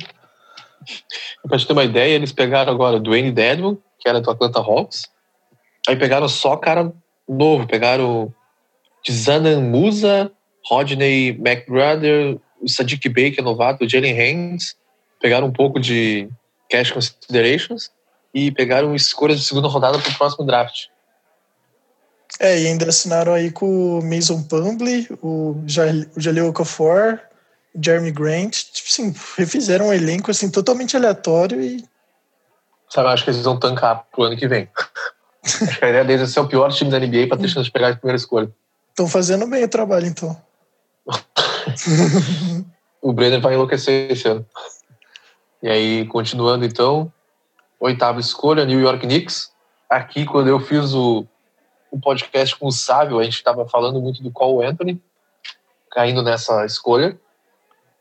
Pra 1.47 1.57
te 1.57 1.65
ter 1.65 1.73
uma 1.73 1.85
ideia, 1.85 2.15
eles 2.15 2.31
pegaram 2.31 2.71
agora 2.71 2.97
o 2.97 2.99
Dwayne 2.99 3.31
Dedmon, 3.31 3.77
que 3.99 4.09
era 4.09 4.19
do 4.19 4.29
Atlanta 4.29 4.59
Hawks. 4.59 5.03
Aí 5.87 5.95
pegaram 5.95 6.27
só 6.27 6.57
cara 6.57 6.91
novo. 7.27 7.65
Pegaram 7.65 8.33
Tizanan 9.03 9.61
Musa, 9.61 10.31
Rodney 10.65 11.29
McBrother, 11.29 12.37
o 12.61 12.69
Sadiq 12.69 13.09
Bey, 13.09 13.31
que 13.31 13.39
é 13.39 13.43
novato, 13.43 13.83
o 13.83 13.89
Jalen 13.89 14.19
Haynes. 14.19 14.75
Pegaram 15.21 15.47
um 15.47 15.51
pouco 15.51 15.79
de 15.79 16.29
cash 16.69 16.91
considerations 16.91 17.89
e 18.33 18.51
pegaram 18.51 18.93
escolhas 18.93 19.39
de 19.39 19.45
segunda 19.45 19.67
rodada 19.67 19.97
para 19.97 20.11
o 20.11 20.15
próximo 20.15 20.45
draft. 20.45 20.85
É, 22.39 22.59
e 22.61 22.67
ainda 22.67 22.87
assinaram 22.87 23.33
aí 23.33 23.49
com 23.51 23.99
o 23.99 24.03
Mason 24.03 24.43
Pumbley, 24.43 25.07
o 25.23 25.55
Jaleel 25.65 26.49
Okafor, 26.49 27.19
Jeremy 27.81 28.11
Grant. 28.11 28.65
Tipo 28.71 28.89
assim, 28.89 29.15
refizeram 29.37 29.87
um 29.87 29.93
elenco 29.93 30.29
assim, 30.29 30.51
totalmente 30.51 30.95
aleatório 30.95 31.61
e 31.61 31.83
Sabe, 32.89 33.07
eu 33.07 33.11
acho 33.11 33.23
que 33.23 33.31
eles 33.31 33.43
vão 33.43 33.59
tancar 33.59 34.05
pro 34.11 34.23
ano 34.23 34.37
que 34.37 34.47
vem. 34.47 34.69
acho 35.43 35.79
que 35.79 35.85
a 35.85 35.89
ideia 35.89 36.05
deles 36.05 36.29
é 36.29 36.33
ser 36.33 36.39
o 36.39 36.47
pior 36.47 36.71
time 36.71 36.89
da 36.89 36.99
NBA 36.99 37.27
para 37.27 37.37
ter 37.37 37.49
chance 37.49 37.65
de 37.65 37.71
pegar 37.71 37.89
a 37.89 37.95
primeira 37.95 38.17
escolha. 38.17 38.49
Estão 38.89 39.07
fazendo 39.07 39.45
bem 39.47 39.63
o 39.63 39.67
trabalho, 39.67 40.07
então. 40.07 40.35
O 43.01 43.13
Brenner 43.13 43.41
vai 43.41 43.53
enlouquecer 43.53 44.11
esse 44.11 44.27
ano. 44.27 44.45
E 45.61 45.69
aí, 45.69 46.05
continuando 46.07 46.65
então, 46.65 47.11
oitava 47.79 48.19
escolha, 48.19 48.65
New 48.65 48.79
York 48.79 49.05
Knicks. 49.05 49.51
Aqui, 49.89 50.25
quando 50.25 50.47
eu 50.47 50.59
fiz 50.59 50.93
o, 50.93 51.25
o 51.91 51.99
podcast 51.99 52.55
com 52.57 52.67
o 52.67 52.71
Sávio, 52.71 53.19
a 53.19 53.23
gente 53.23 53.35
estava 53.35 53.67
falando 53.67 54.01
muito 54.01 54.21
do 54.21 54.31
Cole 54.31 54.65
Anthony, 54.65 55.01
caindo 55.91 56.21
nessa 56.21 56.65
escolha. 56.65 57.19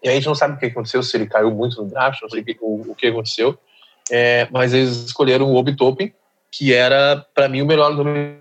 E 0.02 0.08
a 0.08 0.12
gente 0.12 0.26
não 0.26 0.34
sabe 0.34 0.54
o 0.54 0.58
que 0.58 0.66
aconteceu, 0.66 1.02
se 1.02 1.16
ele 1.16 1.26
caiu 1.26 1.50
muito 1.50 1.82
no 1.82 1.88
draft, 1.88 2.20
não 2.22 2.28
sei 2.28 2.44
o, 2.60 2.90
o 2.90 2.94
que 2.94 3.06
aconteceu. 3.06 3.58
É, 4.10 4.48
mas 4.50 4.72
eles 4.72 4.96
escolheram 4.96 5.46
o 5.46 5.56
Obi 5.56 5.74
que 6.50 6.72
era, 6.72 7.26
para 7.34 7.48
mim, 7.48 7.62
o 7.62 7.66
melhor 7.66 7.92
número 7.92 8.38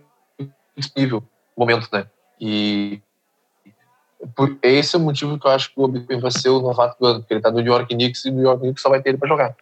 disponível 0.76 1.22
no 1.58 1.66
momento, 1.66 1.88
né? 1.92 2.06
E 2.40 3.02
esse 4.62 4.96
é 4.96 5.00
o 5.00 5.02
motivo 5.02 5.40
que 5.40 5.48
eu 5.48 5.52
acho 5.52 5.74
que 5.74 5.80
o 5.80 5.84
Obi 5.84 6.06
vai 6.20 6.32
ser 6.32 6.50
o 6.50 6.62
novato 6.62 6.98
do 7.00 7.06
ano, 7.06 7.20
porque 7.20 7.34
ele 7.34 7.42
tá 7.42 7.52
no 7.52 7.60
New 7.60 7.72
York 7.72 7.94
Knicks 7.94 8.26
e 8.26 8.30
o 8.30 8.34
New 8.34 8.44
York 8.44 8.62
Knicks 8.62 8.82
só 8.82 8.90
vai 8.90 9.02
ter 9.02 9.10
ele 9.10 9.18
para 9.18 9.28
jogar. 9.30 9.56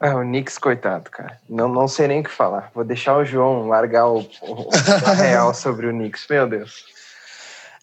Ah, 0.00 0.14
o 0.16 0.20
Knicks, 0.20 0.58
coitado, 0.58 1.10
cara. 1.10 1.40
Não, 1.48 1.68
não 1.68 1.88
sei 1.88 2.06
nem 2.06 2.20
o 2.20 2.24
que 2.24 2.30
falar. 2.30 2.70
Vou 2.72 2.84
deixar 2.84 3.16
o 3.16 3.24
João 3.24 3.66
largar 3.66 4.06
o, 4.06 4.20
o, 4.42 4.68
o 4.68 5.14
real 5.16 5.52
sobre 5.52 5.88
o 5.88 5.90
Knicks. 5.90 6.26
Meu 6.30 6.48
Deus. 6.48 6.84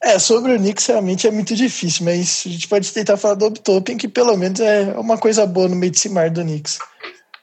É, 0.01 0.17
sobre 0.19 0.53
o 0.53 0.57
Knicks 0.57 0.85
realmente 0.85 1.27
é 1.27 1.31
muito 1.31 1.55
difícil, 1.55 2.05
mas 2.05 2.43
a 2.45 2.49
gente 2.49 2.67
pode 2.67 2.91
tentar 2.93 3.17
falar 3.17 3.33
do 3.33 3.45
Obtopin, 3.45 3.97
que 3.97 4.07
pelo 4.07 4.37
menos 4.37 4.59
é 4.59 4.93
uma 4.97 5.17
coisa 5.17 5.45
boa 5.45 5.67
no 5.67 5.75
meio 5.75 5.91
de 5.91 5.99
cimar 5.99 6.29
do 6.29 6.41
Knicks. 6.41 6.79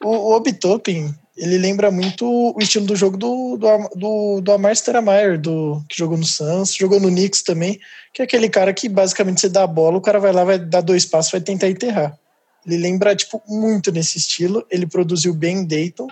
O, 0.01 0.09
o 0.09 0.35
Obtopin, 0.35 1.13
ele 1.35 1.57
lembra 1.57 1.89
muito 1.89 2.25
o 2.25 2.61
estilo 2.61 2.85
do 2.85 2.95
jogo 2.95 3.17
do, 3.17 3.57
do, 3.57 3.89
do, 3.95 4.41
do 4.41 4.51
Amar 4.51 4.75
Stoudemire, 4.75 5.37
do, 5.37 5.83
que 5.89 5.97
jogou 5.97 6.17
no 6.17 6.25
Suns, 6.25 6.75
jogou 6.75 6.99
no 6.99 7.09
Knicks 7.09 7.41
também, 7.41 7.79
que 8.13 8.21
é 8.21 8.25
aquele 8.25 8.49
cara 8.49 8.71
que 8.73 8.87
basicamente 8.87 9.41
você 9.41 9.49
dá 9.49 9.63
a 9.63 9.67
bola, 9.67 9.97
o 9.97 10.01
cara 10.01 10.19
vai 10.19 10.31
lá, 10.31 10.43
vai 10.43 10.59
dar 10.59 10.81
dois 10.81 11.05
passos, 11.05 11.31
vai 11.31 11.41
tentar 11.41 11.69
enterrar. 11.69 12.17
Ele 12.65 12.77
lembra, 12.77 13.15
tipo, 13.15 13.41
muito 13.47 13.91
nesse 13.91 14.17
estilo, 14.17 14.65
ele 14.69 14.85
produziu 14.85 15.33
bem 15.33 15.57
em 15.57 15.65
Dayton, 15.65 16.07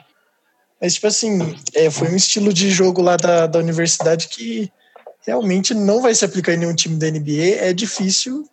mas, 0.81 0.95
tipo 0.95 1.05
assim, 1.05 1.55
é, 1.75 1.91
foi 1.91 2.09
um 2.09 2.15
estilo 2.15 2.51
de 2.51 2.71
jogo 2.71 3.03
lá 3.03 3.15
da, 3.15 3.45
da 3.45 3.59
universidade 3.59 4.27
que 4.27 4.71
realmente 5.25 5.75
não 5.75 6.01
vai 6.01 6.15
se 6.15 6.25
aplicar 6.25 6.53
em 6.53 6.57
nenhum 6.57 6.73
time 6.73 6.95
da 6.95 7.11
NBA. 7.11 7.57
É 7.59 7.71
difícil 7.71 8.49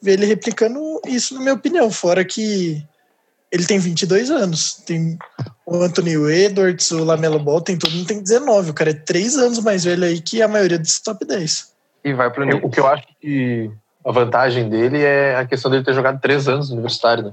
ver 0.00 0.12
ele 0.12 0.26
replicando 0.26 1.00
isso, 1.04 1.34
na 1.34 1.40
minha 1.40 1.54
opinião. 1.54 1.90
Fora 1.90 2.24
que 2.24 2.80
ele 3.54 3.64
tem 3.64 3.78
22 3.78 4.32
anos. 4.32 4.74
Tem 4.74 5.16
o 5.64 5.76
Anthony 5.76 6.14
Edwards, 6.14 6.90
o 6.90 7.04
Lamelo 7.04 7.38
Ball, 7.38 7.60
tem 7.60 7.78
todo 7.78 7.92
mundo 7.92 8.06
tem 8.06 8.20
19. 8.20 8.70
O 8.70 8.74
cara 8.74 8.90
é 8.90 8.94
3 8.94 9.38
anos 9.38 9.60
mais 9.60 9.84
velho 9.84 10.04
aí 10.04 10.20
que 10.20 10.42
a 10.42 10.48
maioria 10.48 10.78
dos 10.78 10.98
top 10.98 11.24
10. 11.24 11.72
E 12.04 12.12
vai 12.12 12.30
pro 12.30 12.44
O 12.66 12.68
que 12.68 12.80
eu 12.80 12.86
acho 12.88 13.06
que 13.20 13.70
a 14.04 14.10
vantagem 14.10 14.68
dele 14.68 15.02
é 15.02 15.36
a 15.36 15.46
questão 15.46 15.70
dele 15.70 15.84
ter 15.84 15.94
jogado 15.94 16.20
3 16.20 16.48
anos 16.48 16.68
no 16.68 16.74
universitário, 16.74 17.26
né? 17.26 17.32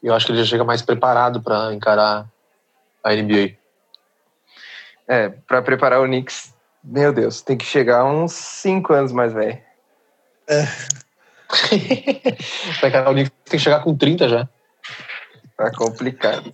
E 0.00 0.06
eu 0.06 0.14
acho 0.14 0.26
que 0.26 0.32
ele 0.32 0.38
já 0.38 0.46
chega 0.46 0.62
mais 0.62 0.80
preparado 0.80 1.42
para 1.42 1.74
encarar 1.74 2.24
a 3.02 3.12
NBA. 3.12 3.56
É, 5.08 5.28
para 5.28 5.60
preparar 5.60 6.00
o 6.00 6.04
Knicks 6.04 6.54
meu 6.84 7.12
Deus, 7.12 7.42
tem 7.42 7.56
que 7.56 7.66
chegar 7.66 8.04
uns 8.04 8.32
5 8.32 8.92
anos 8.92 9.12
mais 9.12 9.32
velho. 9.32 9.58
É. 10.48 10.62
o 13.10 13.12
Knicks 13.12 13.32
tem 13.44 13.58
que 13.58 13.58
chegar 13.58 13.80
com 13.80 13.96
30 13.96 14.28
já. 14.28 14.48
Tá 15.58 15.70
complicado. 15.72 16.50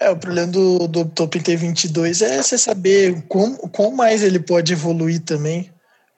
É, 0.00 0.08
o 0.10 0.16
problema 0.16 0.50
do, 0.50 0.88
do 0.88 1.04
Top 1.04 1.38
ter 1.40 1.56
22 1.56 2.22
é 2.22 2.42
você 2.42 2.56
saber 2.56 3.22
como, 3.28 3.68
como 3.68 3.94
mais 3.96 4.22
ele 4.22 4.38
pode 4.38 4.72
evoluir 4.72 5.20
também, 5.22 5.70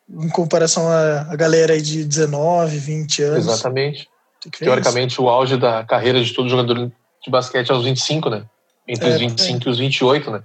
em 0.09 0.29
comparação 0.29 0.87
à, 0.89 1.35
galera 1.35 1.73
aí 1.73 1.83
de 1.83 2.05
19, 2.05 2.79
20 2.79 3.23
anos. 3.23 3.47
Exatamente. 3.47 4.09
Teoricamente, 4.57 5.15
isso. 5.15 5.23
o 5.23 5.29
auge 5.29 5.57
da 5.57 5.85
carreira 5.85 6.23
de 6.23 6.33
todo 6.33 6.49
jogador 6.49 6.93
de 7.25 7.31
basquete 7.31 7.71
é 7.71 7.73
aos 7.73 7.85
25, 7.85 8.31
né? 8.31 8.45
Entre 8.87 9.09
é, 9.09 9.15
os 9.15 9.19
25 9.19 9.65
é. 9.65 9.69
e 9.69 9.71
os 9.73 9.79
28, 9.79 10.31
né? 10.31 10.43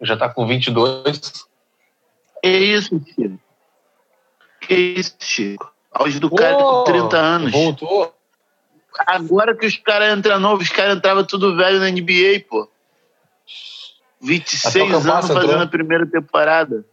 Já 0.00 0.16
tá 0.16 0.28
com 0.28 0.46
22 0.46 1.44
que 2.44 2.58
isso, 2.58 3.00
Chico? 3.06 3.40
Que 4.60 4.74
isso, 4.74 5.16
Chico? 5.18 5.72
Auge 5.90 6.20
do 6.20 6.30
cara 6.30 6.56
com 6.56 6.84
30 6.84 7.16
anos. 7.16 7.52
Voltou. 7.52 8.14
Agora 9.06 9.56
que 9.56 9.66
os 9.66 9.76
caras 9.76 10.16
entram 10.16 10.38
novos, 10.38 10.66
os 10.66 10.72
caras 10.72 10.96
entravam 10.96 11.24
tudo 11.24 11.56
velho 11.56 11.80
na 11.80 11.90
NBA, 11.90 12.44
pô. 12.48 12.68
26 14.20 14.90
anos 14.90 15.04
fazendo 15.04 15.44
entrou. 15.44 15.62
a 15.62 15.66
primeira 15.66 16.06
temporada. 16.06 16.84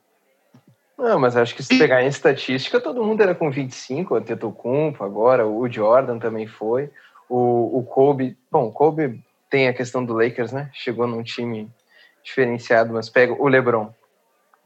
Não, 0.97 1.20
mas 1.20 1.36
acho 1.36 1.56
que 1.56 1.64
se 1.64 1.78
pegar 1.78 2.04
em 2.04 2.08
estatística, 2.08 2.80
todo 2.80 3.04
mundo 3.04 3.22
era 3.22 3.34
com 3.34 3.49
25, 3.49 4.14
o 4.14 4.18
Antetokounmpo 4.18 5.04
agora, 5.04 5.47
o 5.47 5.68
Jordan 5.68 6.20
também 6.20 6.45
foi. 6.45 6.91
O, 7.28 7.80
o 7.80 7.84
Kobe, 7.84 8.38
bom, 8.52 8.68
o 8.68 8.72
Kobe 8.72 9.24
tem 9.49 9.68
a 9.68 9.74
questão 9.74 10.04
do 10.06 10.14
Lakers, 10.14 10.52
né? 10.52 10.70
Chegou 10.74 11.08
num 11.08 11.24
time 11.24 11.70
diferenciado, 12.24 12.93
mas 12.93 13.10
pega 13.10 13.34
o 13.34 13.47
LeBron 13.47 13.91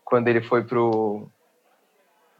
quando 0.03 0.27
ele 0.27 0.41
foi 0.41 0.63
pro, 0.63 1.27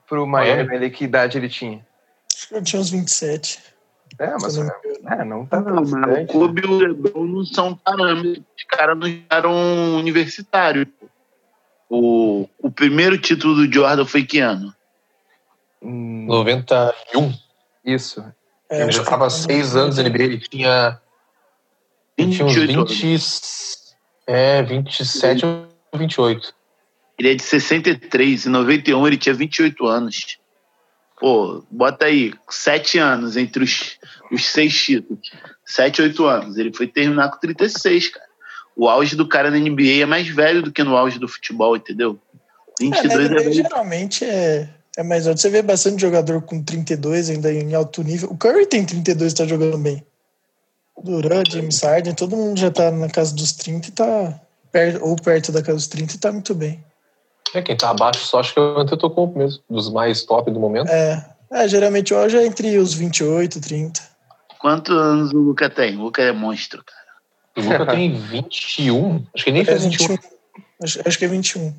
pro 0.08 0.28
Miami, 0.28 0.76
ele, 0.76 0.90
que 0.90 1.04
idade 1.04 1.38
ele 1.38 1.50
tinha? 1.50 1.86
Acho 2.34 2.50
que 2.50 2.56
ele 2.56 2.64
tinha 2.64 2.82
uns 2.82 2.92
27. 2.92 3.75
É, 4.20 4.32
mas 4.42 4.56
Não- 4.58 4.72
é, 5.12 5.26
não 5.26 5.46
tá 5.46 5.60
Não, 5.60 5.84
mas 5.84 5.92
o. 5.92 6.26
Kobe 6.28 6.62
e 6.64 6.68
o 6.68 6.78
LeBron 6.78 7.26
não 7.26 7.46
são 7.46 7.76
parâmetros. 7.76 8.44
Os 8.58 8.64
caras 8.64 8.98
não 8.98 9.08
eram 9.30 9.98
universitários. 9.98 10.88
O, 11.90 12.48
o 12.60 12.72
primeiro 12.72 13.18
título 13.18 13.56
do 13.56 13.72
Jordan 13.72 14.06
foi 14.06 14.24
que 14.26 14.40
ano? 14.40 14.74
Hum, 15.82 16.26
91. 16.28 17.34
Isso. 17.84 18.24
É, 18.70 18.82
Ele 18.82 18.92
já 18.92 19.04
estava 19.04 19.28
há 19.28 19.30
seis 19.30 19.76
anos 19.76 19.98
na 19.98 20.04
NBA. 20.04 20.24
Ele 20.24 20.40
tinha, 20.40 21.00
ele 22.18 22.32
tinha 22.32 22.46
uns 22.46 22.56
28 22.56 22.80
anos. 22.80 22.92
20. 23.00 23.36
É, 24.28 24.64
27 24.64 25.46
ou 25.46 25.68
28. 25.94 26.54
Ele 27.20 27.32
é 27.32 27.36
de 27.36 27.44
63. 27.44 28.48
Em 28.48 28.50
91 28.50 29.08
ele 29.08 29.18
tinha 29.18 29.36
28 29.36 29.86
anos. 29.86 30.40
Pô, 31.20 31.64
bota 31.72 32.06
aí, 32.06 32.34
sete 32.50 32.98
anos 32.98 33.38
entre 33.38 33.64
os, 33.64 33.98
os 34.32 34.46
seis 34.46 34.76
títulos. 34.76 35.32
Sete, 35.66 36.02
oito 36.02 36.26
anos. 36.26 36.58
Ele 36.58 36.74
foi 36.74 36.88
terminar 36.88 37.30
com 37.32 37.40
36, 37.40 38.10
cara. 38.10 38.26
O 38.76 38.90
auge 38.90 39.16
do 39.16 39.28
cara 39.28 39.50
na 39.50 39.58
NBA 39.58 40.02
é 40.02 40.06
mais 40.06 40.28
velho 40.28 40.62
do 40.62 40.72
que 40.72 40.84
no 40.84 40.98
auge 40.98 41.18
do 41.18 41.28
futebol, 41.28 41.78
entendeu? 41.78 42.20
É, 42.82 42.86
na 42.90 43.02
22 43.02 43.14
é, 43.14 43.30
NBA 43.30 43.40
velho. 43.40 43.54
geralmente 43.54 44.26
é, 44.26 44.70
é 44.98 45.04
mais 45.04 45.26
alto. 45.26 45.40
Você 45.40 45.50
vê 45.50 45.62
bastante 45.62 46.02
jogador 46.02 46.42
com 46.42 46.62
32 46.62 47.30
ainda 47.30 47.52
em 47.52 47.74
alto 47.74 48.04
nível. 48.04 48.30
O 48.30 48.38
Curry 48.38 48.66
tem 48.66 48.86
32 48.86 49.32
e 49.32 49.36
tá 49.36 49.46
jogando 49.46 49.78
bem. 49.78 50.06
O 50.96 51.02
Durant, 51.02 51.50
James 51.52 51.82
Harden, 51.82 52.14
todo 52.14 52.36
mundo 52.36 52.60
já 52.60 52.72
tá 52.72 52.92
na 52.92 53.10
casa 53.10 53.34
dos 53.34 53.54
30 53.54 53.88
e 53.88 53.92
tá 53.92 54.42
perto, 54.72 55.04
ou 55.04 55.16
perto 55.16 55.52
da 55.52 55.62
casa 55.62 55.78
dos 55.78 55.88
30 55.88 56.16
e 56.16 56.18
tá 56.18 56.32
muito 56.32 56.54
bem. 56.54 56.84
É, 57.56 57.62
quem 57.62 57.78
tá 57.78 57.90
abaixo 57.90 58.26
só 58.26 58.42
acho 58.42 58.54
que 58.54 58.60
é 58.60 58.62
o 58.62 58.80
Antetokounmpo 58.80 59.40
mesmo, 59.40 59.64
dos 59.70 59.90
mais 59.90 60.26
top 60.26 60.52
do 60.52 60.60
momento. 60.60 60.90
É, 60.90 61.26
é 61.50 61.68
geralmente 61.70 62.14
auge 62.14 62.38
é 62.38 62.46
entre 62.46 62.78
os 62.78 62.94
28 62.94 63.58
e 63.58 63.62
30. 63.62 64.02
Quantos 64.60 64.94
anos 64.94 65.32
o 65.32 65.38
Luca 65.38 65.70
tem? 65.70 65.96
O 65.96 66.02
Luca 66.02 66.22
é 66.22 66.34
monstro, 66.34 66.84
cara. 66.84 67.06
O 67.58 67.62
Luca 67.62 67.86
tem 67.96 68.14
21, 68.14 69.26
acho 69.34 69.44
que 69.44 69.50
ele 69.50 69.60
nem 69.60 69.62
É 69.62 69.66
fez 69.66 69.86
21. 69.86 70.08
21. 70.08 70.30
Acho, 70.84 71.08
acho 71.08 71.18
que 71.18 71.24
é 71.24 71.28
21. 71.30 71.74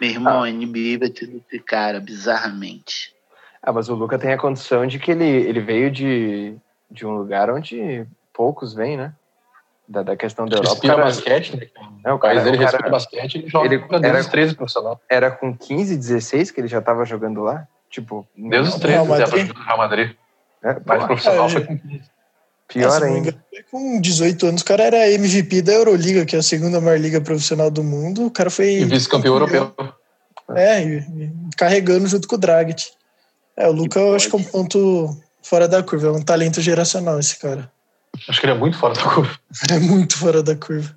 Meu 0.00 0.10
irmão, 0.10 0.42
a 0.42 0.50
NBA 0.50 0.98
vai 1.00 1.10
ter 1.10 1.28
esse 1.28 1.58
cara, 1.62 2.00
bizarramente. 2.00 3.14
Ah, 3.62 3.72
mas 3.72 3.90
o 3.90 3.94
Luca 3.94 4.18
tem 4.18 4.32
a 4.32 4.38
condição 4.38 4.86
de 4.86 4.98
que 4.98 5.10
ele, 5.10 5.24
ele 5.24 5.60
veio 5.60 5.90
de, 5.90 6.54
de 6.90 7.04
um 7.04 7.16
lugar 7.16 7.50
onde 7.50 8.06
poucos 8.32 8.72
vêm, 8.72 8.96
né? 8.96 9.12
Da, 9.88 10.02
da 10.02 10.16
questão 10.16 10.46
da 10.46 10.56
Europa. 10.56 10.68
O 10.70 10.72
Respira 10.72 10.94
cara, 10.94 11.04
basquete, 11.06 11.56
né? 11.56 11.66
é, 12.04 12.12
o 12.12 12.18
cara, 12.18 12.40
dele 12.42 12.56
o 12.56 12.58
cara 12.58 12.70
respira 12.72 12.90
basquete, 12.90 13.34
ele 13.36 13.48
joga 13.48 13.66
ele 13.72 13.84
era- 14.02 14.18
os 14.20 14.26
13 14.26 14.54
profissional. 14.56 15.00
era 15.08 15.30
com 15.30 15.56
15, 15.56 15.96
16 15.96 16.50
que 16.50 16.60
ele 16.60 16.66
já 16.66 16.82
tava 16.82 17.04
jogando 17.04 17.40
lá? 17.42 17.68
Tipo, 17.88 18.26
Desde 18.36 18.68
os 18.68 18.74
não- 18.74 18.80
13 18.80 18.94
Real 18.98 19.12
até 19.14 19.22
Madrid. 19.26 19.48
para 19.52 19.60
o 19.60 19.64
Real 19.64 19.78
Madrid. 19.78 20.10
é, 20.64 20.76
Mais 20.84 21.00
pô, 21.02 21.06
profissional 21.06 21.46
É, 21.46 21.48
foi 21.50 21.60
já- 21.60 21.66
com 21.68 21.78
15. 21.78 22.02
pior 22.66 22.96
É, 22.96 23.00
me 23.00 23.06
ainda. 23.06 23.18
engano, 23.28 23.42
Com 23.70 24.00
18 24.00 24.46
anos, 24.46 24.62
o 24.62 24.64
cara 24.64 24.82
era 24.82 25.08
MVP 25.12 25.62
da 25.62 25.72
Euroliga, 25.72 26.26
que 26.26 26.34
é 26.34 26.40
a 26.40 26.42
segunda 26.42 26.80
maior 26.80 26.98
liga 26.98 27.20
profissional 27.20 27.70
do 27.70 27.82
mundo. 27.84 28.26
O 28.26 28.30
cara 28.30 28.50
foi. 28.50 28.78
E 28.80 28.84
vice-campeão 28.84 29.34
europeu. 29.34 29.72
É, 30.54 30.82
e- 30.82 30.98
e 30.98 31.30
carregando 31.56 32.06
junto 32.08 32.26
com 32.28 32.34
o 32.34 32.38
Dragic. 32.38 32.86
É, 33.56 33.68
o 33.68 33.72
Luca 33.72 33.98
eu 34.00 34.14
acho 34.16 34.28
que 34.28 34.36
é 34.36 34.38
um 34.38 34.42
ponto 34.44 35.16
fora 35.42 35.66
da 35.68 35.82
curva, 35.82 36.08
é 36.08 36.10
um 36.10 36.22
talento 36.22 36.60
geracional 36.60 37.18
esse 37.20 37.38
cara. 37.38 37.70
Acho 38.28 38.40
que 38.40 38.46
ele 38.46 38.52
é 38.52 38.56
muito 38.56 38.76
fora 38.78 38.94
da 38.94 39.02
curva. 39.02 39.38
É 39.70 39.78
muito 39.78 40.18
fora 40.18 40.42
da 40.42 40.56
curva. 40.56 40.94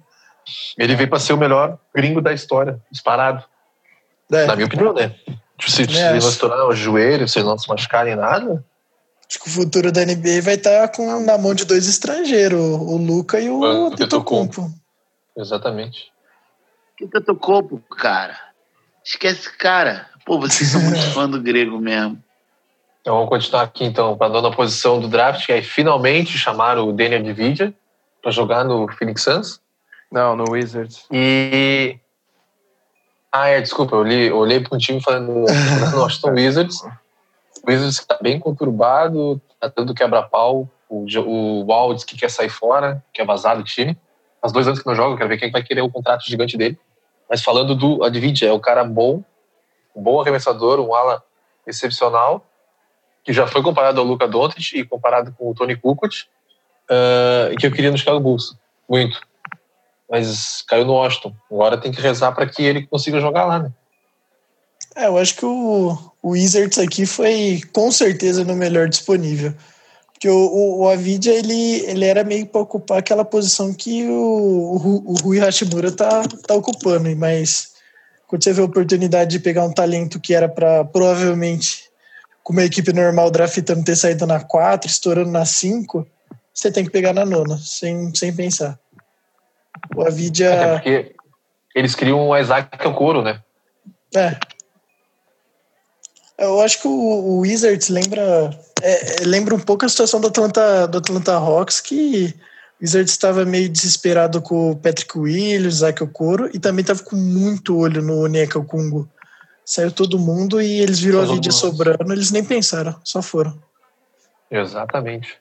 Ele 0.78 0.96
veio 0.96 1.10
para 1.10 1.20
ser 1.20 1.34
o 1.34 1.38
melhor 1.38 1.78
gringo 1.94 2.22
da 2.22 2.34
história, 2.34 2.80
disparado. 2.92 3.44
É, 4.32 4.46
Na 4.46 4.56
minha 4.56 4.68
opinião, 4.68 4.94
né? 4.94 5.10
Tipo, 5.58 5.72
Se, 5.72 5.78
se 5.78 5.88
Também 5.88 6.02
ele 6.02 6.20
não 6.20 6.30
estourar 6.30 6.68
o 6.68 6.76
joelho, 6.76 7.28
se 7.28 7.40
ele 7.40 7.48
não 7.48 7.58
se 7.58 7.68
machucar 7.68 8.06
nem 8.06 8.16
nada, 8.16 8.64
acho 9.28 9.40
que 9.40 9.48
o 9.48 9.52
futuro 9.52 9.92
da 9.92 10.06
NBA 10.06 10.42
vai 10.42 10.56
estar 10.56 10.88
com, 10.90 11.20
na 11.20 11.38
mão 11.38 11.54
de 11.54 11.66
dois 11.66 11.88
estrangeiros, 11.88 12.60
o 12.60 12.98
Luca 12.98 13.40
e 13.40 13.50
o 13.50 13.60
O 13.60 13.66
Antetokounmpo. 13.66 14.72
exatamente. 15.38 16.12
Que 16.98 17.08
pô, 17.08 17.80
cara? 17.96 18.38
Esquece 19.04 19.40
esse 19.42 19.58
cara. 19.58 20.08
Pô, 20.26 20.40
vocês 20.40 20.70
são 20.70 20.82
muito 20.82 21.02
fã 21.14 21.30
do 21.30 21.42
grego 21.42 21.80
mesmo. 21.80 22.22
Então 23.10 23.18
vamos 23.18 23.32
continuar 23.32 23.64
aqui 23.64 23.86
então 23.86 24.16
para 24.16 24.28
a 24.28 24.30
nona 24.30 24.52
posição 24.52 25.00
do 25.00 25.08
draft, 25.08 25.44
que 25.44 25.52
aí 25.52 25.64
finalmente 25.64 26.38
chamaram 26.38 26.88
o 26.88 26.94
Daniel 26.94 27.24
Dividia 27.24 27.74
para 28.22 28.30
jogar 28.30 28.64
no 28.64 28.88
Phoenix 28.88 29.24
Suns. 29.24 29.60
Não, 30.12 30.36
no 30.36 30.52
Wizards. 30.52 31.08
E. 31.12 31.98
Ah, 33.32 33.48
é, 33.48 33.62
desculpa, 33.62 33.96
eu 33.96 34.02
olhei, 34.02 34.30
eu 34.30 34.38
olhei 34.38 34.60
para 34.60 34.76
um 34.76 34.78
time 34.78 35.02
falando 35.02 35.32
no 35.92 36.02
Washington 36.02 36.34
Wizards. 36.34 36.84
O 36.84 37.72
Wizards 37.72 37.98
está 37.98 38.16
bem 38.22 38.40
conturbado, 38.40 39.42
tá 39.60 39.74
dando 39.76 39.96
quebra-pau. 39.96 40.70
O, 40.88 41.08
o 41.26 41.66
Waldes 41.66 42.04
que 42.04 42.16
quer 42.16 42.30
sair 42.30 42.50
fora, 42.50 43.04
quer 43.12 43.26
vazar 43.26 43.58
do 43.58 43.64
time. 43.64 43.98
Faz 44.40 44.54
dois 44.54 44.68
anos 44.68 44.80
que 44.80 44.86
não 44.86 44.94
joga, 44.94 45.18
quero 45.18 45.30
ver 45.30 45.40
quem 45.40 45.50
vai 45.50 45.64
querer 45.64 45.82
o 45.82 45.90
contrato 45.90 46.28
gigante 46.28 46.56
dele. 46.56 46.78
Mas 47.28 47.42
falando 47.42 47.74
do 47.74 48.04
Advidia, 48.04 48.50
é 48.50 48.54
um 48.54 48.60
cara 48.60 48.84
bom, 48.84 49.24
um 49.96 50.04
bom 50.04 50.22
arremessador, 50.22 50.80
um 50.80 50.94
ala 50.94 51.24
excepcional, 51.66 52.46
que 53.30 53.34
já 53.34 53.46
foi 53.46 53.62
comparado 53.62 54.00
ao 54.00 54.08
Luka 54.08 54.28
Doncic 54.28 54.74
e 54.74 54.84
comparado 54.84 55.32
com 55.38 55.52
o 55.52 55.54
Tony 55.54 55.76
Kukoc, 55.76 56.26
e 57.52 57.56
que 57.58 57.68
eu 57.68 57.72
queria 57.72 57.92
no 57.92 57.98
Chicago 57.98 58.20
Bulls, 58.20 58.56
muito 58.90 59.22
mas 60.10 60.64
caiu 60.68 60.86
no 60.86 60.94
Washington. 60.94 61.32
Agora 61.52 61.78
tem 61.78 61.92
que 61.92 62.02
rezar 62.02 62.32
para 62.32 62.48
que 62.48 62.64
ele 62.64 62.88
consiga 62.88 63.22
jogar 63.22 63.46
lá, 63.46 63.60
né? 63.60 63.72
É, 64.96 65.06
eu 65.06 65.20
acho 65.20 65.36
que 65.36 65.46
o, 65.46 65.96
o 66.24 66.32
Wizards 66.32 66.80
aqui 66.80 67.06
foi 67.06 67.62
com 67.72 67.92
certeza 67.92 68.44
no 68.44 68.56
melhor 68.56 68.90
disponível. 68.90 69.54
Porque 70.12 70.28
o, 70.28 70.36
o, 70.36 70.80
o 70.80 70.90
Avidia, 70.90 71.34
ele, 71.34 71.82
ele 71.86 72.06
era 72.06 72.24
meio 72.24 72.48
para 72.48 72.62
ocupar 72.62 72.98
aquela 72.98 73.24
posição 73.24 73.72
que 73.72 74.08
o, 74.08 74.12
o, 74.16 75.12
o 75.12 75.14
Rui 75.22 75.38
Hashimura 75.38 75.92
tá, 75.92 76.24
tá 76.48 76.56
ocupando. 76.56 77.16
Mas 77.16 77.74
quando 78.28 78.44
você 78.44 78.52
vê 78.52 78.62
a 78.62 78.66
oportunidade 78.66 79.30
de 79.30 79.40
pegar 79.40 79.64
um 79.64 79.72
talento 79.72 80.20
que 80.20 80.34
era 80.34 80.50
para 80.50 80.84
provavelmente, 80.86 81.89
com 82.50 82.54
uma 82.54 82.64
equipe 82.64 82.92
normal 82.92 83.30
draftando, 83.30 83.84
ter 83.84 83.96
saído 83.96 84.26
na 84.26 84.40
4, 84.40 84.90
estourando 84.90 85.30
na 85.30 85.46
5, 85.46 86.08
você 86.52 86.72
tem 86.72 86.84
que 86.84 86.90
pegar 86.90 87.14
na 87.14 87.24
nona, 87.24 87.56
sem, 87.60 88.12
sem 88.16 88.36
pensar. 88.36 88.80
O 89.96 90.02
Até 90.02 90.10
Avidia. 90.10 90.72
porque 90.74 91.16
eles 91.76 91.94
criam 91.94 92.28
o 92.28 92.36
Isaac 92.36 92.88
Okoro, 92.88 93.22
né? 93.22 93.40
É. 94.16 94.36
Eu 96.40 96.60
acho 96.62 96.82
que 96.82 96.88
o, 96.88 96.92
o 96.92 97.40
Wizards 97.42 97.90
lembra 97.90 98.50
é, 98.82 99.22
é, 99.22 99.26
lembra 99.26 99.54
um 99.54 99.60
pouco 99.60 99.86
a 99.86 99.90
situação 99.90 100.20
do 100.20 100.30
Atlanta, 100.30 100.88
do 100.88 100.98
Atlanta 100.98 101.34
Hawks, 101.34 101.80
que 101.80 102.34
o 102.80 102.84
Wizards 102.84 103.12
estava 103.12 103.46
meio 103.46 103.70
desesperado 103.70 104.42
com 104.42 104.72
o 104.72 104.76
Patrick 104.76 105.16
Williams, 105.20 105.76
Isaac 105.76 106.02
Okoro, 106.02 106.50
e 106.52 106.58
também 106.58 106.82
estava 106.82 107.04
com 107.04 107.16
muito 107.16 107.78
olho 107.78 108.02
no 108.02 108.24
Onyeka 108.24 108.60
Kungo. 108.62 109.08
Saiu 109.70 109.92
todo 109.92 110.18
mundo 110.18 110.60
e 110.60 110.80
eles 110.82 111.00
viram 111.00 111.20
a 111.20 111.26
Todo 111.28 111.36
vídeo 111.36 111.52
mundo. 111.52 111.60
sobrando, 111.62 112.12
eles 112.12 112.32
nem 112.32 112.44
pensaram, 112.44 112.96
só 113.04 113.22
foram. 113.22 113.56
Exatamente. 114.50 115.38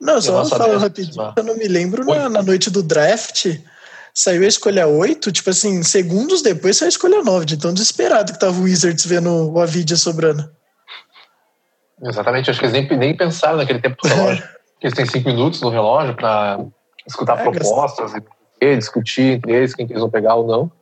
Não, 0.00 0.14
E 0.14 0.18
a 0.18 0.20
só 0.22 0.44
falando 0.46 0.78
rapidinho, 0.80 1.32
eu 1.36 1.44
não 1.44 1.56
me 1.56 1.68
lembro, 1.68 2.04
na, 2.04 2.24
Oi. 2.24 2.28
na 2.28 2.42
noite 2.42 2.68
do 2.70 2.82
draft, 2.82 3.46
saiu 4.12 4.42
a 4.42 4.48
escolha 4.48 4.88
8, 4.88 5.30
tipo 5.30 5.48
assim, 5.48 5.80
segundos 5.84 6.42
depois 6.42 6.76
saiu 6.76 6.86
a 6.86 6.88
escolha 6.88 7.22
9, 7.22 7.46
de 7.46 7.56
tão 7.56 7.72
desesperado 7.72 8.32
que 8.32 8.40
tava 8.40 8.58
o 8.58 8.64
Wizards 8.64 9.06
vendo 9.06 9.52
o 9.52 9.60
Avidia 9.60 9.96
sobrando. 9.96 10.50
Exatamente. 12.02 12.50
Acho 12.50 12.58
que 12.58 12.66
eles 12.66 12.72
nem, 12.88 12.98
nem 12.98 13.16
pensaram 13.16 13.58
naquele 13.58 13.78
tempo 13.78 13.96
do 14.02 14.08
relógio. 14.08 14.42
Porque 14.74 14.86
eles 14.88 14.96
têm 14.96 15.06
cinco 15.06 15.28
minutos 15.28 15.60
no 15.60 15.70
relógio 15.70 16.16
para 16.16 16.58
escutar 17.06 17.38
É, 17.38 17.48
propostas 17.48 18.12
e 18.60 18.76
discutir 18.76 19.34
entre 19.36 19.52
eles 19.52 19.72
quem 19.72 19.86
que 19.86 19.92
eles 19.92 20.00
vão 20.00 20.10
pegar 20.10 20.34
ou 20.34 20.48
não. 20.48 20.81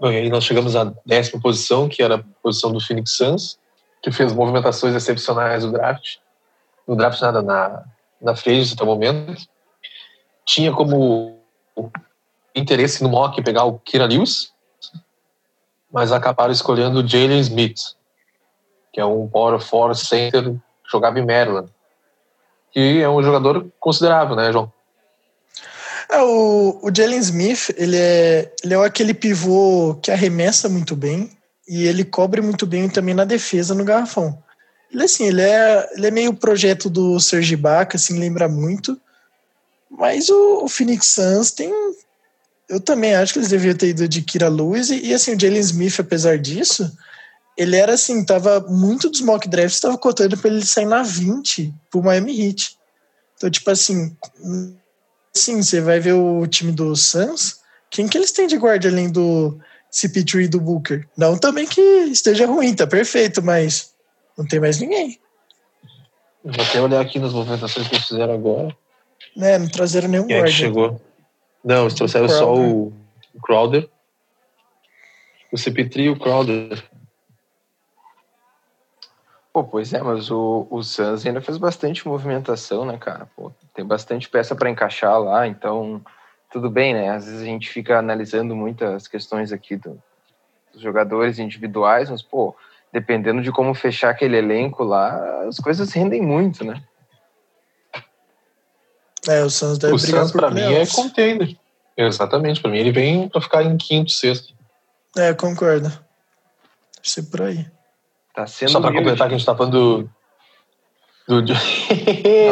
Bom, 0.00 0.12
e 0.12 0.16
aí 0.16 0.30
nós 0.30 0.44
chegamos 0.44 0.76
à 0.76 0.92
décima 1.04 1.40
posição, 1.40 1.88
que 1.88 2.02
era 2.02 2.16
a 2.16 2.22
posição 2.42 2.70
do 2.70 2.80
Phoenix 2.80 3.16
Suns, 3.16 3.58
que 4.00 4.12
fez 4.12 4.32
movimentações 4.32 4.94
excepcionais 4.94 5.64
no 5.64 5.72
draft. 5.72 6.18
No 6.86 6.94
draft, 6.94 7.20
nada, 7.20 7.42
na, 7.42 7.84
na 8.20 8.32
agency 8.32 8.74
até 8.74 8.84
o 8.84 8.86
momento. 8.86 9.34
Tinha 10.44 10.72
como 10.72 11.38
interesse 12.54 13.02
no 13.02 13.08
mock 13.08 13.42
pegar 13.42 13.64
o 13.64 13.78
Kira 13.80 14.06
Lewis, 14.06 14.52
mas 15.90 16.12
acabaram 16.12 16.52
escolhendo 16.52 17.00
o 17.00 17.06
Jalen 17.06 17.40
Smith, 17.40 17.96
que 18.92 19.00
é 19.00 19.04
um 19.04 19.26
power 19.26 19.58
forward 19.58 19.98
center 19.98 20.54
jogava 20.90 21.18
em 21.18 21.26
Maryland. 21.26 21.70
Que 22.70 23.02
é 23.02 23.08
um 23.08 23.22
jogador 23.22 23.68
considerável, 23.80 24.36
né, 24.36 24.52
João? 24.52 24.72
É, 26.10 26.22
o, 26.22 26.80
o 26.82 26.94
Jalen 26.94 27.18
Smith, 27.18 27.74
ele 27.76 27.96
é, 27.96 28.52
ele 28.64 28.74
é 28.74 28.76
aquele 28.84 29.12
pivô 29.12 29.94
que 30.02 30.10
arremessa 30.10 30.68
muito 30.68 30.96
bem 30.96 31.30
e 31.68 31.86
ele 31.86 32.04
cobre 32.04 32.40
muito 32.40 32.66
bem 32.66 32.88
também 32.88 33.14
na 33.14 33.24
defesa 33.24 33.74
no 33.74 33.84
garrafão. 33.84 34.42
Ele 34.90 35.04
assim, 35.04 35.26
ele 35.26 35.42
é, 35.42 35.90
ele 35.94 36.06
é 36.06 36.10
meio 36.10 36.32
projeto 36.32 36.88
do 36.88 37.20
Serge 37.20 37.54
Ibaka, 37.54 37.96
assim, 37.96 38.18
lembra 38.18 38.48
muito. 38.48 38.98
Mas 39.90 40.30
o, 40.30 40.64
o 40.64 40.68
Phoenix 40.68 41.08
Suns 41.08 41.50
tem 41.50 41.70
eu 42.68 42.78
também 42.78 43.14
acho 43.14 43.32
que 43.32 43.38
eles 43.38 43.48
deveriam 43.48 43.76
ter 43.76 43.88
ido 43.88 44.06
de 44.06 44.20
Kira 44.20 44.48
Lewis 44.48 44.90
e, 44.90 45.06
e 45.06 45.14
assim, 45.14 45.34
o 45.34 45.40
Jalen 45.40 45.60
Smith, 45.60 45.98
apesar 45.98 46.38
disso, 46.38 46.90
ele 47.56 47.76
era 47.76 47.94
assim, 47.94 48.22
tava 48.24 48.60
muito 48.60 49.08
dos 49.08 49.22
mock 49.22 49.48
drafts, 49.48 49.80
tava 49.80 49.96
cotando 49.96 50.36
para 50.36 50.50
ele 50.50 50.64
sair 50.64 50.84
na 50.84 51.02
20 51.02 51.74
pro 51.90 52.02
Miami 52.02 52.38
Heat. 52.40 52.76
Então, 53.36 53.50
tipo 53.50 53.70
assim, 53.70 54.14
sim, 55.38 55.62
você 55.62 55.80
vai 55.80 56.00
ver 56.00 56.12
o 56.12 56.46
time 56.46 56.72
do 56.72 56.94
Suns, 56.94 57.60
quem 57.90 58.08
que 58.08 58.18
eles 58.18 58.32
têm 58.32 58.46
de 58.46 58.56
guarda 58.56 58.88
além 58.88 59.10
do 59.10 59.58
CP3 59.92 60.44
e 60.44 60.48
do 60.48 60.60
Booker? 60.60 61.06
Não 61.16 61.38
também 61.38 61.66
que 61.66 61.80
esteja 61.80 62.46
ruim, 62.46 62.74
tá 62.74 62.86
perfeito, 62.86 63.42
mas 63.42 63.94
não 64.36 64.46
tem 64.46 64.60
mais 64.60 64.78
ninguém. 64.78 65.18
Vou 66.44 66.64
até 66.64 66.80
olhar 66.80 67.00
aqui 67.00 67.18
nas 67.18 67.32
movimentações 67.32 67.88
que 67.88 67.94
eles 67.94 68.06
fizeram 68.06 68.34
agora. 68.34 68.76
Né, 69.36 69.58
não 69.58 69.68
trazeram 69.68 70.08
nenhum 70.08 70.26
Quem 70.26 70.36
é 70.36 70.38
guarda. 70.40 70.52
que 70.52 70.58
chegou? 70.58 71.00
Não, 71.64 71.82
eles 71.82 71.94
trouxeram 71.94 72.28
só 72.28 72.54
o 72.54 72.92
Crowder. 73.42 73.88
O 75.52 75.56
CP3 75.56 76.04
e 76.04 76.08
o 76.10 76.18
Crowder. 76.18 76.82
Pô, 79.58 79.64
pois 79.64 79.92
é, 79.92 80.00
mas 80.00 80.30
o, 80.30 80.68
o 80.70 80.84
Suns 80.84 81.26
ainda 81.26 81.40
fez 81.40 81.58
bastante 81.58 82.06
movimentação, 82.06 82.84
né, 82.84 82.96
cara? 82.96 83.28
Pô, 83.34 83.50
tem 83.74 83.84
bastante 83.84 84.28
peça 84.28 84.54
para 84.54 84.70
encaixar 84.70 85.18
lá, 85.18 85.48
então 85.48 86.00
tudo 86.48 86.70
bem, 86.70 86.94
né? 86.94 87.10
Às 87.10 87.24
vezes 87.24 87.42
a 87.42 87.44
gente 87.44 87.68
fica 87.68 87.98
analisando 87.98 88.54
muitas 88.54 89.08
questões 89.08 89.50
aqui 89.50 89.74
do, 89.74 90.00
dos 90.72 90.80
jogadores 90.80 91.40
individuais, 91.40 92.08
mas, 92.08 92.22
pô, 92.22 92.54
dependendo 92.92 93.42
de 93.42 93.50
como 93.50 93.74
fechar 93.74 94.10
aquele 94.10 94.36
elenco 94.36 94.84
lá, 94.84 95.48
as 95.48 95.58
coisas 95.58 95.92
rendem 95.92 96.22
muito, 96.22 96.64
né? 96.64 96.80
É, 99.26 99.42
o 99.42 99.50
Suns 99.50 99.76
deve 99.76 99.94
O 99.94 99.98
brigar 99.98 100.20
Suns, 100.20 100.30
por 100.30 100.38
pra 100.38 100.50
mim, 100.52 100.72
é 100.72 100.86
contender. 100.86 101.56
Exatamente, 101.96 102.60
pra 102.60 102.70
mim 102.70 102.78
ele 102.78 102.92
vem 102.92 103.28
pra 103.28 103.40
ficar 103.40 103.64
em 103.64 103.76
quinto, 103.76 104.12
sexto. 104.12 104.54
É, 105.16 105.34
concordo. 105.34 105.88
Deve 105.88 105.98
ser 107.02 107.22
por 107.24 107.42
aí. 107.42 107.66
Tá 108.38 108.46
sendo 108.46 108.70
Só 108.70 108.78
humilde. 108.78 108.98
completar 108.98 109.26
que 109.26 109.34
a 109.34 109.36
gente 109.36 109.44
tá 109.44 109.56
falando 109.56 110.08
do. 111.26 111.42
do... 111.42 111.52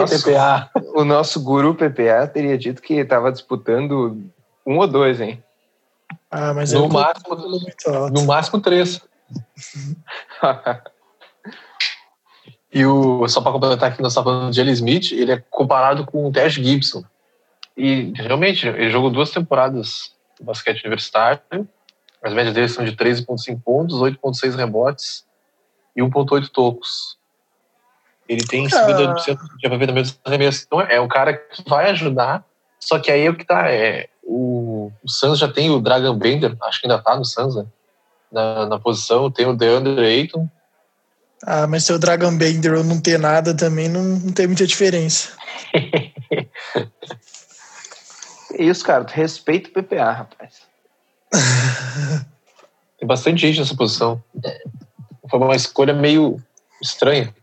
Nossa. 0.01 0.18
TPA. 0.18 0.68
O 0.97 1.05
nosso 1.05 1.41
guru 1.41 1.76
PPA 1.76 2.26
teria 2.26 2.59
dito 2.59 2.82
que 2.82 2.95
estava 2.95 3.30
disputando 3.30 4.20
um 4.66 4.78
ou 4.78 4.89
dois, 4.89 5.20
hein? 5.20 5.41
Ah, 6.28 6.53
mas 6.53 6.72
No 6.72 6.80
é 6.80 6.82
um 6.82 6.89
máximo- 6.89 7.28
cálculo 7.28 7.61
muito 7.61 7.89
alto. 7.89 8.12
No 8.12 8.26
máximo 8.26 8.61
três. 8.61 9.01
E 12.74 12.84
o, 12.84 13.26
só 13.28 13.41
para 13.41 13.53
completar 13.53 13.95
que 13.97 14.03
nós 14.03 14.12
estamos 14.12 14.30
falando 14.30 14.51
de 14.51 14.57
Jelly 14.57 14.72
Smith, 14.72 15.12
ele 15.12 15.32
é 15.32 15.43
comparado 15.49 16.05
com 16.05 16.26
o 16.26 16.32
Tash 16.32 16.55
Gibson. 16.55 17.03
E 17.74 18.12
realmente, 18.14 18.66
ele 18.68 18.91
jogou 18.91 19.09
duas 19.09 19.30
temporadas 19.30 20.12
no 20.39 20.45
basquete 20.45 20.82
universitário. 20.84 21.41
As 22.22 22.34
médias 22.34 22.53
dele 22.55 22.68
são 22.68 22.84
de 22.84 22.95
13,5 22.95 23.62
pontos, 23.64 23.97
8,6 24.01 24.57
rebotes 24.57 25.24
e 25.97 26.03
1,8 26.03 26.49
tocos. 26.51 27.17
Ele 28.29 28.45
tem 28.45 28.67
Ah. 28.67 28.87
52% 28.87 29.39
de 29.59 29.67
aproveitamento 29.67 30.11
dos 30.11 30.21
arremessos. 30.25 30.65
Então 30.67 30.81
é 30.81 31.01
um 31.01 31.09
cara 31.09 31.33
que 31.35 31.63
vai 31.69 31.91
ajudar, 31.91 32.45
só 32.79 32.99
que 32.99 33.11
aí 33.11 33.25
é 33.27 33.31
o 33.31 33.37
que 33.37 33.45
tá. 33.45 33.71
É, 33.71 34.09
o, 34.23 34.91
o 35.03 35.09
Suns 35.09 35.39
já 35.39 35.49
tem 35.49 35.71
o 35.71 35.81
Dragon 35.81 36.15
Bender, 36.15 36.57
acho 36.63 36.81
que 36.81 36.87
ainda 36.87 37.01
tá 37.03 37.17
no 37.17 37.25
Suns, 37.25 37.55
né? 37.57 37.65
Na, 38.31 38.67
na 38.67 38.79
posição, 38.79 39.31
tem 39.31 39.47
o 39.47 39.55
DeAndre 39.55 40.05
Ayton, 40.05 40.49
Ah, 41.45 41.67
mas 41.69 41.85
se 41.85 41.93
o 41.93 41.99
Dragon 41.99 42.37
Bender 42.37 42.75
ou 42.75 42.83
não 42.83 43.01
ter 43.01 43.19
nada 43.19 43.55
também 43.55 43.89
não, 43.89 44.03
não 44.03 44.33
tem 44.33 44.49
muita 44.49 44.67
diferença. 44.67 45.31
É 45.73 46.11
isso, 48.65 48.85
cara. 48.85 49.05
Tu 49.05 49.13
respeita 49.13 49.69
o 49.69 49.73
PPA, 49.73 50.11
rapaz. 50.11 50.55
Tem 52.99 53.07
bastante 53.07 53.41
gente 53.41 53.61
nessa 53.61 53.77
posição. 53.77 54.23
Foi 55.29 55.39
uma 55.39 55.57
escolha 55.57 55.93
meio 55.93 56.43
estranha. 56.81 57.35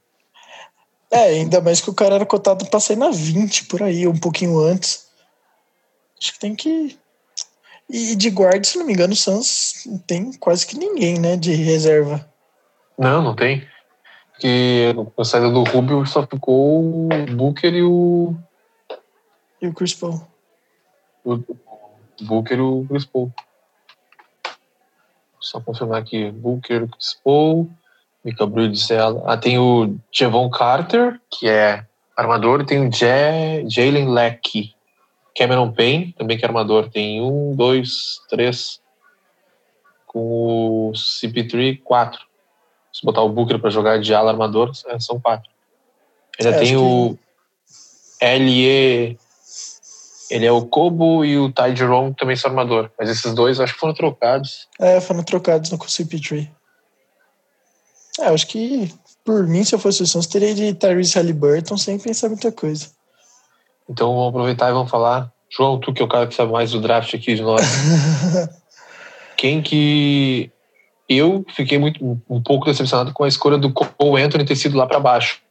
É, 1.12 1.26
ainda 1.26 1.62
mais 1.62 1.80
que 1.80 1.90
o 1.90 1.94
cara 1.94 2.16
era 2.16 2.26
cotado 2.26 2.66
pra 2.66 2.80
sair 2.80 2.96
na 2.96 3.12
20 3.12 3.66
por 3.66 3.84
aí, 3.84 4.08
um 4.08 4.18
pouquinho 4.18 4.60
antes. 4.60 5.08
Acho 6.20 6.34
que 6.34 6.40
tem 6.40 6.56
que. 6.56 6.98
E 7.90 8.16
de 8.16 8.30
guarda, 8.32 8.64
se 8.64 8.80
não 8.80 8.86
me 8.86 8.94
engano, 8.94 9.14
o 9.14 9.16
Suns 9.16 9.84
não 9.86 10.00
tem 10.00 10.34
quase 10.34 10.66
que 10.66 10.78
ninguém, 10.78 11.20
né, 11.20 11.38
de 11.38 11.54
reserva. 11.54 12.28
Não, 12.98 13.22
não 13.22 13.36
tem. 13.36 13.68
Porque 14.32 14.94
na 15.16 15.24
saída 15.24 15.52
do 15.52 15.64
Rubio 15.64 16.06
só 16.06 16.26
ficou 16.26 17.06
o 17.06 17.10
Booker 17.36 17.74
e 17.74 17.84
o. 17.84 18.34
E 19.62 19.68
o 19.68 19.74
Chris 19.74 19.94
Paul. 19.94 20.28
o 21.24 21.38
Booker 22.22 22.58
e 22.58 22.62
o 22.62 22.86
Chris 22.90 23.06
Paul. 23.06 23.32
Só 25.44 25.60
confirmar 25.60 26.00
aqui. 26.02 26.32
Booker, 26.32 26.88
Chris 26.88 27.20
Paul, 27.24 27.70
Mika 28.24 28.46
Bridges. 28.46 28.90
Ah, 29.26 29.36
tem 29.38 29.60
o 29.60 29.98
Javon 30.12 30.50
Carter, 30.50 31.20
que 31.30 31.48
é 31.50 31.86
armador, 32.16 32.62
e 32.62 32.66
tem 32.66 32.88
o 32.88 32.92
Ja- 32.92 33.68
Jalen 33.68 34.10
Leck. 34.10 34.74
Cameron 35.36 35.72
Payne, 35.72 36.14
também 36.14 36.38
que 36.38 36.46
é 36.46 36.48
armador. 36.48 36.90
Tem 36.90 37.20
um, 37.22 37.56
dois, 37.56 38.22
três. 38.30 38.80
Com 40.08 40.90
o 40.90 40.92
CP3, 40.94 41.82
quatro. 41.84 42.22
Se 42.94 43.04
botar 43.04 43.22
o 43.24 43.30
Booker 43.30 43.58
para 43.60 43.72
jogar 43.72 44.00
de 44.00 44.14
ala 44.14 44.32
armador, 44.32 44.72
é, 44.88 45.00
são 45.00 45.20
quatro. 45.20 45.50
Ainda 46.40 46.56
É, 46.56 46.60
tem 46.60 46.78
o 46.78 47.18
LE. 48.22 49.18
Ele 50.34 50.48
é 50.48 50.52
o 50.52 50.66
Kobo 50.66 51.24
e 51.24 51.38
o 51.38 51.52
Ty 51.52 51.76
Jerome 51.76 52.12
também 52.16 52.36
são 52.36 52.50
armador. 52.50 52.90
Mas 52.98 53.08
esses 53.08 53.36
dois 53.36 53.60
acho 53.60 53.76
que 53.76 53.80
foram 53.80 53.94
trocados. 53.94 54.68
É, 54.80 55.00
foram 55.00 55.22
trocados 55.22 55.70
no 55.70 55.78
CP3. 55.78 56.50
É, 58.20 58.26
acho 58.26 58.48
que, 58.48 58.92
por 59.24 59.46
mim, 59.48 59.64
se 59.64 59.76
eu 59.76 59.80
fosse 59.80 60.02
o 60.02 60.08
Suns, 60.08 60.26
teria 60.26 60.56
de 60.56 60.74
Tyrese 60.74 61.20
Halliburton 61.20 61.78
sem 61.78 62.00
pensar 62.00 62.30
muita 62.30 62.52
coisa. 62.52 62.88
Então 63.88 64.08
vamos 64.16 64.30
aproveitar 64.30 64.72
e 64.72 64.74
vamos 64.74 64.90
falar. 64.90 65.32
João, 65.56 65.80
tu 65.80 65.94
que 65.94 66.02
é 66.02 66.06
o 66.06 66.10
cara 66.10 66.26
que 66.26 66.34
sabe 66.34 66.52
mais 66.52 66.72
do 66.72 66.82
draft 66.82 67.14
aqui 67.14 67.36
de 67.36 67.44
nós. 67.44 67.62
Quem 69.38 69.62
que. 69.62 70.50
Eu 71.08 71.46
fiquei 71.56 71.78
muito, 71.78 72.04
um 72.28 72.42
pouco 72.42 72.66
decepcionado 72.66 73.14
com 73.14 73.24
a 73.24 73.28
escolha 73.28 73.60
do 73.60 73.72
Cole 73.72 74.24
Anthony 74.24 74.46
ter 74.46 74.56
sido 74.56 74.78
lá 74.78 74.88
para 74.88 75.00
baixo. 75.00 75.44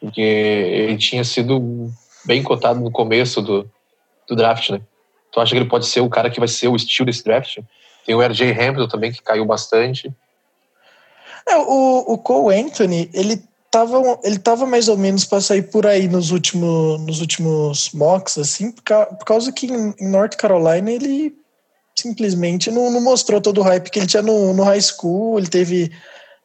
Porque 0.00 0.22
ele 0.22 0.96
tinha 0.96 1.24
sido 1.24 1.92
bem 2.24 2.42
cotado 2.42 2.80
no 2.80 2.90
começo 2.90 3.42
do, 3.42 3.70
do 4.30 4.36
draft, 4.36 4.70
né? 4.70 4.80
Tu 5.32 5.40
acha 5.40 5.52
que 5.52 5.58
ele 5.58 5.68
pode 5.68 5.86
ser 5.86 6.00
o 6.00 6.08
cara 6.08 6.30
que 6.30 6.38
vai 6.40 6.48
ser 6.48 6.68
o 6.68 6.76
estilo 6.76 7.06
desse 7.06 7.22
draft? 7.22 7.58
Tem 8.04 8.14
o 8.14 8.22
RJ 8.22 8.50
Hampton 8.52 8.88
também, 8.88 9.12
que 9.12 9.22
caiu 9.22 9.44
bastante. 9.44 10.12
É, 11.48 11.56
o, 11.56 12.04
o 12.06 12.18
Cole 12.18 12.56
Anthony, 12.56 13.10
ele 13.12 13.42
tava, 13.70 14.18
ele 14.24 14.38
tava 14.38 14.66
mais 14.66 14.88
ou 14.88 14.96
menos 14.96 15.24
para 15.24 15.40
sair 15.40 15.62
por 15.62 15.86
aí 15.86 16.08
nos 16.08 16.30
últimos, 16.30 17.00
nos 17.02 17.20
últimos 17.20 17.90
mocks, 17.92 18.38
assim, 18.38 18.72
por, 18.72 18.82
ca- 18.82 19.06
por 19.06 19.24
causa 19.24 19.52
que 19.52 19.66
em, 19.66 19.94
em 20.00 20.08
North 20.08 20.36
Carolina 20.36 20.90
ele 20.90 21.34
simplesmente 21.96 22.70
não, 22.70 22.90
não 22.90 23.00
mostrou 23.00 23.40
todo 23.40 23.58
o 23.58 23.64
hype 23.64 23.90
que 23.90 23.98
ele 23.98 24.06
tinha 24.06 24.22
no, 24.22 24.52
no 24.54 24.62
high 24.64 24.80
school, 24.80 25.38
ele 25.38 25.48
teve 25.48 25.92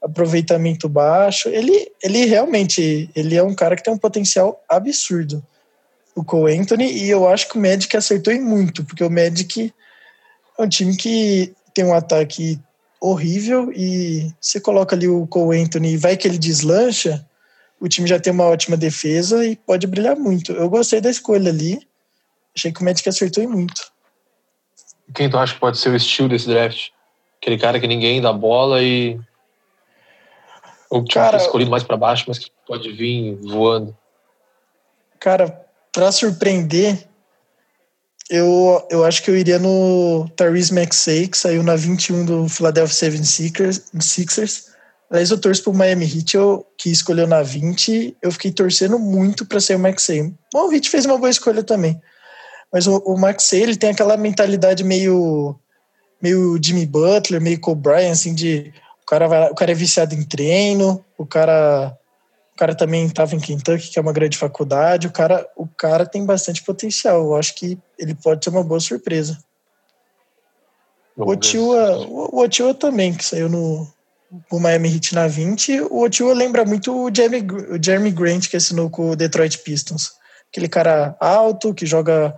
aproveitamento 0.01 0.88
baixo. 0.88 1.49
Ele, 1.49 1.91
ele 2.03 2.25
realmente 2.25 3.09
ele 3.15 3.36
é 3.36 3.43
um 3.43 3.55
cara 3.55 3.75
que 3.75 3.83
tem 3.83 3.93
um 3.93 3.97
potencial 3.97 4.63
absurdo, 4.69 5.43
o 6.16 6.24
Cole 6.24 6.57
Anthony, 6.57 6.91
e 6.91 7.09
eu 7.09 7.28
acho 7.28 7.49
que 7.49 7.57
o 7.57 7.61
Magic 7.61 7.95
acertou 7.95 8.34
em 8.34 8.39
muito, 8.39 8.86
porque 8.86 9.03
o 9.03 9.09
Magic 9.09 9.74
é 10.57 10.63
um 10.63 10.70
time 10.70 10.95
que 10.95 11.53
tem 11.74 11.84
um 11.84 11.93
ataque 11.93 12.57
horrível 13.01 13.72
e 13.74 14.34
você 14.39 14.59
coloca 14.59 14.95
ali 14.95 15.07
o 15.07 15.28
Cole 15.28 15.61
Anthony 15.61 15.93
e 15.93 15.97
vai 15.97 16.16
que 16.16 16.26
ele 16.26 16.38
deslancha, 16.38 17.28
o 17.80 17.89
time 17.89 18.07
já 18.07 18.18
tem 18.18 18.32
uma 18.32 18.45
ótima 18.45 18.78
defesa 18.78 19.45
e 19.45 19.57
pode 19.57 19.86
brilhar 19.86 20.16
muito. 20.16 20.53
Eu 20.53 20.70
gostei 20.70 21.01
da 21.01 21.09
escolha 21.09 21.51
ali, 21.51 21.86
achei 22.55 22.72
que 22.72 22.82
o 22.82 22.86
Magic 22.86 23.07
acertou 23.07 23.43
em 23.43 23.47
muito. 23.47 23.91
Quem 25.13 25.30
tu 25.30 25.38
acha 25.38 25.53
que 25.53 25.59
pode 25.59 25.78
ser 25.78 25.89
o 25.89 25.95
estilo 25.95 26.30
desse 26.30 26.47
draft? 26.47 26.89
Aquele 27.41 27.57
cara 27.57 27.80
que 27.80 27.88
ninguém 27.88 28.22
dá 28.22 28.32
bola 28.32 28.82
e. 28.82 29.20
Ou 30.89 31.03
que 31.03 31.13
Cara, 31.13 31.38
escolhido 31.38 31.70
mais 31.70 31.84
para 31.84 31.97
baixo, 31.97 32.26
mas 32.28 32.39
que 32.39 32.49
pode 32.66 32.91
vir 32.91 33.36
voando. 33.41 33.95
Cara, 35.20 35.64
para 35.95 36.11
surpreender, 36.11 37.07
eu, 38.29 38.85
eu 38.91 39.05
acho 39.05 39.23
que 39.23 39.31
eu 39.31 39.37
iria 39.37 39.57
no 39.57 40.27
Tyrese 40.35 40.73
Maxey, 40.73 41.25
que 41.25 41.37
saiu 41.37 41.63
na 41.63 41.77
21 41.77 42.25
do 42.25 42.49
Philadelphia 42.49 43.09
76ers. 43.09 43.81
Sixers. 44.01 44.65
Aliás, 45.09 45.31
eu 45.31 45.39
torço 45.39 45.63
pro 45.63 45.73
Miami 45.73 46.03
Heat, 46.03 46.35
eu, 46.35 46.67
que 46.77 46.89
escolheu 46.89 47.25
na 47.25 47.41
20. 47.41 48.17
Eu 48.21 48.29
fiquei 48.29 48.51
torcendo 48.51 48.99
muito 48.99 49.45
para 49.45 49.61
ser 49.61 49.75
o 49.75 49.79
Maxey. 49.79 50.33
Bom, 50.51 50.67
o 50.67 50.73
Heat 50.73 50.89
fez 50.89 51.05
uma 51.05 51.17
boa 51.17 51.29
escolha 51.29 51.63
também. 51.63 52.01
Mas 52.73 52.87
o, 52.87 52.97
o 52.97 53.17
Maxey, 53.17 53.61
ele 53.61 53.77
tem 53.77 53.91
aquela 53.91 54.17
mentalidade 54.17 54.83
meio, 54.83 55.57
meio 56.21 56.59
Jimmy 56.61 56.85
Butler, 56.85 57.39
meio 57.39 57.61
Kobe 57.61 57.83
Bryant, 57.83 58.11
assim, 58.11 58.35
de 58.35 58.73
o 59.01 59.05
cara, 59.05 59.29
vai, 59.29 59.49
o 59.49 59.55
cara 59.55 59.71
é 59.71 59.75
viciado 59.75 60.13
em 60.13 60.23
treino, 60.23 61.05
o 61.17 61.25
cara 61.25 61.97
o 62.55 62.57
cara 62.57 62.73
também 62.73 63.05
estava 63.05 63.35
em 63.35 63.39
Kentucky, 63.39 63.89
que 63.89 63.99
é 63.99 64.01
uma 64.01 64.13
grande 64.13 64.37
faculdade. 64.37 65.07
O 65.07 65.11
cara, 65.11 65.45
o 65.57 65.67
cara 65.67 66.05
tem 66.05 66.25
bastante 66.25 66.63
potencial. 66.63 67.21
Eu 67.21 67.35
acho 67.35 67.53
que 67.53 67.77
ele 67.99 68.15
pode 68.15 68.45
ser 68.45 68.49
uma 68.49 68.63
boa 68.63 68.79
surpresa. 68.79 69.37
O 71.17 71.25
Vamos 71.25 71.33
Otiwa, 71.35 71.97
o 72.07 72.39
Otiwa 72.39 72.73
também, 72.73 73.13
que 73.13 73.25
saiu 73.25 73.49
no, 73.49 73.85
o 74.49 74.59
Miami 74.59 74.93
Heat 74.93 75.13
na 75.13 75.27
20. 75.27 75.81
O 75.81 76.05
Ochoa 76.05 76.33
lembra 76.33 76.63
muito 76.63 76.95
o 76.95 77.13
Jeremy, 77.13 77.45
o 77.71 77.83
Jeremy 77.83 78.11
Grant 78.11 78.47
que 78.47 78.55
assinou 78.55 78.89
com 78.89 79.09
o 79.09 79.15
Detroit 79.17 79.59
Pistons. 79.59 80.13
Aquele 80.49 80.69
cara 80.69 81.17
alto, 81.19 81.73
que 81.73 81.85
joga 81.85 82.33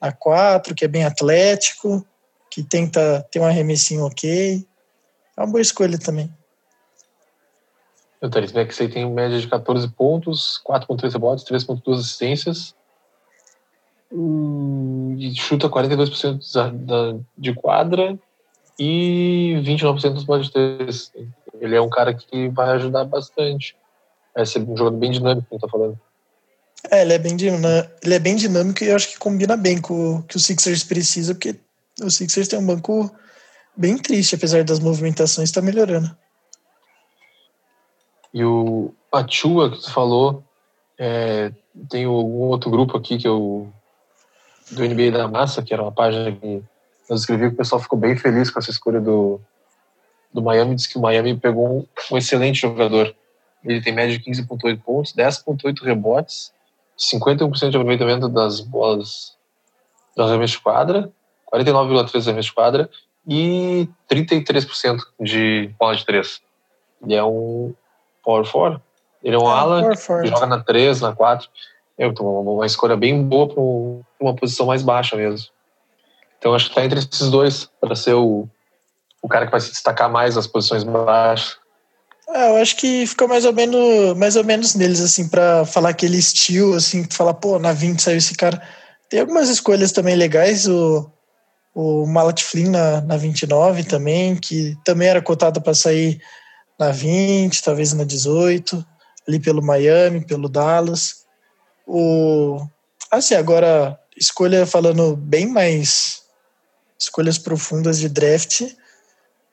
a 0.00 0.10
4, 0.10 0.74
que 0.74 0.86
é 0.86 0.88
bem 0.88 1.04
atlético, 1.04 2.02
que 2.50 2.62
tenta 2.62 3.26
ter 3.30 3.40
um 3.40 3.44
arremessinho 3.44 4.06
ok. 4.06 4.66
É 5.36 5.40
uma 5.40 5.46
boa 5.46 5.60
escolha 5.60 5.98
também. 5.98 6.32
O 8.20 8.28
Tyrese 8.28 8.54
Maxey 8.54 8.88
tem 8.88 9.10
média 9.10 9.38
de 9.38 9.48
14 9.48 9.88
pontos, 9.88 10.60
4.3 10.66 11.12
rebotes, 11.12 11.44
3.2 11.44 11.98
assistências. 11.98 12.74
Hum, 14.12 15.16
e 15.18 15.34
chuta 15.34 15.70
42% 15.70 17.24
de 17.38 17.54
quadra 17.54 18.18
e 18.78 19.54
29% 19.64 20.14
dos 20.14 20.24
bolas 20.24 20.46
de 20.46 20.52
três. 20.52 21.12
Ele 21.60 21.76
é 21.76 21.80
um 21.80 21.88
cara 21.88 22.12
que 22.12 22.48
vai 22.48 22.70
ajudar 22.70 23.04
bastante. 23.04 23.76
Vai 24.34 24.44
ser 24.44 24.60
um 24.60 24.76
jogador 24.76 24.98
bem 24.98 25.10
dinâmico, 25.10 25.46
como 25.48 25.60
tá 25.60 25.68
falando. 25.68 25.98
É, 26.90 27.02
ele 27.02 27.12
é 27.12 27.18
bem 27.18 27.36
dinâmico, 27.36 27.92
ele 28.02 28.14
é 28.14 28.18
bem 28.18 28.36
dinâmico 28.36 28.82
e 28.82 28.88
eu 28.88 28.96
acho 28.96 29.10
que 29.10 29.18
combina 29.18 29.56
bem 29.56 29.80
com 29.80 30.16
o 30.16 30.22
que 30.22 30.36
o 30.36 30.40
Sixers 30.40 30.82
precisa, 30.82 31.34
porque 31.34 31.56
o 32.00 32.10
Sixers 32.10 32.48
tem 32.48 32.58
um 32.58 32.66
banco 32.66 33.14
bem 33.76 33.98
triste, 33.98 34.34
apesar 34.34 34.64
das 34.64 34.80
movimentações, 34.80 35.50
está 35.50 35.60
melhorando. 35.60 36.16
E 38.32 38.44
o 38.44 38.94
Achua, 39.12 39.70
que 39.70 39.76
você 39.76 39.90
falou, 39.90 40.42
é, 40.98 41.52
tem 41.88 42.06
um 42.06 42.40
outro 42.42 42.70
grupo 42.70 42.96
aqui 42.96 43.18
que 43.18 43.26
eu 43.26 43.72
do 44.70 44.84
NBA 44.84 45.10
da 45.10 45.26
Massa, 45.26 45.62
que 45.62 45.74
era 45.74 45.82
uma 45.82 45.92
página 45.92 46.30
que 46.30 46.62
eu 47.08 47.16
escrevi, 47.16 47.48
que 47.48 47.54
o 47.54 47.56
pessoal 47.56 47.80
ficou 47.80 47.98
bem 47.98 48.16
feliz 48.16 48.50
com 48.50 48.58
essa 48.58 48.70
escolha 48.70 49.00
do, 49.00 49.40
do 50.32 50.42
Miami, 50.42 50.76
disse 50.76 50.88
que 50.88 50.98
o 50.98 51.00
Miami 51.00 51.36
pegou 51.36 51.78
um, 51.78 51.86
um 52.12 52.16
excelente 52.16 52.60
jogador. 52.60 53.14
Ele 53.64 53.80
tem 53.82 53.92
média 53.92 54.16
de 54.16 54.24
15,8 54.24 54.80
pontos, 54.80 55.12
10,8 55.12 55.82
rebotes, 55.82 56.52
51% 56.98 57.70
de 57.70 57.76
aproveitamento 57.76 58.28
das 58.28 58.60
bolas 58.60 59.36
das 60.16 60.28
arremessos 60.28 60.56
de 60.56 60.62
quadra, 60.62 61.10
49,3% 61.52 62.22
arremessos 62.22 62.46
de 62.46 62.54
quadra 62.54 62.90
e 63.26 63.88
33% 64.08 65.00
de 65.18 65.70
bola 65.78 65.96
de 65.96 66.04
três. 66.04 66.40
Ele 67.02 67.14
é 67.14 67.24
um 67.24 67.74
power 68.30 68.44
forward. 68.44 68.82
Ele 69.22 69.34
é 69.34 69.38
um 69.38 69.48
é, 69.48 69.52
ala, 69.52 69.94
joga 70.24 70.46
na 70.46 70.62
3, 70.62 71.00
na 71.00 71.12
4. 71.12 71.48
É 71.98 72.06
uma 72.06 72.64
escolha 72.64 72.96
bem 72.96 73.22
boa 73.22 73.48
para 73.48 73.60
uma 74.20 74.34
posição 74.34 74.66
mais 74.66 74.82
baixa 74.82 75.16
mesmo. 75.16 75.48
Então 76.38 76.54
acho 76.54 76.66
que 76.66 76.70
está 76.70 76.84
entre 76.84 77.00
esses 77.00 77.30
dois 77.30 77.68
para 77.80 77.94
ser 77.94 78.14
o, 78.14 78.48
o 79.20 79.28
cara 79.28 79.44
que 79.44 79.52
vai 79.52 79.60
se 79.60 79.70
destacar 79.70 80.10
mais 80.10 80.36
nas 80.36 80.46
posições 80.46 80.82
baixas. 80.84 81.58
É, 82.30 82.50
eu 82.50 82.56
acho 82.62 82.76
que 82.76 83.06
ficou 83.06 83.28
mais 83.28 83.44
ou 83.44 83.52
menos, 83.52 84.16
mais 84.16 84.36
ou 84.36 84.44
menos 84.44 84.74
neles, 84.74 85.00
assim, 85.00 85.28
para 85.28 85.66
falar 85.66 85.90
aquele 85.90 86.16
estilo, 86.16 86.74
assim, 86.74 87.04
falar, 87.10 87.34
pô, 87.34 87.58
na 87.58 87.72
20 87.72 88.00
saiu 88.00 88.16
esse 88.16 88.34
cara. 88.34 88.62
Tem 89.10 89.20
algumas 89.20 89.48
escolhas 89.48 89.90
também 89.90 90.14
legais, 90.14 90.68
o, 90.68 91.10
o 91.74 92.06
Malat 92.06 92.40
Flynn 92.42 92.70
na, 92.70 93.00
na 93.00 93.16
29 93.16 93.82
também, 93.82 94.36
que 94.36 94.76
também 94.84 95.08
era 95.08 95.20
cotado 95.20 95.60
para 95.60 95.74
sair 95.74 96.22
na 96.80 96.90
20, 96.90 97.62
talvez 97.62 97.92
na 97.92 98.04
18, 98.04 98.84
ali 99.28 99.38
pelo 99.38 99.62
Miami, 99.62 100.24
pelo 100.24 100.48
Dallas. 100.48 101.26
O, 101.86 102.58
assim, 103.10 103.34
agora, 103.34 104.00
escolha 104.16 104.64
falando 104.64 105.14
bem 105.14 105.46
mais 105.46 106.22
escolhas 106.98 107.36
profundas 107.36 107.98
de 107.98 108.08
draft, 108.08 108.62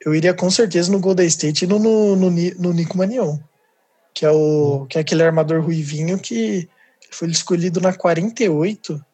eu 0.04 0.14
iria 0.14 0.32
com 0.32 0.50
certeza 0.50 0.90
no 0.90 1.00
Golden 1.00 1.26
State 1.26 1.64
e 1.64 1.68
no, 1.68 1.78
no, 1.78 2.16
no, 2.16 2.30
no 2.30 2.72
Nico 2.72 2.96
Manion, 2.96 3.38
que 4.14 4.24
é, 4.24 4.30
o, 4.30 4.86
que 4.88 4.96
é 4.96 5.02
aquele 5.02 5.22
armador 5.22 5.62
ruivinho 5.62 6.18
que 6.18 6.66
foi 7.10 7.28
escolhido 7.28 7.80
na 7.80 7.92
48 7.92 9.04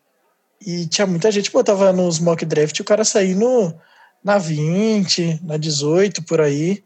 e 0.64 0.86
tinha 0.86 1.06
muita 1.06 1.30
gente 1.30 1.50
botava 1.50 1.92
nos 1.92 2.18
mock 2.18 2.44
draft 2.44 2.78
o 2.80 2.84
cara 2.84 3.04
saindo 3.04 3.74
na 4.22 4.38
20, 4.38 5.40
na 5.42 5.56
18, 5.56 6.22
por 6.24 6.40
aí. 6.40 6.82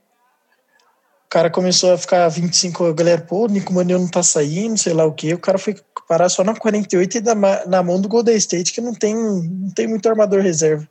O 1.28 1.30
cara 1.30 1.50
começou 1.50 1.92
a 1.92 1.98
ficar 1.98 2.26
25, 2.26 2.86
a 2.86 2.92
galera, 2.94 3.20
pô, 3.20 3.44
o 3.44 3.48
Nico 3.48 3.70
Manion 3.70 3.98
não 3.98 4.08
tá 4.08 4.22
saindo, 4.22 4.78
sei 4.78 4.94
lá 4.94 5.04
o 5.04 5.12
quê. 5.12 5.34
O 5.34 5.38
cara 5.38 5.58
foi 5.58 5.76
parar 6.08 6.30
só 6.30 6.42
na 6.42 6.56
48 6.56 7.18
e 7.18 7.20
na, 7.20 7.66
na 7.66 7.82
mão 7.82 8.00
do 8.00 8.08
Golden 8.08 8.34
State, 8.34 8.72
que 8.72 8.80
não 8.80 8.94
tem, 8.94 9.14
não 9.14 9.70
tem 9.74 9.86
muito 9.86 10.08
armador 10.08 10.40
reserva. 10.40 10.88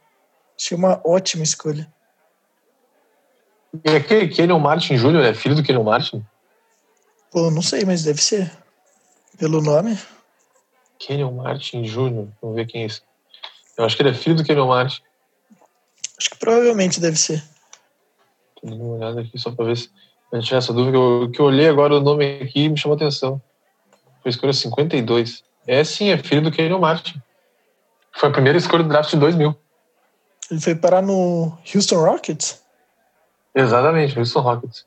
Achei 0.55 0.77
uma 0.77 1.01
ótima 1.03 1.43
escolha. 1.43 1.91
E 3.83 3.89
aquele 3.89 4.27
Kenyon 4.27 4.59
Martin 4.59 4.95
Jr. 4.95 5.25
é 5.25 5.33
filho 5.33 5.55
do 5.55 5.63
Kenyon 5.63 5.83
Martin? 5.83 6.23
Pô, 7.31 7.49
não 7.49 7.63
sei, 7.63 7.83
mas 7.83 8.03
deve 8.03 8.21
ser. 8.21 8.51
Pelo 9.39 9.59
nome. 9.59 9.97
Kenyon 10.99 11.31
Martin 11.31 11.81
Jr. 11.81 12.27
Vamos 12.39 12.55
ver 12.55 12.67
quem 12.67 12.83
é 12.83 12.85
esse. 12.85 13.01
Eu 13.75 13.85
acho 13.85 13.95
que 13.95 14.03
ele 14.03 14.09
é 14.09 14.13
filho 14.13 14.35
do 14.35 14.43
Kenyon 14.43 14.67
Martin. 14.67 15.01
Acho 16.15 16.29
que 16.29 16.37
provavelmente 16.37 16.99
deve 16.99 17.17
ser. 17.17 17.43
Tô 18.61 18.69
dando 18.69 18.83
uma 18.83 18.97
olhada 18.97 19.21
aqui 19.21 19.35
só 19.39 19.49
pra 19.49 19.65
ver 19.65 19.77
se 19.77 19.89
gente 20.35 20.45
tiver 20.45 20.57
essa 20.57 20.73
dúvida. 20.73 20.97
Eu, 20.97 21.31
que 21.31 21.39
eu 21.39 21.45
olhei 21.45 21.67
agora 21.69 21.95
o 21.95 22.01
nome 22.01 22.41
aqui 22.41 22.65
e 22.65 22.69
me 22.69 22.77
chamou 22.77 22.95
a 22.95 22.97
atenção. 22.97 23.41
Foi 24.21 24.29
a 24.29 24.29
escolha 24.29 24.53
52. 24.53 25.43
É 25.65 25.83
sim, 25.83 26.09
é 26.09 26.17
filho 26.17 26.41
do 26.41 26.51
Kenyon 26.51 26.79
Martin. 26.79 27.21
Foi 28.13 28.29
a 28.29 28.31
primeira 28.31 28.57
escolha 28.57 28.83
do 28.83 28.89
draft 28.89 29.09
de 29.11 29.17
2000. 29.17 29.55
Ele 30.49 30.61
foi 30.61 30.75
parar 30.75 31.01
no 31.01 31.57
Houston 31.73 32.03
Rockets? 32.03 32.61
Exatamente, 33.53 34.17
Houston 34.17 34.39
Rockets. 34.39 34.85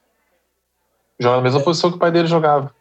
Joga 1.19 1.37
na 1.37 1.43
mesma 1.43 1.61
é. 1.61 1.63
posição 1.63 1.91
que 1.91 1.97
o 1.97 1.99
pai 2.01 2.11
dele 2.11 2.27
jogava. 2.27 2.75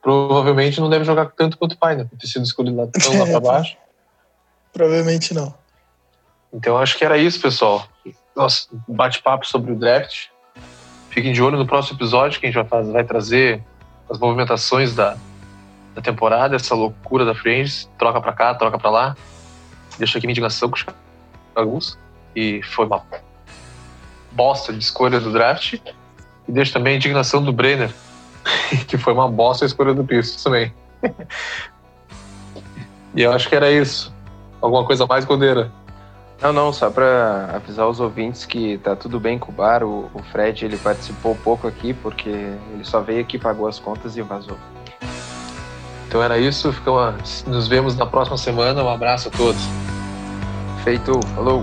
Provavelmente 0.00 0.80
não 0.80 0.88
deve 0.88 1.04
jogar 1.04 1.26
tanto 1.32 1.58
quanto 1.58 1.72
o 1.72 1.78
pai, 1.78 1.96
né? 1.96 2.04
Por 2.04 2.18
ter 2.18 2.26
sido 2.26 2.44
escolhido 2.44 2.76
lá, 2.76 2.86
tão 2.86 3.18
lá 3.18 3.26
pra 3.26 3.40
baixo. 3.52 3.76
Provavelmente 4.72 5.34
não. 5.34 5.52
Então 6.52 6.78
acho 6.78 6.96
que 6.96 7.04
era 7.04 7.18
isso, 7.18 7.40
pessoal. 7.40 7.86
Nosso 8.34 8.68
bate-papo 8.86 9.46
sobre 9.46 9.72
o 9.72 9.76
draft. 9.76 10.28
Fiquem 11.10 11.32
de 11.32 11.42
olho 11.42 11.58
no 11.58 11.66
próximo 11.66 11.98
episódio 11.98 12.40
que 12.40 12.46
a 12.46 12.50
gente 12.50 12.68
vai, 12.68 12.82
vai 12.84 13.04
trazer 13.04 13.62
as 14.08 14.18
movimentações 14.18 14.94
da, 14.94 15.16
da 15.94 16.00
temporada, 16.00 16.56
essa 16.56 16.74
loucura 16.74 17.24
da 17.24 17.34
Friends. 17.34 17.90
Troca 17.98 18.20
pra 18.20 18.32
cá, 18.32 18.54
troca 18.54 18.78
pra 18.78 18.90
lá. 18.90 19.16
Deixa 19.98 20.18
aqui 20.18 20.26
minha 20.26 20.32
indignação 20.32 20.70
com 20.70 20.76
os 20.76 20.86
alguns. 21.54 21.98
E 22.34 22.62
foi 22.62 22.86
uma 22.86 23.02
bosta 24.32 24.72
de 24.72 24.78
escolha 24.78 25.18
do 25.18 25.32
draft. 25.32 25.74
E 25.74 26.52
deixa 26.52 26.72
também 26.72 26.94
a 26.94 26.96
indignação 26.96 27.42
do 27.42 27.52
Brenner, 27.52 27.92
que 28.86 28.96
foi 28.96 29.12
uma 29.12 29.28
bosta 29.28 29.64
a 29.64 29.66
escolha 29.66 29.92
do 29.92 30.04
Pistons 30.04 30.42
também. 30.42 30.72
e 33.14 33.22
eu 33.22 33.32
acho 33.32 33.48
que 33.48 33.54
era 33.54 33.70
isso. 33.70 34.14
Alguma 34.60 34.84
coisa 34.84 35.06
mais, 35.06 35.24
Godeira? 35.24 35.72
Não, 36.40 36.54
não, 36.54 36.72
só 36.72 36.90
para 36.90 37.50
avisar 37.54 37.86
os 37.86 38.00
ouvintes 38.00 38.46
que 38.46 38.78
tá 38.78 38.96
tudo 38.96 39.20
bem 39.20 39.38
com 39.38 39.52
o 39.52 39.54
bar. 39.54 39.82
O, 39.82 40.10
o 40.14 40.22
Fred 40.32 40.64
ele 40.64 40.78
participou 40.78 41.36
pouco 41.44 41.66
aqui 41.66 41.92
porque 41.92 42.30
ele 42.30 42.84
só 42.84 43.00
veio 43.00 43.20
aqui, 43.20 43.38
pagou 43.38 43.68
as 43.68 43.78
contas 43.78 44.16
e 44.16 44.22
vazou. 44.22 44.56
Então 46.08 46.22
era 46.22 46.38
isso. 46.38 46.72
Ficamos, 46.72 47.44
nos 47.46 47.68
vemos 47.68 47.94
na 47.94 48.06
próxima 48.06 48.38
semana. 48.38 48.82
Um 48.82 48.88
abraço 48.88 49.28
a 49.28 49.30
todos. 49.30 49.60
Feito. 50.82 51.20
Falou. 51.34 51.62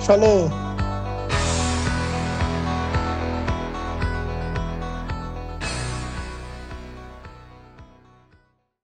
Falou. 0.00 0.67